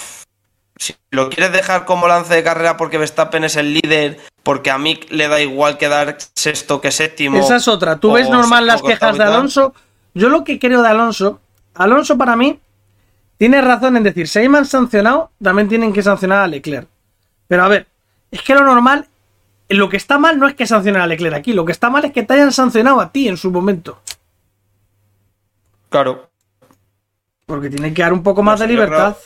si 0.80 0.94
lo 1.10 1.28
quieres 1.28 1.52
dejar 1.52 1.84
como 1.84 2.08
lance 2.08 2.34
de 2.34 2.42
carrera 2.42 2.78
porque 2.78 2.96
Verstappen 2.96 3.44
es 3.44 3.56
el 3.56 3.74
líder, 3.74 4.18
porque 4.42 4.70
a 4.70 4.78
Mick 4.78 5.10
le 5.10 5.28
da 5.28 5.38
igual 5.38 5.76
quedar 5.76 6.16
sexto 6.34 6.80
que 6.80 6.90
séptimo. 6.90 7.38
Esa 7.38 7.56
es 7.56 7.68
otra. 7.68 7.98
Tú 7.98 8.12
ves 8.12 8.30
normal 8.30 8.66
las 8.66 8.80
quejas 8.80 9.18
de. 9.18 9.24
Alonso. 9.24 9.74
Yo 10.14 10.30
lo 10.30 10.42
que 10.42 10.58
creo 10.58 10.82
de 10.82 10.88
Alonso, 10.88 11.38
Alonso 11.74 12.16
para 12.16 12.34
mí 12.34 12.58
tiene 13.36 13.60
razón 13.60 13.98
en 13.98 14.04
decir, 14.04 14.26
si 14.26 14.38
ahí 14.38 14.48
me 14.48 14.56
han 14.56 14.64
sancionado, 14.64 15.30
también 15.42 15.68
tienen 15.68 15.92
que 15.92 16.02
sancionar 16.02 16.38
a 16.38 16.46
Leclerc. 16.46 16.88
Pero 17.46 17.62
a 17.62 17.68
ver, 17.68 17.86
es 18.30 18.40
que 18.40 18.54
lo 18.54 18.64
normal, 18.64 19.06
lo 19.68 19.90
que 19.90 19.98
está 19.98 20.18
mal 20.18 20.38
no 20.38 20.48
es 20.48 20.54
que 20.54 20.66
sancionen 20.66 21.02
a 21.02 21.06
Leclerc 21.06 21.36
aquí, 21.36 21.52
lo 21.52 21.66
que 21.66 21.72
está 21.72 21.90
mal 21.90 22.06
es 22.06 22.12
que 22.12 22.22
te 22.22 22.34
hayan 22.34 22.52
sancionado 22.52 23.00
a 23.00 23.12
ti 23.12 23.28
en 23.28 23.36
su 23.36 23.50
momento. 23.50 24.00
Claro. 25.90 26.30
Porque 27.44 27.68
tiene 27.68 27.92
que 27.92 28.00
dar 28.00 28.14
un 28.14 28.22
poco 28.22 28.42
más 28.42 28.54
No 28.54 28.64
sé, 28.64 28.66
de 28.66 28.72
libertad. 28.72 29.16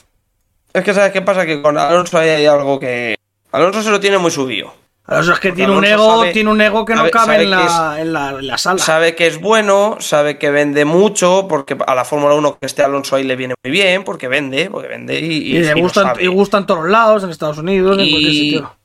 Es 0.74 0.84
que 0.84 0.92
sabes 0.92 1.12
qué 1.12 1.22
pasa, 1.22 1.46
que 1.46 1.62
con 1.62 1.78
Alonso 1.78 2.18
ahí 2.18 2.28
hay 2.30 2.46
algo 2.46 2.78
que... 2.78 3.16
Alonso 3.52 3.82
se 3.82 3.90
lo 3.90 4.00
tiene 4.00 4.18
muy 4.18 4.30
subido. 4.32 4.74
Alonso 5.06 5.32
es 5.34 5.38
que 5.38 5.48
Porque 5.50 5.56
tiene 5.62 5.76
un 5.78 5.84
ego, 5.84 6.16
sabe- 6.20 6.32
tiene 6.32 6.50
un 6.50 6.60
ego 6.60 6.84
que 6.84 6.94
no 6.94 7.00
sabe- 7.00 7.10
cabe 7.10 7.26
sabe 7.32 7.42
en 7.44 7.50
la, 7.50 7.96
en, 8.00 8.12
la, 8.12 8.30
en 8.30 8.46
la 8.48 8.58
sala. 8.58 8.78
Sabe 8.80 9.14
que 9.14 9.26
es 9.28 9.40
bueno, 9.40 9.98
sabe 10.00 10.36
que 10.38 10.50
vende 10.50 10.84
mucho, 10.84 11.46
porque 11.48 11.76
a 11.86 11.94
la 11.94 12.04
Fórmula 12.04 12.34
1 12.34 12.58
que 12.58 12.66
esté 12.66 12.82
Alonso 12.82 13.14
ahí 13.14 13.22
le 13.22 13.36
viene 13.36 13.54
muy 13.62 13.70
bien, 13.70 14.02
porque 14.02 14.26
vende, 14.28 14.68
porque 14.70 14.88
vende 14.88 15.20
y, 15.20 15.24
y, 15.26 15.52
le 15.60 15.78
y 15.78 15.88
sabe. 15.90 16.24
y 16.24 16.26
gusta 16.26 16.58
en 16.58 16.66
todos 16.66 16.88
lados, 16.88 17.22
en 17.22 17.30
Estados 17.30 17.58
Unidos, 17.58 17.96
en 17.98 18.10
cualquier 18.10 18.32
sitio. 18.32 18.76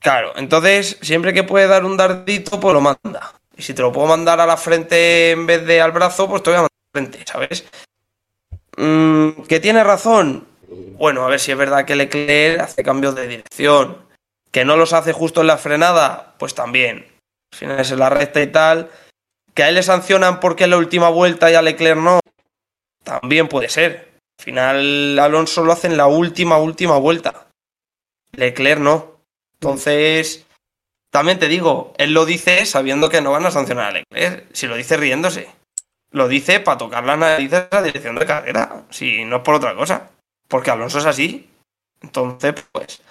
Claro, 0.00 0.32
entonces 0.36 0.98
siempre 1.00 1.32
que 1.32 1.42
puede 1.42 1.66
dar 1.66 1.84
un 1.84 1.96
dardito, 1.96 2.60
pues 2.60 2.72
lo 2.72 2.80
manda. 2.80 3.32
Y 3.56 3.62
si 3.62 3.74
te 3.74 3.82
lo 3.82 3.90
puedo 3.90 4.06
mandar 4.06 4.38
a 4.40 4.46
la 4.46 4.58
frente 4.58 5.32
en 5.32 5.46
vez 5.46 5.64
de 5.66 5.80
al 5.80 5.90
brazo, 5.90 6.28
pues 6.28 6.42
te 6.44 6.50
voy 6.50 6.58
a 6.58 6.60
mandar 6.60 6.70
a 6.70 6.98
la 6.98 7.00
frente, 7.10 7.24
¿sabes? 7.26 7.64
Mm, 8.76 9.42
¿Que 9.48 9.58
tiene 9.58 9.82
razón? 9.82 10.46
Bueno, 10.68 11.24
a 11.24 11.28
ver 11.28 11.40
si 11.40 11.52
es 11.52 11.58
verdad 11.58 11.84
que 11.84 11.96
Leclerc 11.96 12.60
hace 12.60 12.82
cambios 12.82 13.14
de 13.14 13.28
dirección. 13.28 14.06
¿Que 14.50 14.64
no 14.64 14.76
los 14.76 14.92
hace 14.92 15.12
justo 15.12 15.42
en 15.42 15.48
la 15.48 15.58
frenada? 15.58 16.34
Pues 16.38 16.54
también. 16.54 17.06
Al 17.52 17.58
final 17.58 17.80
es 17.80 17.90
en 17.90 17.98
la 17.98 18.10
recta 18.10 18.42
y 18.42 18.46
tal. 18.46 18.90
¿Que 19.54 19.62
a 19.62 19.68
él 19.68 19.74
le 19.74 19.82
sancionan 19.82 20.40
porque 20.40 20.64
en 20.64 20.70
la 20.70 20.78
última 20.78 21.08
vuelta 21.08 21.50
y 21.50 21.54
a 21.54 21.62
Leclerc 21.62 21.98
no? 21.98 22.20
También 23.04 23.48
puede 23.48 23.68
ser. 23.68 24.12
Al 24.38 24.44
final 24.44 25.18
Alonso 25.18 25.64
lo 25.64 25.72
hace 25.72 25.86
en 25.86 25.96
la 25.96 26.06
última, 26.06 26.58
última 26.58 26.98
vuelta. 26.98 27.46
Leclerc 28.32 28.80
no. 28.80 29.20
Entonces, 29.54 30.46
también 31.10 31.38
te 31.38 31.48
digo, 31.48 31.94
él 31.98 32.12
lo 32.12 32.26
dice 32.26 32.66
sabiendo 32.66 33.08
que 33.08 33.20
no 33.20 33.32
van 33.32 33.46
a 33.46 33.50
sancionar 33.50 33.86
a 33.86 33.92
Leclerc. 33.92 34.46
Si 34.52 34.66
lo 34.66 34.76
dice 34.76 34.96
riéndose. 34.96 35.48
Lo 36.10 36.28
dice 36.28 36.60
para 36.60 36.78
tocar 36.78 37.04
las 37.04 37.18
narices 37.18 37.66
a 37.70 37.76
la 37.76 37.82
dirección 37.82 38.16
de 38.16 38.26
carrera. 38.26 38.84
Si 38.90 39.24
no 39.24 39.36
es 39.36 39.42
por 39.42 39.54
otra 39.54 39.74
cosa. 39.74 40.10
Porque 40.48 40.70
Alonso 40.70 40.98
es 40.98 41.06
así. 41.06 41.50
Entonces, 42.00 42.54
pues, 42.72 43.02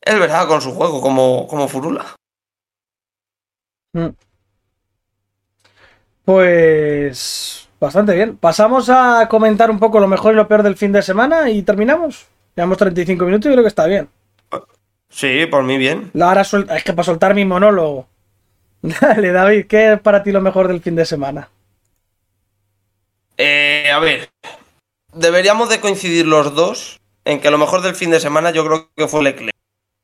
él 0.00 0.18
verá 0.18 0.46
con 0.46 0.60
su 0.60 0.72
juego 0.72 1.00
como, 1.00 1.46
como 1.46 1.68
furula. 1.68 2.14
Mm. 3.92 4.08
Pues 6.24 7.68
bastante 7.80 8.14
bien. 8.14 8.36
Pasamos 8.36 8.88
a 8.88 9.26
comentar 9.28 9.70
un 9.70 9.78
poco 9.78 10.00
lo 10.00 10.06
mejor 10.08 10.32
y 10.32 10.36
lo 10.36 10.46
peor 10.46 10.62
del 10.62 10.76
fin 10.76 10.92
de 10.92 11.02
semana 11.02 11.50
y 11.50 11.62
terminamos. 11.62 12.26
Llevamos 12.54 12.78
35 12.78 13.24
minutos 13.24 13.50
y 13.50 13.52
creo 13.52 13.64
que 13.64 13.68
está 13.68 13.86
bien. 13.86 14.08
Sí, 15.08 15.46
por 15.46 15.64
mí 15.64 15.76
bien. 15.76 16.10
La 16.14 16.28
hora 16.28 16.44
suelta, 16.44 16.76
es 16.76 16.84
que 16.84 16.92
para 16.92 17.04
soltar 17.04 17.34
mi 17.34 17.44
monólogo. 17.44 18.06
Dale, 18.82 19.32
David, 19.32 19.66
¿qué 19.66 19.94
es 19.94 20.00
para 20.00 20.22
ti 20.22 20.30
lo 20.30 20.40
mejor 20.40 20.68
del 20.68 20.80
fin 20.80 20.94
de 20.94 21.04
semana? 21.04 21.48
Eh, 23.36 23.90
a 23.92 23.98
ver, 23.98 24.28
deberíamos 25.12 25.68
de 25.68 25.80
coincidir 25.80 26.26
los 26.26 26.54
dos 26.54 27.00
en 27.24 27.40
que 27.40 27.50
lo 27.50 27.58
mejor 27.58 27.82
del 27.82 27.94
fin 27.94 28.10
de 28.10 28.20
semana 28.20 28.50
yo 28.50 28.64
creo 28.66 28.90
que 28.96 29.08
fue 29.08 29.22
Leclerc. 29.22 29.54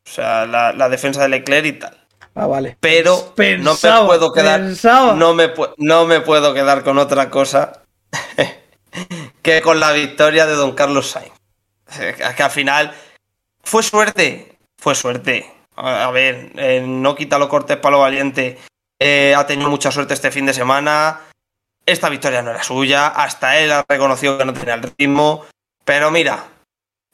O 0.06 0.10
sea, 0.10 0.46
la, 0.46 0.72
la 0.72 0.88
defensa 0.88 1.22
de 1.22 1.28
Leclerc 1.28 1.66
y 1.66 1.72
tal. 1.72 2.06
Ah, 2.34 2.46
vale. 2.46 2.76
Pero 2.80 3.32
Pensaba, 3.34 3.96
no 3.96 4.02
me 4.02 4.06
puedo 4.08 4.32
quedar. 4.32 4.60
pensaba. 4.60 5.14
No 5.14 5.34
me, 5.34 5.54
pu- 5.54 5.72
no 5.78 6.04
me 6.06 6.20
puedo 6.20 6.52
quedar 6.54 6.84
con 6.84 6.98
otra 6.98 7.30
cosa 7.30 7.82
que 9.42 9.62
con 9.62 9.80
la 9.80 9.92
victoria 9.92 10.46
de 10.46 10.54
Don 10.54 10.72
Carlos 10.72 11.08
Sainz. 11.10 11.32
Que 11.96 12.42
al 12.42 12.50
final 12.50 12.92
fue 13.62 13.82
suerte. 13.82 14.56
Fue 14.78 14.94
suerte. 14.94 15.50
A 15.76 16.06
a 16.06 16.10
ver, 16.10 16.52
eh, 16.56 16.82
no 16.86 17.14
quita 17.14 17.38
lo 17.38 17.48
cortes 17.48 17.76
para 17.78 17.96
lo 17.96 18.02
valiente. 18.02 18.58
Eh, 18.98 19.34
ha 19.36 19.46
tenido 19.46 19.68
mucha 19.70 19.90
suerte 19.90 20.14
este 20.14 20.30
fin 20.30 20.46
de 20.46 20.54
semana. 20.54 21.20
Esta 21.86 22.08
victoria 22.08 22.42
no 22.42 22.50
era 22.50 22.62
suya. 22.62 23.06
Hasta 23.06 23.58
él 23.58 23.72
ha 23.72 23.84
reconocido 23.88 24.36
que 24.36 24.44
no 24.44 24.52
tenía 24.52 24.74
el 24.74 24.82
ritmo. 24.82 25.46
Pero 25.84 26.10
mira, 26.10 26.44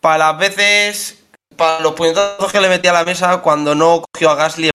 para 0.01 0.18
las 0.18 0.39
veces, 0.39 1.23
para 1.57 1.81
los 1.81 1.93
puñetazos 1.93 2.51
que 2.51 2.61
le 2.61 2.68
metí 2.68 2.89
a 2.89 2.93
la 2.93 3.05
mesa 3.05 3.43
cuando 3.43 3.75
no 3.75 4.03
cogió 4.11 4.31
a 4.31 4.35
Gasly 4.35 4.70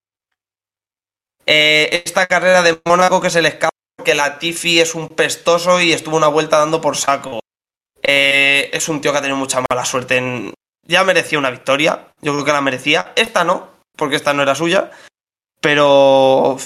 eh, 1.49 2.03
esta 2.05 2.27
carrera 2.27 2.61
de 2.61 2.79
Mónaco 2.85 3.21
que 3.21 3.29
se 3.29 3.41
le 3.41 3.47
escapa 3.47 3.71
porque 3.95 4.13
la 4.13 4.37
Tiffy 4.37 4.79
es 4.79 4.93
un 4.93 5.07
pestoso 5.07 5.79
y 5.81 5.93
estuvo 5.93 6.17
una 6.17 6.27
vuelta 6.27 6.59
dando 6.59 6.81
por 6.81 6.97
saco. 6.97 7.39
Eh, 8.03 8.69
es 8.73 8.87
un 8.89 9.01
tío 9.01 9.11
que 9.11 9.17
ha 9.17 9.21
tenido 9.21 9.37
mucha 9.37 9.63
mala 9.69 9.85
suerte. 9.85 10.53
Ya 10.85 11.03
merecía 11.03 11.39
una 11.39 11.49
victoria, 11.49 12.07
yo 12.21 12.33
creo 12.33 12.45
que 12.45 12.51
la 12.51 12.61
merecía. 12.61 13.13
Esta 13.15 13.43
no, 13.43 13.69
porque 13.95 14.17
esta 14.17 14.33
no 14.33 14.43
era 14.43 14.55
suya. 14.55 14.91
Pero 15.59 16.57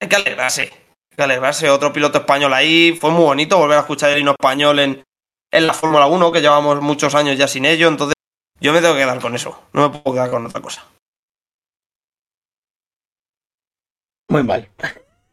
hay 0.00 0.08
que 0.08 0.16
alegrarse. 0.16 0.72
Alegrarse. 1.16 1.70
Otro 1.70 1.92
piloto 1.92 2.18
español 2.18 2.52
ahí. 2.54 2.96
Fue 3.00 3.10
muy 3.10 3.24
bonito 3.24 3.58
volver 3.58 3.78
a 3.78 3.82
escuchar 3.82 4.10
el 4.10 4.18
himno 4.18 4.32
español 4.32 4.78
en, 4.78 5.04
en 5.50 5.66
la 5.66 5.74
Fórmula 5.74 6.06
1, 6.06 6.32
que 6.32 6.40
llevamos 6.40 6.80
muchos 6.80 7.14
años 7.14 7.36
ya 7.36 7.48
sin 7.48 7.64
ello. 7.64 7.88
Entonces, 7.88 8.14
yo 8.60 8.72
me 8.72 8.80
tengo 8.80 8.94
que 8.94 9.00
quedar 9.00 9.20
con 9.20 9.34
eso. 9.34 9.62
No 9.72 9.88
me 9.88 9.98
puedo 9.98 10.14
quedar 10.14 10.30
con 10.30 10.46
otra 10.46 10.60
cosa. 10.60 10.86
Muy 14.28 14.42
mal. 14.42 14.68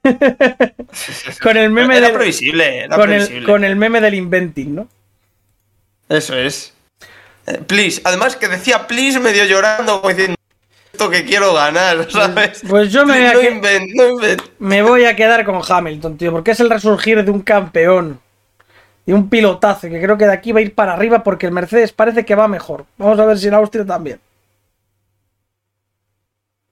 con 1.41 1.57
el 1.57 1.69
meme 1.69 1.97
era 1.97 2.07
del, 2.07 2.17
previsible, 2.17 2.83
era 2.85 2.95
con, 2.95 3.11
el, 3.11 3.45
con 3.45 3.63
el 3.63 3.75
meme 3.75 4.01
del 4.01 4.15
inventing, 4.15 4.75
¿no? 4.75 4.87
Eso 6.07 6.35
es. 6.35 6.73
Eh, 7.45 7.59
Please. 7.65 8.01
Además 8.03 8.35
que 8.35 8.47
decía 8.47 8.87
please 8.87 9.19
medio 9.19 9.45
llorando, 9.45 10.01
como 10.01 10.09
diciendo 10.09 10.38
esto 10.99 11.09
que 11.09 11.23
quiero 11.23 11.53
ganar, 11.53 12.11
¿sabes? 12.11 12.61
Pues 12.67 12.91
yo 12.91 13.05
me 13.05 13.13
voy 13.13 13.25
a 13.27 13.33
no 13.33 13.39
que- 13.39 13.49
invent, 13.51 13.91
no 13.95 14.09
invent. 14.09 14.41
Me 14.59 14.81
voy 14.81 15.05
a 15.05 15.15
quedar 15.15 15.45
con 15.45 15.61
Hamilton, 15.65 16.17
tío, 16.17 16.31
porque 16.33 16.51
es 16.51 16.59
el 16.59 16.69
resurgir 16.69 17.23
de 17.23 17.31
un 17.31 17.41
campeón 17.41 18.19
y 19.05 19.13
un 19.13 19.29
pilotazo 19.29 19.87
que 19.87 20.01
creo 20.01 20.17
que 20.17 20.25
de 20.25 20.33
aquí 20.33 20.51
va 20.51 20.59
a 20.59 20.63
ir 20.63 20.75
para 20.75 20.93
arriba 20.93 21.23
porque 21.23 21.45
el 21.45 21.53
Mercedes 21.53 21.93
parece 21.93 22.25
que 22.25 22.35
va 22.35 22.49
mejor. 22.49 22.85
Vamos 22.97 23.17
a 23.17 23.25
ver 23.25 23.37
si 23.39 23.47
en 23.47 23.53
Austria 23.53 23.85
también. 23.85 24.19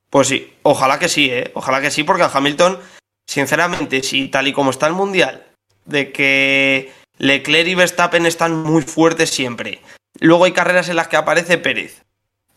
Pues 0.09 0.27
sí, 0.27 0.53
ojalá 0.63 0.99
que 0.99 1.07
sí, 1.07 1.29
¿eh? 1.31 1.51
Ojalá 1.53 1.79
que 1.81 1.89
sí, 1.91 2.03
porque 2.03 2.23
a 2.23 2.31
Hamilton, 2.33 2.79
sinceramente, 3.25 4.03
si 4.03 4.27
tal 4.27 4.47
y 4.49 4.53
como 4.53 4.71
está 4.71 4.87
el 4.87 4.93
Mundial, 4.93 5.45
de 5.85 6.11
que 6.11 6.91
Leclerc 7.17 7.67
y 7.69 7.75
Verstappen 7.75 8.25
están 8.25 8.55
muy 8.57 8.81
fuertes 8.81 9.29
siempre. 9.29 9.79
Luego 10.19 10.43
hay 10.45 10.51
carreras 10.51 10.89
en 10.89 10.97
las 10.97 11.07
que 11.07 11.15
aparece 11.15 11.57
Pérez. 11.57 12.01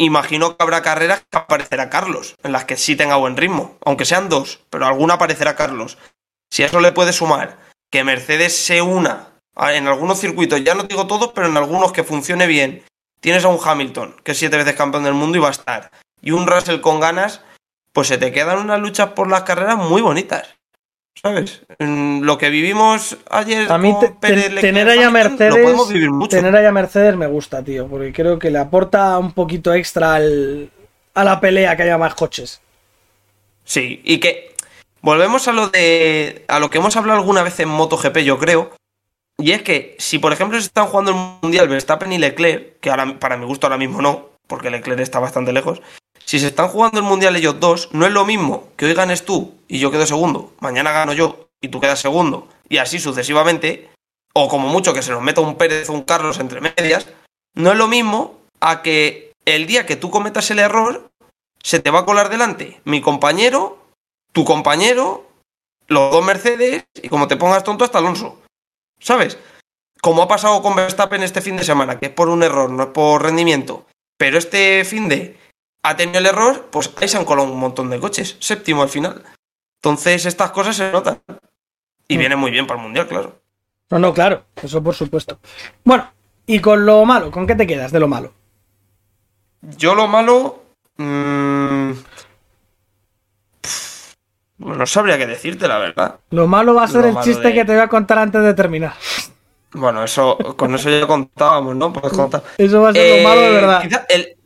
Imagino 0.02 0.56
que 0.56 0.62
habrá 0.62 0.80
carreras 0.80 1.24
que 1.30 1.36
aparecerá 1.36 1.90
Carlos, 1.90 2.34
en 2.42 2.52
las 2.52 2.64
que 2.64 2.78
sí 2.78 2.96
tenga 2.96 3.16
buen 3.16 3.36
ritmo, 3.36 3.76
aunque 3.84 4.06
sean 4.06 4.30
dos, 4.30 4.60
pero 4.70 4.86
alguna 4.86 5.14
aparecerá 5.14 5.56
Carlos. 5.56 5.98
Si 6.50 6.62
a 6.62 6.66
eso 6.66 6.80
le 6.80 6.92
puede 6.92 7.12
sumar 7.12 7.58
que 7.90 8.02
Mercedes 8.02 8.56
se 8.56 8.80
una 8.80 9.28
en 9.58 9.88
algunos 9.88 10.18
circuitos, 10.18 10.64
ya 10.64 10.74
no 10.74 10.84
digo 10.84 11.06
todos, 11.06 11.32
pero 11.34 11.48
en 11.48 11.56
algunos 11.58 11.92
que 11.92 12.02
funcione 12.02 12.46
bien, 12.46 12.82
tienes 13.20 13.44
a 13.44 13.48
un 13.48 13.58
Hamilton, 13.62 14.16
que 14.24 14.32
es 14.32 14.38
siete 14.38 14.56
veces 14.56 14.74
campeón 14.74 15.04
del 15.04 15.12
mundo 15.12 15.36
y 15.36 15.42
va 15.42 15.48
a 15.48 15.50
estar, 15.50 15.90
y 16.22 16.30
un 16.30 16.46
Russell 16.46 16.80
con 16.80 16.98
ganas, 16.98 17.42
pues 17.92 18.08
se 18.08 18.16
te 18.16 18.32
quedan 18.32 18.58
unas 18.58 18.80
luchas 18.80 19.10
por 19.10 19.28
las 19.28 19.42
carreras 19.42 19.76
muy 19.76 20.00
bonitas. 20.00 20.48
¿Sabes? 21.14 21.62
Lo 21.78 22.38
que 22.38 22.48
vivimos 22.48 23.18
ayer 23.30 23.70
A 23.70 23.76
mí 23.76 23.92
con 23.92 24.00
te- 24.00 24.10
Pérez, 24.12 24.44
te- 24.44 24.50
Leclerc, 24.54 24.60
tener 24.62 24.88
a 24.88 24.92
Hamilton, 25.08 25.48
lo 25.48 25.54
podemos 25.56 25.72
Mercedes, 25.72 25.92
vivir 25.92 26.10
mucho. 26.10 26.36
tener 26.36 26.56
a 26.66 26.72
Mercedes 26.72 27.16
me 27.16 27.26
gusta, 27.26 27.62
tío, 27.62 27.88
porque 27.88 28.12
creo 28.12 28.38
que 28.38 28.50
le 28.50 28.58
aporta 28.58 29.18
un 29.18 29.32
poquito 29.32 29.74
extra 29.74 30.14
al- 30.14 30.70
a 31.14 31.24
la 31.24 31.40
pelea 31.40 31.76
que 31.76 31.82
haya 31.82 31.98
más 31.98 32.14
coches. 32.14 32.62
Sí, 33.64 34.00
y 34.04 34.18
que 34.18 34.54
volvemos 35.02 35.46
a 35.48 35.52
lo 35.52 35.68
de 35.68 36.44
a 36.48 36.58
lo 36.58 36.70
que 36.70 36.78
hemos 36.78 36.96
hablado 36.96 37.18
alguna 37.18 37.42
vez 37.42 37.60
en 37.60 37.68
MotoGP, 37.68 38.18
yo 38.24 38.38
creo, 38.38 38.70
y 39.38 39.52
es 39.52 39.62
que 39.62 39.96
si 39.98 40.18
por 40.18 40.32
ejemplo 40.32 40.58
se 40.58 40.66
están 40.66 40.86
jugando 40.86 41.10
el 41.10 41.16
Mundial 41.42 41.68
Verstappen 41.68 42.12
y 42.12 42.18
Leclerc, 42.18 42.80
que 42.80 42.88
ahora 42.90 43.18
para 43.18 43.36
mi 43.36 43.44
gusto 43.44 43.66
ahora 43.66 43.76
mismo 43.78 44.00
no, 44.00 44.30
porque 44.46 44.70
Leclerc 44.70 45.00
está 45.00 45.18
bastante 45.18 45.52
lejos, 45.52 45.82
si 46.30 46.38
se 46.38 46.46
están 46.46 46.68
jugando 46.68 47.00
el 47.00 47.04
Mundial 47.04 47.34
ellos 47.34 47.58
dos, 47.58 47.88
no 47.90 48.06
es 48.06 48.12
lo 48.12 48.24
mismo 48.24 48.68
que 48.76 48.86
hoy 48.86 48.94
ganes 48.94 49.24
tú 49.24 49.58
y 49.66 49.80
yo 49.80 49.90
quedo 49.90 50.06
segundo, 50.06 50.52
mañana 50.60 50.92
gano 50.92 51.12
yo 51.12 51.48
y 51.60 51.70
tú 51.70 51.80
quedas 51.80 51.98
segundo, 51.98 52.46
y 52.68 52.76
así 52.76 53.00
sucesivamente, 53.00 53.90
o 54.32 54.46
como 54.46 54.68
mucho 54.68 54.94
que 54.94 55.02
se 55.02 55.10
nos 55.10 55.22
meta 55.22 55.40
un 55.40 55.56
Pérez 55.56 55.90
o 55.90 55.92
un 55.92 56.04
Carlos 56.04 56.38
entre 56.38 56.60
medias, 56.60 57.08
no 57.56 57.72
es 57.72 57.76
lo 57.76 57.88
mismo 57.88 58.38
a 58.60 58.80
que 58.80 59.32
el 59.44 59.66
día 59.66 59.86
que 59.86 59.96
tú 59.96 60.12
cometas 60.12 60.48
el 60.52 60.60
error, 60.60 61.10
se 61.64 61.80
te 61.80 61.90
va 61.90 61.98
a 61.98 62.04
colar 62.04 62.28
delante 62.28 62.80
mi 62.84 63.00
compañero, 63.00 63.84
tu 64.30 64.44
compañero, 64.44 65.26
los 65.88 66.12
dos 66.12 66.24
Mercedes, 66.24 66.84
y 67.02 67.08
como 67.08 67.26
te 67.26 67.38
pongas 67.38 67.64
tonto 67.64 67.84
hasta 67.84 67.98
Alonso. 67.98 68.40
¿Sabes? 69.00 69.36
Como 70.00 70.22
ha 70.22 70.28
pasado 70.28 70.62
con 70.62 70.76
Verstappen 70.76 71.24
este 71.24 71.40
fin 71.40 71.56
de 71.56 71.64
semana, 71.64 71.98
que 71.98 72.06
es 72.06 72.12
por 72.12 72.28
un 72.28 72.44
error, 72.44 72.70
no 72.70 72.84
es 72.84 72.90
por 72.90 73.20
rendimiento. 73.20 73.84
Pero 74.16 74.38
este 74.38 74.84
fin 74.84 75.08
de 75.08 75.39
ha 75.82 75.96
tenido 75.96 76.18
el 76.18 76.26
error, 76.26 76.68
pues 76.70 76.90
ahí 77.00 77.08
se 77.08 77.16
han 77.16 77.24
colado 77.24 77.50
un 77.50 77.58
montón 77.58 77.88
de 77.90 77.98
coches. 78.00 78.36
Séptimo 78.40 78.82
al 78.82 78.88
final. 78.88 79.22
Entonces 79.82 80.26
estas 80.26 80.50
cosas 80.50 80.76
se 80.76 80.90
notan. 80.92 81.20
Y 82.08 82.16
Mm. 82.16 82.18
viene 82.18 82.36
muy 82.36 82.50
bien 82.50 82.66
para 82.66 82.78
el 82.78 82.84
Mundial, 82.84 83.06
claro. 83.08 83.40
No, 83.90 83.98
no, 83.98 84.12
claro, 84.14 84.44
eso 84.62 84.82
por 84.82 84.94
supuesto. 84.94 85.38
Bueno, 85.84 86.10
y 86.46 86.60
con 86.60 86.84
lo 86.86 87.04
malo, 87.04 87.30
¿con 87.30 87.46
qué 87.46 87.54
te 87.54 87.66
quedas 87.66 87.92
de 87.92 88.00
lo 88.00 88.08
malo? 88.08 88.32
Yo 89.62 89.94
lo 89.94 90.06
malo... 90.06 90.62
mm, 90.96 91.92
pf, 93.60 94.14
no 94.58 94.86
sabría 94.86 95.18
qué 95.18 95.26
decirte, 95.26 95.66
la 95.68 95.78
verdad. 95.78 96.20
Lo 96.30 96.46
malo 96.46 96.74
va 96.74 96.84
a 96.84 96.88
ser 96.88 97.02
Lo 97.02 97.08
el 97.08 97.24
chiste 97.24 97.48
de- 97.48 97.54
que 97.54 97.64
te 97.64 97.72
voy 97.72 97.80
a 97.80 97.88
contar 97.88 98.18
antes 98.18 98.42
de 98.42 98.54
terminar. 98.54 98.94
Bueno, 99.72 100.02
eso, 100.04 100.36
con 100.56 100.74
eso 100.74 100.90
ya 100.90 101.06
contábamos, 101.06 101.76
¿no? 101.76 101.92
Contar. 101.92 102.42
Eso 102.58 102.82
va 102.82 102.90
a 102.90 102.92
ser 102.92 103.18
lo 103.22 103.28
malo 103.28 103.40
de 103.40 103.48
Eh, 103.48 103.52
verdad. 103.52 103.82
el, 104.08 104.36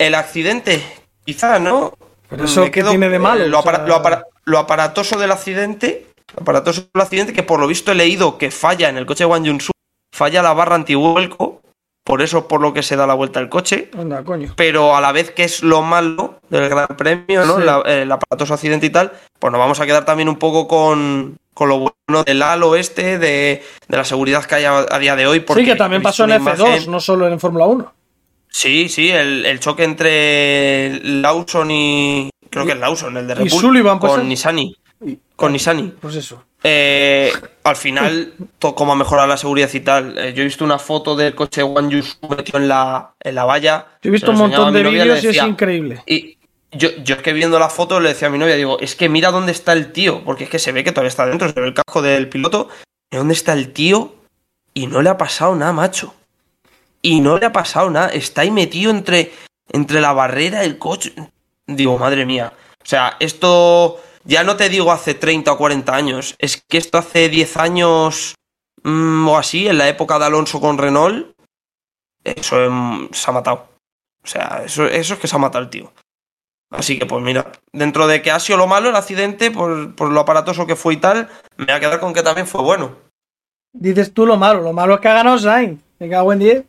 el 0.00 0.14
accidente, 0.14 0.82
quizá, 1.24 1.58
¿no? 1.58 1.92
Pero 2.28 2.44
eso, 2.44 2.60
Me 2.62 2.66
¿qué 2.70 2.80
quedo- 2.80 2.90
tiene 2.90 3.08
de 3.08 3.18
malo? 3.18 3.44
eh, 3.44 3.48
Lo, 3.48 3.58
apara- 3.58 3.86
lo 3.86 3.94
apara- 3.94 4.24
lo 4.44 4.58
aparatoso 4.58 5.18
del 5.18 5.30
accidente, 5.32 6.06
lo 6.36 6.42
aparatoso 6.42 6.88
del 6.92 7.02
accidente, 7.02 7.32
que 7.32 7.42
por 7.42 7.60
lo 7.60 7.66
visto 7.66 7.92
he 7.92 7.94
leído 7.94 8.38
que 8.38 8.50
falla 8.50 8.88
en 8.88 8.96
el 8.96 9.06
coche 9.06 9.24
de 9.24 9.30
Wang 9.30 9.44
Yunsu, 9.44 9.72
falla 10.14 10.42
la 10.42 10.52
barra 10.54 10.76
antivuelco, 10.76 11.60
por 12.04 12.22
eso 12.22 12.38
es 12.38 12.44
por 12.44 12.60
lo 12.60 12.72
que 12.72 12.82
se 12.82 12.96
da 12.96 13.06
la 13.06 13.14
vuelta 13.14 13.40
el 13.40 13.48
coche, 13.48 13.90
Anda, 13.98 14.24
coño. 14.24 14.52
pero 14.56 14.96
a 14.96 15.00
la 15.00 15.12
vez 15.12 15.30
que 15.32 15.44
es 15.44 15.62
lo 15.62 15.82
malo 15.82 16.40
del 16.48 16.68
Gran 16.68 16.88
Premio, 16.96 17.44
¿no? 17.44 17.58
Sí. 17.58 17.62
La- 17.64 17.82
el 17.84 18.10
aparatoso 18.10 18.54
accidente 18.54 18.86
y 18.86 18.90
tal, 18.90 19.12
pues 19.38 19.52
nos 19.52 19.58
vamos 19.60 19.80
a 19.80 19.86
quedar 19.86 20.04
también 20.04 20.28
un 20.28 20.36
poco 20.36 20.66
con, 20.66 21.36
con 21.52 21.68
lo 21.68 21.78
bueno 21.78 22.24
del 22.24 22.42
halo 22.42 22.74
este, 22.76 23.18
de, 23.18 23.62
de 23.88 23.96
la 23.96 24.04
seguridad 24.04 24.44
que 24.44 24.54
hay 24.54 24.64
a, 24.64 24.78
a 24.90 24.98
día 24.98 25.14
de 25.16 25.26
hoy. 25.26 25.40
porque 25.40 25.62
Sí, 25.62 25.68
que 25.68 25.76
también 25.76 26.00
pasó 26.02 26.24
en 26.24 26.30
una 26.30 26.38
F2, 26.54 26.58
imagen- 26.68 26.90
no 26.90 27.00
solo 27.00 27.28
en 27.28 27.38
Fórmula 27.38 27.66
1. 27.66 27.92
Sí, 28.50 28.88
sí, 28.88 29.10
el, 29.10 29.46
el 29.46 29.60
choque 29.60 29.84
entre 29.84 31.00
Lawson 31.02 31.70
y. 31.70 32.30
Creo 32.50 32.66
que 32.66 32.72
es 32.72 32.78
Lawson, 32.78 33.16
el 33.16 33.26
de 33.26 33.34
Red 33.36 33.44
Bull, 33.50 33.60
con. 34.00 34.28
Y- 35.06 35.18
Con 35.36 35.52
Nissani. 35.52 35.94
Pues 36.00 36.16
eso. 36.16 36.44
Eh, 36.62 37.32
al 37.64 37.76
final, 37.76 38.34
cómo 38.58 38.92
ha 38.92 38.96
mejorado 38.96 39.28
la 39.28 39.36
seguridad 39.38 39.70
y 39.72 39.80
tal. 39.80 40.18
Eh, 40.18 40.34
yo 40.34 40.42
he 40.42 40.44
visto 40.44 40.64
una 40.64 40.78
foto 40.78 41.16
del 41.16 41.34
coche 41.34 41.62
One 41.62 41.88
Yusu 41.90 42.16
metido 42.28 42.58
en 42.58 42.68
la, 42.68 43.12
en 43.20 43.34
la 43.34 43.44
valla. 43.44 43.86
Yo 44.02 44.08
he 44.08 44.12
visto 44.12 44.30
un 44.32 44.36
montón 44.50 44.74
de 44.74 44.80
vídeos 45.04 45.24
y 45.24 45.28
es 45.28 45.36
increíble. 45.48 46.02
Y 46.06 46.36
yo, 46.72 46.90
yo 47.02 47.14
es 47.14 47.22
que 47.22 47.32
viendo 47.32 47.58
la 47.58 47.70
foto 47.70 47.98
le 48.00 48.10
decía 48.10 48.28
a 48.28 48.30
mi 48.30 48.36
novia, 48.38 48.56
digo, 48.56 48.78
es 48.80 48.94
que 48.94 49.08
mira 49.08 49.30
dónde 49.30 49.52
está 49.52 49.72
el 49.72 49.92
tío, 49.92 50.22
porque 50.24 50.44
es 50.44 50.50
que 50.50 50.58
se 50.58 50.72
ve 50.72 50.84
que 50.84 50.92
todavía 50.92 51.08
está 51.08 51.24
dentro, 51.24 51.48
se 51.48 51.58
ve 51.58 51.68
el 51.68 51.74
casco 51.74 52.02
del 52.02 52.28
piloto. 52.28 52.68
Mira 53.10 53.20
dónde 53.20 53.34
está 53.34 53.54
el 53.54 53.72
tío 53.72 54.16
y 54.74 54.86
no 54.86 55.00
le 55.00 55.08
ha 55.08 55.16
pasado 55.16 55.54
nada, 55.56 55.72
macho. 55.72 56.14
Y 57.02 57.20
no 57.20 57.38
le 57.38 57.46
ha 57.46 57.52
pasado 57.52 57.90
nada. 57.90 58.08
Está 58.08 58.42
ahí 58.42 58.50
metido 58.50 58.90
entre, 58.90 59.32
entre 59.72 60.00
la 60.00 60.12
barrera, 60.12 60.64
el 60.64 60.78
coche. 60.78 61.12
Digo, 61.66 61.98
madre 61.98 62.26
mía. 62.26 62.52
O 62.82 62.86
sea, 62.86 63.16
esto 63.20 64.00
ya 64.24 64.44
no 64.44 64.56
te 64.56 64.68
digo 64.68 64.92
hace 64.92 65.14
30 65.14 65.52
o 65.52 65.58
40 65.58 65.94
años. 65.94 66.34
Es 66.38 66.62
que 66.68 66.78
esto 66.78 66.98
hace 66.98 67.28
10 67.28 67.56
años 67.56 68.34
mm, 68.82 69.28
o 69.28 69.38
así, 69.38 69.68
en 69.68 69.78
la 69.78 69.88
época 69.88 70.18
de 70.18 70.26
Alonso 70.26 70.60
con 70.60 70.78
Renault. 70.78 71.34
Eso 72.24 72.62
em, 72.62 73.08
se 73.12 73.30
ha 73.30 73.34
matado. 73.34 73.68
O 74.22 74.26
sea, 74.26 74.62
eso, 74.64 74.86
eso 74.86 75.14
es 75.14 75.20
que 75.20 75.28
se 75.28 75.36
ha 75.36 75.38
matado 75.38 75.64
el 75.64 75.70
tío. 75.70 75.92
Así 76.70 76.98
que, 76.98 77.06
pues 77.06 77.22
mira, 77.22 77.50
dentro 77.72 78.06
de 78.06 78.22
que 78.22 78.30
ha 78.30 78.38
sido 78.38 78.58
lo 78.58 78.66
malo 78.66 78.90
el 78.90 78.96
accidente, 78.96 79.50
por, 79.50 79.94
por 79.96 80.10
lo 80.10 80.20
aparatoso 80.20 80.66
que 80.66 80.76
fue 80.76 80.94
y 80.94 80.96
tal, 80.98 81.28
me 81.56 81.64
voy 81.64 81.74
a 81.74 81.80
quedar 81.80 81.98
con 81.98 82.14
que 82.14 82.22
también 82.22 82.46
fue 82.46 82.62
bueno. 82.62 82.96
Dices 83.72 84.12
tú 84.12 84.26
lo 84.26 84.36
malo, 84.36 84.60
lo 84.60 84.72
malo 84.72 84.94
es 84.94 85.00
que 85.00 85.08
ha 85.08 85.14
ganado 85.14 85.38
Sainz. 85.38 85.80
Me 85.98 86.08
cago 86.08 86.32
en 86.32 86.38
10. 86.38 86.64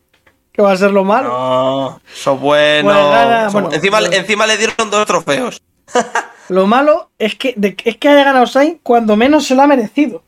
¿Qué 0.51 0.61
va 0.61 0.71
a 0.73 0.77
ser 0.77 0.91
lo 0.91 1.03
malo? 1.03 1.29
No, 1.29 2.01
eso 2.13 2.37
bueno. 2.37 2.89
Pues 2.91 2.95
gana- 2.97 3.41
Eso- 3.43 3.51
bueno, 3.53 3.71
encima, 3.73 3.99
encima 4.11 4.47
le 4.47 4.57
dieron 4.57 4.89
dos 4.89 5.05
trofeos. 5.05 5.61
Lo 6.49 6.67
malo 6.67 7.11
es 7.17 7.35
que, 7.35 7.53
de- 7.55 7.77
es 7.85 7.95
que 7.95 8.09
haya 8.09 8.25
ganado 8.25 8.45
Sainz 8.45 8.79
cuando 8.83 9.15
menos 9.15 9.45
se 9.47 9.55
lo 9.55 9.61
ha 9.61 9.67
merecido. 9.67 10.21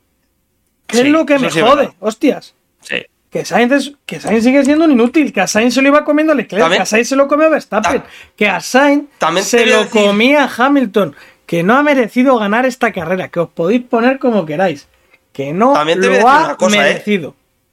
Que 0.88 0.98
Sí, 0.98 1.04
es 1.04 1.10
lo 1.10 1.26
que 1.26 1.38
me 1.38 1.52
sí 1.52 1.60
jode, 1.60 1.92
hostias. 2.00 2.54
Sí. 2.80 3.06
Que 3.30 3.44
Sainz, 3.44 3.72
es- 3.74 3.94
que 4.06 4.22
Sainz 4.22 4.44
sigue 4.46 4.64
siendo 4.64 4.86
un 4.86 4.92
inútil, 4.92 5.34
que 5.34 5.42
a 5.42 5.48
Sainz 5.48 5.74
se 5.74 5.82
lo 5.82 5.90
iba 5.90 6.06
comiendo 6.06 6.34
Leclerc, 6.34 6.72
que 6.72 6.82
a 6.82 6.86
Sainz 6.86 7.10
se 7.10 7.18
lo 7.18 7.28
comió 7.28 7.50
Verstappen, 7.50 8.02
Ta- 8.04 8.08
que 8.38 8.48
a 8.48 8.62
Sainz 8.62 9.06
También 9.18 9.46
se 9.46 9.66
lo 9.66 9.84
decir- 9.84 9.90
comía 10.06 10.50
Hamilton, 10.56 11.14
que 11.46 11.64
no 11.64 11.76
ha 11.76 11.84
merecido 11.84 12.38
ganar 12.38 12.66
esta 12.66 12.94
carrera, 12.94 13.28
que 13.28 13.42
os 13.42 13.50
podéis 13.50 13.84
poner 13.84 14.18
como 14.20 14.46
queráis, 14.46 14.88
que 15.34 15.52
no 15.52 15.74
También 15.74 16.00
te 16.00 16.08
lo 16.08 16.28
ha 16.30 16.52
¿eh? 16.52 16.56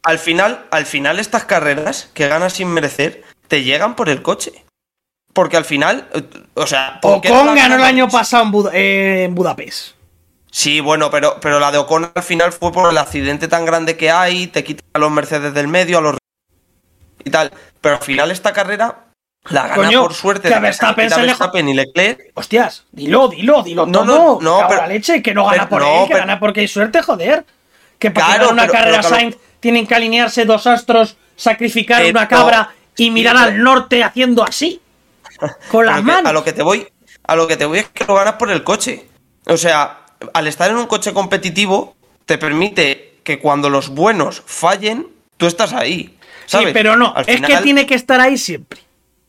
Al 0.02 0.18
final, 0.18 0.64
al 0.70 0.86
final 0.86 1.18
estas 1.18 1.44
carreras 1.44 2.10
que 2.14 2.28
ganas 2.28 2.54
sin 2.54 2.68
merecer 2.68 3.22
te 3.48 3.62
llegan 3.62 3.96
por 3.96 4.08
el 4.08 4.22
coche. 4.22 4.64
Porque 5.32 5.56
al 5.56 5.64
final, 5.64 6.08
o 6.54 6.66
sea, 6.66 6.98
¿por 7.00 7.20
qué 7.20 7.28
no 7.28 7.36
Ocon 7.42 7.46
la 7.46 7.54
ganó 7.54 7.74
el 7.76 7.82
año 7.84 8.08
pasado 8.08 8.44
en, 8.44 8.74
eh, 8.74 9.24
en 9.24 9.34
Budapest. 9.34 9.94
Sí, 10.50 10.80
bueno, 10.80 11.10
pero, 11.10 11.38
pero 11.40 11.60
la 11.60 11.70
de 11.70 11.78
Ocon 11.78 12.10
al 12.12 12.22
final 12.24 12.52
fue 12.52 12.72
por 12.72 12.90
el 12.90 12.98
accidente 12.98 13.46
tan 13.46 13.64
grande 13.64 13.96
que 13.96 14.10
hay, 14.10 14.48
te 14.48 14.64
quitan 14.64 14.84
a 14.94 14.98
los 14.98 15.10
Mercedes 15.12 15.54
del 15.54 15.68
medio, 15.68 15.98
a 15.98 16.00
los 16.00 16.16
y 17.24 17.30
tal. 17.30 17.52
Pero 17.80 17.96
al 17.96 18.02
final 18.02 18.30
esta 18.32 18.52
carrera 18.52 19.04
la 19.48 19.68
gana 19.68 19.74
Coño, 19.76 20.02
por 20.02 20.14
suerte 20.14 20.48
que 20.48 20.58
Verstappen 20.58 21.08
se 21.10 21.20
Verstappen 21.22 21.68
y 21.68 21.74
Leclerc. 21.74 22.32
Hostias, 22.34 22.84
dilo, 22.90 23.28
dilo, 23.28 23.62
dilo 23.62 23.86
No, 23.86 24.00
todo. 24.00 24.40
no, 24.40 24.60
no, 24.60 24.68
pero- 24.68 24.80
la 24.80 24.86
leche, 24.88 25.22
que 25.22 25.32
no 25.32 25.44
gana 25.44 25.68
pero- 25.68 25.68
por 25.68 25.82
no, 25.82 25.88
él, 26.02 26.08
que 26.08 26.14
pero- 26.14 26.26
gana 26.26 26.40
porque 26.40 26.60
hay 26.60 26.68
suerte, 26.68 27.00
joder. 27.02 27.44
Que 28.00 28.10
para 28.10 28.26
Claro, 28.34 28.50
una 28.50 28.62
pero- 28.62 28.72
carrera 28.72 28.96
pero. 29.02 29.08
Sainz 29.08 29.36
tienen 29.60 29.86
que 29.86 29.94
alinearse 29.94 30.44
dos 30.44 30.66
astros, 30.66 31.16
sacrificar 31.36 32.04
una 32.06 32.26
cabra 32.26 32.70
y 32.96 33.10
mirar 33.12 33.36
al 33.36 33.62
norte 33.62 34.02
haciendo 34.02 34.42
así. 34.42 34.80
Con 35.70 35.84
A 35.88 35.92
las 35.92 35.96
que, 36.00 36.02
manos. 36.02 36.30
a 36.30 36.32
lo 36.32 36.42
que 36.42 36.52
te 36.52 36.62
voy, 36.62 36.88
a 37.24 37.36
lo 37.36 37.46
que 37.46 37.56
te 37.56 37.64
voy 37.66 37.78
es 37.78 37.88
que 37.90 38.04
lo 38.04 38.14
ganas 38.16 38.34
por 38.34 38.50
el 38.50 38.64
coche. 38.64 39.06
O 39.46 39.56
sea, 39.56 40.00
al 40.34 40.46
estar 40.48 40.70
en 40.70 40.76
un 40.78 40.86
coche 40.86 41.12
competitivo, 41.12 41.94
te 42.26 42.36
permite 42.38 43.18
que 43.22 43.38
cuando 43.38 43.70
los 43.70 43.90
buenos 43.90 44.42
fallen, 44.46 45.06
tú 45.36 45.46
estás 45.46 45.72
ahí. 45.72 46.16
Sí, 46.46 46.58
pero 46.72 46.96
no, 46.96 47.14
Al 47.14 47.24
es 47.28 47.40
que 47.40 47.56
tiene 47.58 47.86
que 47.86 47.94
estar 47.94 48.20
ahí 48.20 48.36
siempre. 48.36 48.80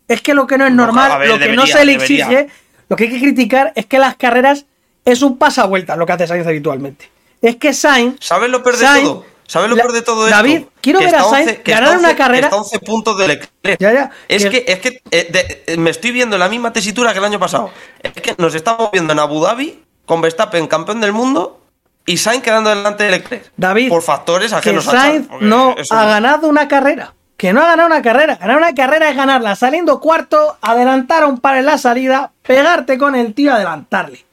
Es 0.08 0.22
que 0.22 0.34
lo 0.34 0.48
que 0.48 0.58
no 0.58 0.66
es 0.66 0.72
No, 0.72 0.86
normal, 0.88 1.20
ver, 1.20 1.28
lo 1.30 1.38
que 1.40 1.50
no 1.54 1.68
se 1.68 1.86
le 1.86 1.94
debería. 1.94 2.26
exige, 2.26 2.48
lo 2.90 2.96
que 2.96 3.04
hay 3.04 3.10
que 3.12 3.20
criticar 3.20 3.72
es 3.76 3.86
que 3.86 4.00
las 4.00 4.16
carreras 4.16 4.66
es 5.06 5.22
un 5.22 5.38
pasavueltas 5.38 5.98
lo 5.98 6.06
que 6.06 6.14
hace 6.14 6.26
Sainz 6.28 6.48
habitualmente. 6.48 7.10
Es 7.42 7.56
que 7.58 7.74
Sainz 7.74 8.18
¿Sabes 8.20 8.50
lo 8.50 8.62
peor 8.64 8.78
de 8.78 8.86
Sainz- 8.86 9.04
todo? 9.04 9.26
¿Sabes 9.48 9.70
lo 9.70 9.76
peor 9.76 9.92
de 9.92 10.02
todo 10.02 10.28
esto? 10.28 10.38
David, 10.38 10.64
quiero 10.80 11.00
Que 11.00 11.06
ver 11.08 11.16
a 11.16 11.24
Sainz 11.24 11.48
11 11.50 11.62
que 11.62 11.72
ganar 11.72 11.90
una 11.90 11.98
11 11.98 12.10
que 12.12 12.16
carrera- 12.18 12.48
Está 12.48 12.56
11 12.58 12.80
puntos 12.80 13.18
de 13.18 13.28
Leclerc. 13.28 13.80
Ya, 13.82 13.92
ya, 13.94 14.12
Es 14.30 14.46
que- 14.46 14.64
que, 14.64 14.72
es 14.72 14.80
que 14.80 15.02
eh, 15.12 15.28
de- 15.30 15.64
eh, 15.68 15.78
me 15.78 15.90
estoy 15.90 16.12
viendo 16.12 16.38
en 16.38 16.40
la 16.40 16.48
misma 16.48 16.72
tesitura 16.72 17.12
que 17.12 17.20
el 17.20 17.26
año 17.26 17.40
pasado. 17.40 17.70
Es 18.02 18.14
que 18.14 18.34
nos 18.38 18.56
estamos 18.56 18.90
viendo 18.92 19.12
en 19.12 19.20
Abu 19.20 19.44
Dhabi 19.44 19.84
con 20.06 20.22
Verstappen 20.22 20.68
campeón 20.68 21.02
del 21.02 21.12
mundo 21.12 21.60
y 22.06 22.16
Sainz 22.18 22.44
quedando 22.44 22.70
delante 22.70 23.04
de 23.04 23.12
Leclerc. 23.12 23.52
David, 23.58 23.90
Por 23.90 24.02
factores 24.04 24.52
que 24.52 24.58
ajenos 24.58 24.88
a 24.88 24.92
Sainz 24.92 25.28
porque 25.28 25.46
no 25.46 25.76
ha 25.90 26.06
ganado 26.06 26.48
una 26.48 26.68
carrera. 26.70 27.14
Que 27.36 27.52
no 27.54 27.62
ha 27.62 27.66
ganado 27.66 27.88
una 27.88 28.02
carrera. 28.04 28.36
Ganar 28.36 28.56
una 28.58 28.74
carrera 28.74 29.10
es 29.10 29.18
ganarla 29.18 29.56
saliendo 29.56 30.00
cuarto, 30.00 30.58
adelantar 30.62 31.24
a 31.24 31.28
un 31.28 31.40
par 31.40 31.58
en 31.58 31.66
la 31.66 31.78
salida, 31.78 32.32
pegarte 32.44 32.98
con 33.00 33.16
el 33.16 33.34
tío, 33.34 33.54
adelantarle. 33.54 34.24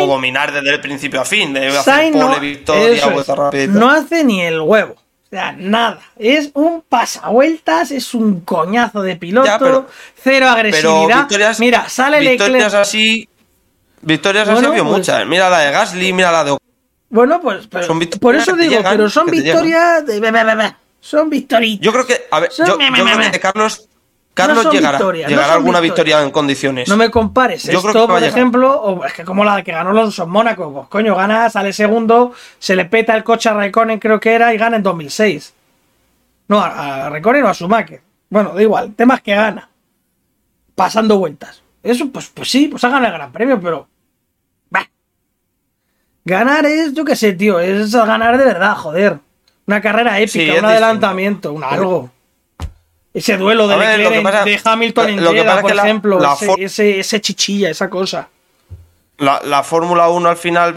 O 0.00 0.06
dominar 0.06 0.52
desde 0.52 0.70
el 0.70 0.80
principio 0.80 1.20
a 1.20 1.24
fin, 1.24 1.52
de 1.54 1.68
hacer 1.68 1.82
Sainz 1.82 2.16
pole, 2.16 2.34
no, 2.34 2.40
victoria, 2.40 3.06
vuelta 3.08 3.34
rápida 3.34 3.90
hace 3.90 4.22
ni 4.24 4.42
el 4.42 4.60
huevo. 4.60 4.94
O 4.94 5.28
sea, 5.30 5.52
nada. 5.52 5.98
Es 6.18 6.50
un 6.54 6.82
pasavueltas, 6.88 7.90
es 7.90 8.14
un 8.14 8.40
coñazo 8.40 9.02
de 9.02 9.16
piloto, 9.16 9.46
Ya, 9.46 9.58
pero- 9.58 9.86
cero 10.14 10.22
Pero 10.22 10.48
agresividad. 10.48 11.18
victorias, 11.20 11.60
Mira, 11.60 11.88
sale 11.88 12.20
victorias 12.20 12.52
Leclerc. 12.52 12.74
así. 12.74 13.28
Victorias 14.02 14.46
Bueno, 14.50 14.68
así 14.68 14.80
pues- 14.80 14.92
muchas. 14.92 15.26
Mira 15.26 15.48
la 15.50 15.58
de 15.60 15.72
Gasly, 15.72 16.12
mira 16.12 16.30
la 16.30 16.44
de. 16.44 16.56
Bueno, 17.08 17.40
pues 17.40 17.66
pero- 17.68 17.86
Son 17.86 17.98
por 18.20 18.36
eso 18.36 18.54
digo, 18.54 18.76
llegan, 18.76 18.96
pero 18.96 19.08
son 19.08 19.26
victorias 19.26 20.04
de... 20.06 20.74
Son 21.00 21.28
victorias. 21.30 21.78
Yo 21.80 21.92
creo 21.92 22.06
que, 22.06 22.26
a 22.30 22.40
ver, 22.40 22.50
Son 22.52 22.66
yo, 22.66 22.78
me, 22.78 22.90
me, 22.90 22.98
yo 22.98 23.04
me, 23.04 23.12
creo 23.14 23.30
que 23.32 23.40
Carlos, 23.40 23.88
Carlos 24.34 24.68
llegará, 24.72 24.98
llegará 24.98 25.54
alguna 25.54 25.78
victoria 25.80 26.20
en 26.20 26.30
condiciones. 26.32 26.88
No 26.88 26.96
me 26.96 27.08
compares 27.10 27.62
Yo 27.64 27.80
creo 27.80 27.92
que 28.06 28.12
por 28.12 28.22
ejemplo, 28.24 28.80
o 28.80 29.04
es 29.04 29.12
que 29.12 29.24
como 29.24 29.44
la 29.44 29.62
que 29.62 29.70
ganó 29.70 29.90
Alonso 29.90 30.24
en 30.24 30.30
Mónaco, 30.30 30.72
pues 30.72 30.88
coño, 30.88 31.14
gana, 31.14 31.48
sale 31.50 31.72
segundo, 31.72 32.32
se 32.58 32.74
le 32.74 32.84
peta 32.86 33.16
el 33.16 33.22
coche 33.22 33.48
a 33.48 33.54
Raikkonen, 33.54 34.00
creo 34.00 34.18
que 34.18 34.32
era, 34.34 34.52
y 34.52 34.58
gana 34.58 34.76
en 34.76 34.82
2006. 34.82 35.54
No, 36.48 36.58
a, 36.60 37.06
a 37.06 37.10
Raikkonen 37.10 37.44
o 37.44 37.48
a 37.48 37.54
Schumacher. 37.54 38.02
Bueno, 38.28 38.52
da 38.54 38.60
igual, 38.62 38.86
el 38.86 38.94
tema 38.96 39.14
es 39.14 39.20
que 39.22 39.34
gana. 39.36 39.68
Pasando 40.74 41.18
vueltas. 41.18 41.62
Eso, 41.82 42.08
pues, 42.10 42.28
pues 42.34 42.50
sí, 42.50 42.66
pues 42.66 42.82
ha 42.82 42.88
ganado 42.88 43.12
el 43.12 43.18
gran 43.18 43.30
premio, 43.30 43.60
pero. 43.60 43.86
bah. 44.70 44.88
Ganar 46.24 46.66
es, 46.66 46.92
yo 46.94 47.04
qué 47.04 47.14
sé, 47.14 47.34
tío, 47.34 47.60
es 47.60 47.94
ganar 47.94 48.36
de 48.36 48.44
verdad, 48.44 48.74
joder. 48.76 49.18
Una 49.66 49.80
carrera 49.80 50.18
épica, 50.18 50.32
Sí, 50.32 50.40
un 50.40 50.46
distinto. 50.46 50.66
adelantamiento, 50.68 51.52
un 51.52 51.62
algo. 51.62 52.10
Ese 53.14 53.36
duelo 53.36 53.68
de 53.68 53.76
ver, 53.76 53.98
Leclerc 54.00 54.22
pasa- 54.24 54.44
de 54.44 54.60
Hamilton 54.64 55.08
en 55.10 55.18
Jeddah, 55.20 55.44
pasa 55.44 55.54
es 55.56 55.60
por 55.62 55.70
que 55.70 55.74
la- 55.76 55.82
ejemplo, 55.84 56.18
la 56.20 56.32
ese, 56.34 56.46
for- 56.46 56.60
ese, 56.60 56.98
ese 57.00 57.20
chichilla, 57.20 57.70
esa 57.70 57.88
cosa. 57.88 58.28
La, 59.18 59.40
la 59.44 59.62
Fórmula 59.62 60.08
1 60.08 60.28
al 60.28 60.36
final 60.36 60.74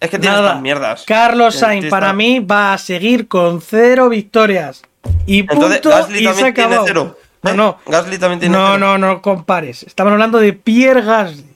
es 0.00 0.10
que 0.10 0.18
tiene 0.18 0.36
estas 0.36 0.60
mierdas. 0.60 1.04
Carlos 1.06 1.54
Tiene- 1.54 1.66
Sainz 1.66 1.80
tiene 1.84 1.90
para 1.90 2.12
mí 2.12 2.40
va 2.40 2.74
a 2.74 2.78
seguir 2.78 3.26
con 3.26 3.62
cero 3.62 4.10
victorias. 4.10 4.82
Y 5.26 5.44
punto 5.44 5.72
Entonces, 5.72 6.02
Gasly 6.02 6.18
y 6.18 6.20
se 6.20 6.24
también 6.28 6.54
tiene 6.54 6.68
acabó. 6.74 6.86
cero. 6.86 7.18
No, 7.42 7.50
¿Eh? 7.50 7.54
no. 7.54 7.78
Gasly 7.86 8.18
también 8.18 8.40
tiene 8.40 8.56
no, 8.58 8.66
cero. 8.74 8.78
no, 8.78 8.98
no 8.98 9.22
compares. 9.22 9.82
Estamos 9.84 10.12
hablando 10.12 10.38
de 10.38 10.52
Pierre 10.52 11.00
Gasly. 11.02 11.46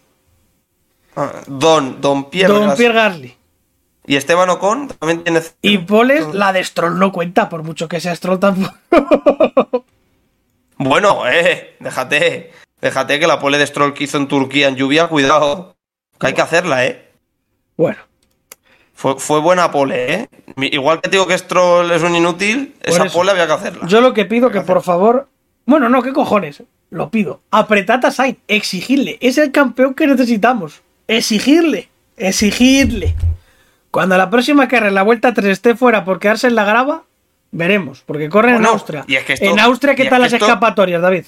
Ah, 1.14 1.30
Don, 1.46 2.00
Don 2.00 2.30
Pierre. 2.30 2.52
Don 2.54 2.62
Gasly. 2.68 2.76
Pierre 2.78 2.94
Gasly. 2.94 3.36
Y 4.06 4.16
Esteban 4.16 4.48
Ocon 4.48 4.88
también 4.88 5.22
tiene 5.22 5.40
cero. 5.40 5.54
Y 5.60 5.78
Poles, 5.78 6.32
la 6.32 6.52
de 6.54 6.64
Stroll 6.64 6.98
no 6.98 7.12
cuenta, 7.12 7.48
por 7.50 7.62
mucho 7.62 7.86
que 7.88 8.00
sea 8.00 8.16
Stroll 8.16 8.40
tampoco. 8.40 9.84
Bueno, 10.84 11.28
eh, 11.28 11.76
déjate. 11.80 12.50
Déjate 12.80 13.20
que 13.20 13.26
la 13.26 13.38
pole 13.38 13.58
de 13.58 13.66
Stroll 13.66 13.94
que 13.94 14.04
hizo 14.04 14.16
en 14.18 14.26
Turquía 14.26 14.68
en 14.68 14.76
lluvia, 14.76 15.06
cuidado. 15.06 15.76
Que 16.18 16.28
hay 16.28 16.34
que 16.34 16.42
hacerla, 16.42 16.84
eh. 16.86 17.10
bueno, 17.76 17.98
Fue, 18.94 19.18
fue 19.18 19.40
buena 19.40 19.70
pole, 19.70 20.14
¿eh? 20.14 20.28
Igual 20.56 21.00
que 21.00 21.08
te 21.08 21.16
digo 21.16 21.26
que 21.26 21.36
Stroll 21.38 21.90
es 21.90 22.02
un 22.02 22.14
inútil, 22.14 22.74
esa 22.80 23.04
eso. 23.06 23.12
pole 23.18 23.30
había 23.32 23.46
que 23.46 23.52
hacerla. 23.52 23.86
yo 23.88 24.00
lo 24.00 24.12
que 24.12 24.24
pido 24.24 24.50
que 24.50 24.60
por 24.60 24.82
favor. 24.82 25.28
Bueno, 25.66 25.88
no, 25.88 26.02
¿qué 26.02 26.12
cojones? 26.12 26.62
Lo 26.90 27.10
pido. 27.10 27.40
Apretad 27.50 28.04
a 28.04 28.10
Sainz, 28.10 28.38
exigirle. 28.48 29.18
Es 29.20 29.38
el 29.38 29.50
campeón 29.52 29.94
que 29.94 30.06
necesitamos. 30.06 30.82
Exigirle. 31.08 31.88
Exigirle. 32.16 33.14
Cuando 33.90 34.16
la 34.16 34.28
próxima 34.30 34.68
carrera, 34.68 34.90
la 34.92 35.02
vuelta 35.02 35.32
3 35.34 35.46
esté 35.46 35.74
fuera 35.76 36.04
por 36.04 36.18
quedarse 36.18 36.46
en 36.48 36.54
la 36.54 36.64
grava, 36.64 37.04
veremos. 37.52 38.02
Porque 38.04 38.28
corren 38.28 38.54
Bueno, 38.54 38.68
en 38.70 38.74
Austria. 38.74 39.04
y 39.06 39.14
es 39.14 39.24
que 39.24 39.34
esto- 39.34 39.46
en 39.46 39.60
Austria, 39.60 39.94
¿qué 39.94 40.02
y 40.02 40.06
es 40.06 40.10
tal 40.10 40.18
que 40.18 40.24
las 40.24 40.32
esto- 40.32 40.46
escapatorias, 40.46 41.00
David? 41.00 41.24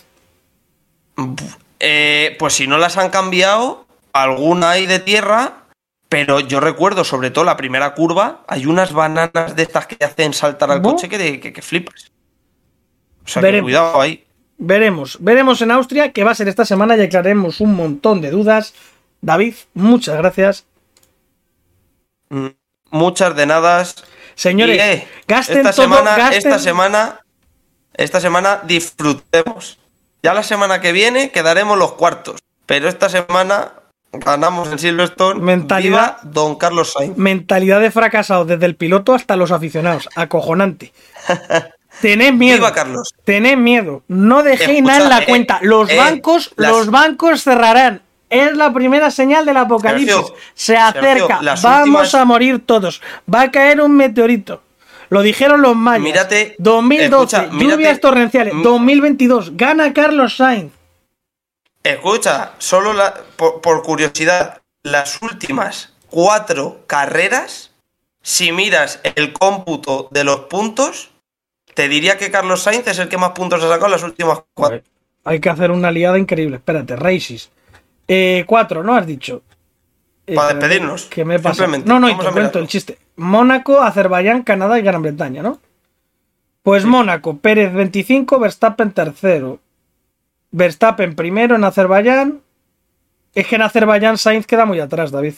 Eh, 1.81 2.37
pues 2.39 2.55
si 2.55 2.66
no 2.66 2.79
las 2.79 2.97
han 2.97 3.11
cambiado, 3.11 3.87
alguna 4.12 4.70
hay 4.70 4.87
de 4.87 4.99
tierra, 4.99 5.64
pero 6.09 6.41
yo 6.41 6.61
recuerdo, 6.61 7.05
sobre 7.05 7.31
todo 7.31 7.45
la 7.45 7.57
primera 7.57 7.95
curva, 7.95 8.43
hay 8.49 8.66
unas 8.66 8.93
bananas 8.93 9.55
de 9.55 9.62
estas 9.62 9.87
que 9.87 10.05
hacen 10.05 10.33
saltar 10.33 10.70
al 10.70 10.83
¿Cómo? 10.83 10.95
coche 10.95 11.09
que, 11.09 11.18
de- 11.18 11.41
que, 11.41 11.53
que 11.53 11.62
flipas. 11.62 12.11
O 13.25 13.29
sea, 13.29 13.43
Veremos. 13.43 13.68
que 13.68 13.72
cuidado 13.77 14.01
ahí. 14.01 14.25
Veremos. 14.59 15.18
Veremos 15.20 15.61
en 15.62 15.70
Austria, 15.72 16.12
que 16.12 16.25
va 16.25 16.31
a 16.31 16.35
ser 16.35 16.49
esta 16.49 16.64
semana 16.64 16.97
y 16.97 17.01
aclararemos 17.03 17.61
un 17.61 17.75
montón 17.75 18.20
de 18.20 18.31
dudas. 18.31 18.75
David, 19.20 19.55
muchas 19.75 20.16
gracias. 20.18 20.64
Mm, 22.29 22.49
Muchas 22.91 23.35
de 23.35 23.47
nada. 23.47 23.85
Señores, 24.35 24.76
Y, 24.76 24.80
eh, 24.80 25.09
gasten 25.28 25.59
esta 25.59 25.72
todo, 25.72 25.82
semana, 25.85 26.16
gasten- 26.16 26.39
esta 26.39 26.59
semana, 26.59 27.20
esta 27.95 28.20
semana 28.20 28.61
disfrutemos. 28.64 29.78
Ya 30.22 30.35
la 30.35 30.43
semana 30.43 30.80
que 30.80 30.93
viene 30.93 31.30
quedaremos 31.30 31.78
los 31.78 31.93
cuartos, 31.93 32.41
pero 32.66 32.89
esta 32.89 33.09
semana 33.09 33.72
ganamos 34.12 34.70
en 34.72 34.78
Silverstone. 34.78 35.41
Mentalidad- 35.41 36.16
Viva 36.22 36.32
Don 36.32 36.57
Carlos 36.57 36.93
Sainz. 36.93 37.16
Mentalidad 37.16 37.80
de 37.80 37.91
fracasado 37.91 38.45
desde 38.45 38.66
el 38.66 38.76
piloto 38.76 39.14
hasta 39.14 39.37
los 39.37 39.51
aficionados. 39.51 40.09
Acojonante. 40.16 40.93
Tened 42.01 42.32
miedo. 42.35 42.57
Viva 42.59 42.72
Carlos. 42.72 43.14
Tened 43.24 43.57
miedo. 43.57 44.03
No 44.09 44.43
dejéis 44.43 44.82
nada 44.82 45.05
en 45.05 45.09
la 45.11 45.18
eh, 45.22 45.26
cuenta. 45.26 45.59
Los 45.62 45.89
eh, 45.91 45.97
bancos, 45.97 46.53
las- 46.57 46.70
los 46.72 46.91
bancos 46.91 47.43
cerrarán. 47.43 48.03
Es 48.35 48.57
la 48.57 48.72
primera 48.72 49.11
señal 49.11 49.45
del 49.47 49.57
apocalipsis. 49.57 50.14
Sergio, 50.16 50.35
Se 50.55 50.76
acerca. 50.76 51.39
Sergio, 51.41 51.59
Vamos 51.62 51.80
últimas- 51.87 52.14
a 52.14 52.24
morir 52.24 52.62
todos. 52.66 53.01
Va 53.32 53.43
a 53.43 53.51
caer 53.51 53.80
un 53.80 53.97
meteorito. 53.97 54.62
Lo 55.11 55.22
dijeron 55.22 55.62
los 55.62 55.76
mayas. 55.76 56.03
Mírate, 56.03 56.55
2012, 56.59 57.37
escucha, 57.37 57.53
mírate- 57.55 57.70
lluvias 57.72 58.01
torrenciales. 58.01 58.55
Mm. 58.55 58.62
2022, 58.62 59.57
gana 59.57 59.93
Carlos 59.93 60.37
Sainz. 60.37 60.72
Escucha, 61.82 62.53
solo 62.59 62.93
la, 62.95 63.14
por, 63.37 63.61
por 63.61 63.82
curiosidad, 63.82 64.62
las 64.82 65.20
últimas 65.22 65.93
cuatro 66.09 66.80
carreras 66.87 67.70
si 68.22 68.53
miras 68.53 69.01
el 69.16 69.35
cómputo 69.35 70.09
de 70.11 70.24
los 70.24 70.41
puntos, 70.47 71.11
te 71.74 71.89
diría 71.89 72.16
que 72.16 72.30
Carlos 72.30 72.62
Sainz 72.62 72.87
es 72.87 72.99
el 72.99 73.09
que 73.11 73.18
más 73.18 73.32
puntos 73.32 73.62
ha 73.62 73.68
sacado 73.68 73.87
en 73.87 73.93
las 73.93 74.03
últimas 74.03 74.41
cuatro. 74.55 74.80
Hay 75.24 75.41
que 75.41 75.51
hacer 75.51 75.70
una 75.70 75.91
liada 75.91 76.18
increíble. 76.18 76.57
Espérate, 76.57 76.97
Races. 76.97 77.51
Eh, 78.09 78.44
cuatro, 78.46 78.82
¿no? 78.82 78.94
Has 78.96 79.07
dicho. 79.07 79.42
Eh, 80.26 80.34
Para 80.34 80.55
despedirnos. 80.55 81.05
¿Qué 81.07 81.24
me 81.24 81.38
pasa? 81.38 81.66
No, 81.66 81.98
no, 82.00 82.09
y 82.09 82.16
te 82.16 82.26
cuento 82.30 82.59
el 82.59 82.66
chiste. 82.68 82.98
Mónaco, 83.16 83.80
Azerbaiyán, 83.80 84.42
Canadá 84.42 84.78
y 84.78 84.82
Gran 84.82 85.02
Bretaña, 85.02 85.42
¿no? 85.42 85.61
Pues 86.62 86.84
Mónaco, 86.86 87.36
Pérez 87.38 87.72
25, 87.74 88.38
Verstappen 88.38 88.92
tercero. 88.92 89.59
Verstappen 90.50 91.14
primero 91.14 91.57
en 91.57 91.64
Azerbaiyán. 91.64 92.40
Es 93.34 93.46
que 93.46 93.57
en 93.57 93.62
Azerbaiyán 93.62 94.16
Sainz 94.16 94.46
queda 94.46 94.64
muy 94.64 94.80
atrás, 94.80 95.11
David. 95.11 95.34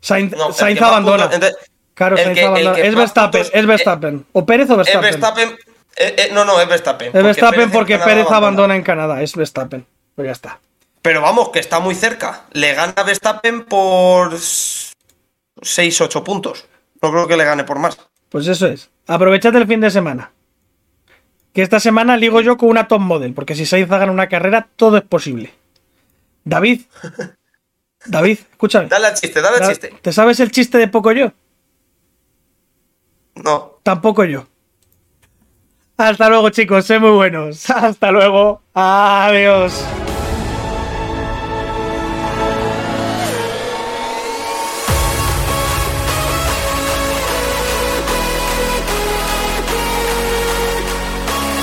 Sainz, 0.00 0.32
No, 0.36 0.52
Sainz 0.52 0.78
que 0.78 0.84
abandona. 0.84 1.24
entonces, 1.24 1.56
claro, 1.94 2.16
Sainz 2.16 2.38
que- 2.38 2.44
abandona. 2.44 2.76
que 2.76 2.86
Es 2.88 2.94
Verstappen, 2.94 3.40
puntos- 3.42 3.54
es 3.58 3.66
Verstappen. 3.66 4.26
o 4.32 4.44
Pérez 4.46 4.68
o 4.70 4.72
Es 4.72 4.76
Verstappen. 4.78 5.02
Verstappen. 5.10 5.48
eh, 5.96 6.14
eh, 6.18 6.30
no, 6.34 6.44
no, 6.44 6.60
es 6.60 6.68
Verstappen. 6.68 7.08
Es 7.16 7.22
Verstappen 7.22 7.60
en 7.62 7.70
porque 7.70 7.98
Pérez 7.98 8.26
abandona. 8.26 8.36
abandona 8.36 8.76
en 8.76 8.82
Canadá. 8.82 9.22
Es 9.22 9.34
Verstappen. 9.34 9.86
Pues 10.14 10.26
ya 10.26 10.32
está. 10.32 10.58
Pero 11.02 11.20
vamos, 11.22 11.50
que 11.50 11.60
está 11.60 11.80
muy 11.80 11.94
cerca. 11.94 12.44
Le 12.52 12.74
gana 12.74 13.02
Verstappen 13.02 13.64
por 13.64 14.34
6-8 14.34 16.22
puntos. 16.22 16.66
No 17.00 17.10
creo 17.10 17.26
que 17.28 17.36
le 17.36 17.44
gane 17.44 17.64
por 17.64 17.78
más. 17.78 17.98
Pues 18.28 18.46
eso 18.46 18.66
es. 18.66 18.90
Aprovechad 19.06 19.54
el 19.56 19.66
fin 19.66 19.80
de 19.80 19.90
semana. 19.90 20.32
Que 21.52 21.62
esta 21.62 21.80
semana 21.80 22.16
ligo 22.16 22.40
yo 22.40 22.56
con 22.56 22.68
una 22.68 22.88
top 22.88 23.00
model, 23.00 23.32
porque 23.34 23.54
si 23.54 23.66
Sainz 23.66 23.88
gana 23.88 24.12
una 24.12 24.28
carrera, 24.28 24.68
todo 24.76 24.96
es 24.96 25.02
posible. 25.04 25.54
David. 26.44 26.82
David, 28.06 28.38
escúchame. 28.50 28.88
Dale 28.88 29.08
al 29.08 29.14
chiste, 29.14 29.40
dale 29.40 29.56
al 29.58 29.68
chiste. 29.68 29.94
¿Te 30.00 30.12
sabes 30.12 30.40
el 30.40 30.50
chiste 30.50 30.78
de 30.78 30.88
poco 30.88 31.12
yo? 31.12 31.32
No. 33.34 33.80
Tampoco 33.82 34.24
yo. 34.24 34.46
Hasta 35.96 36.28
luego, 36.28 36.50
chicos. 36.50 36.84
Sé 36.84 36.98
muy 36.98 37.10
buenos. 37.10 37.68
Hasta 37.70 38.12
luego. 38.12 38.62
Adiós. 38.72 39.84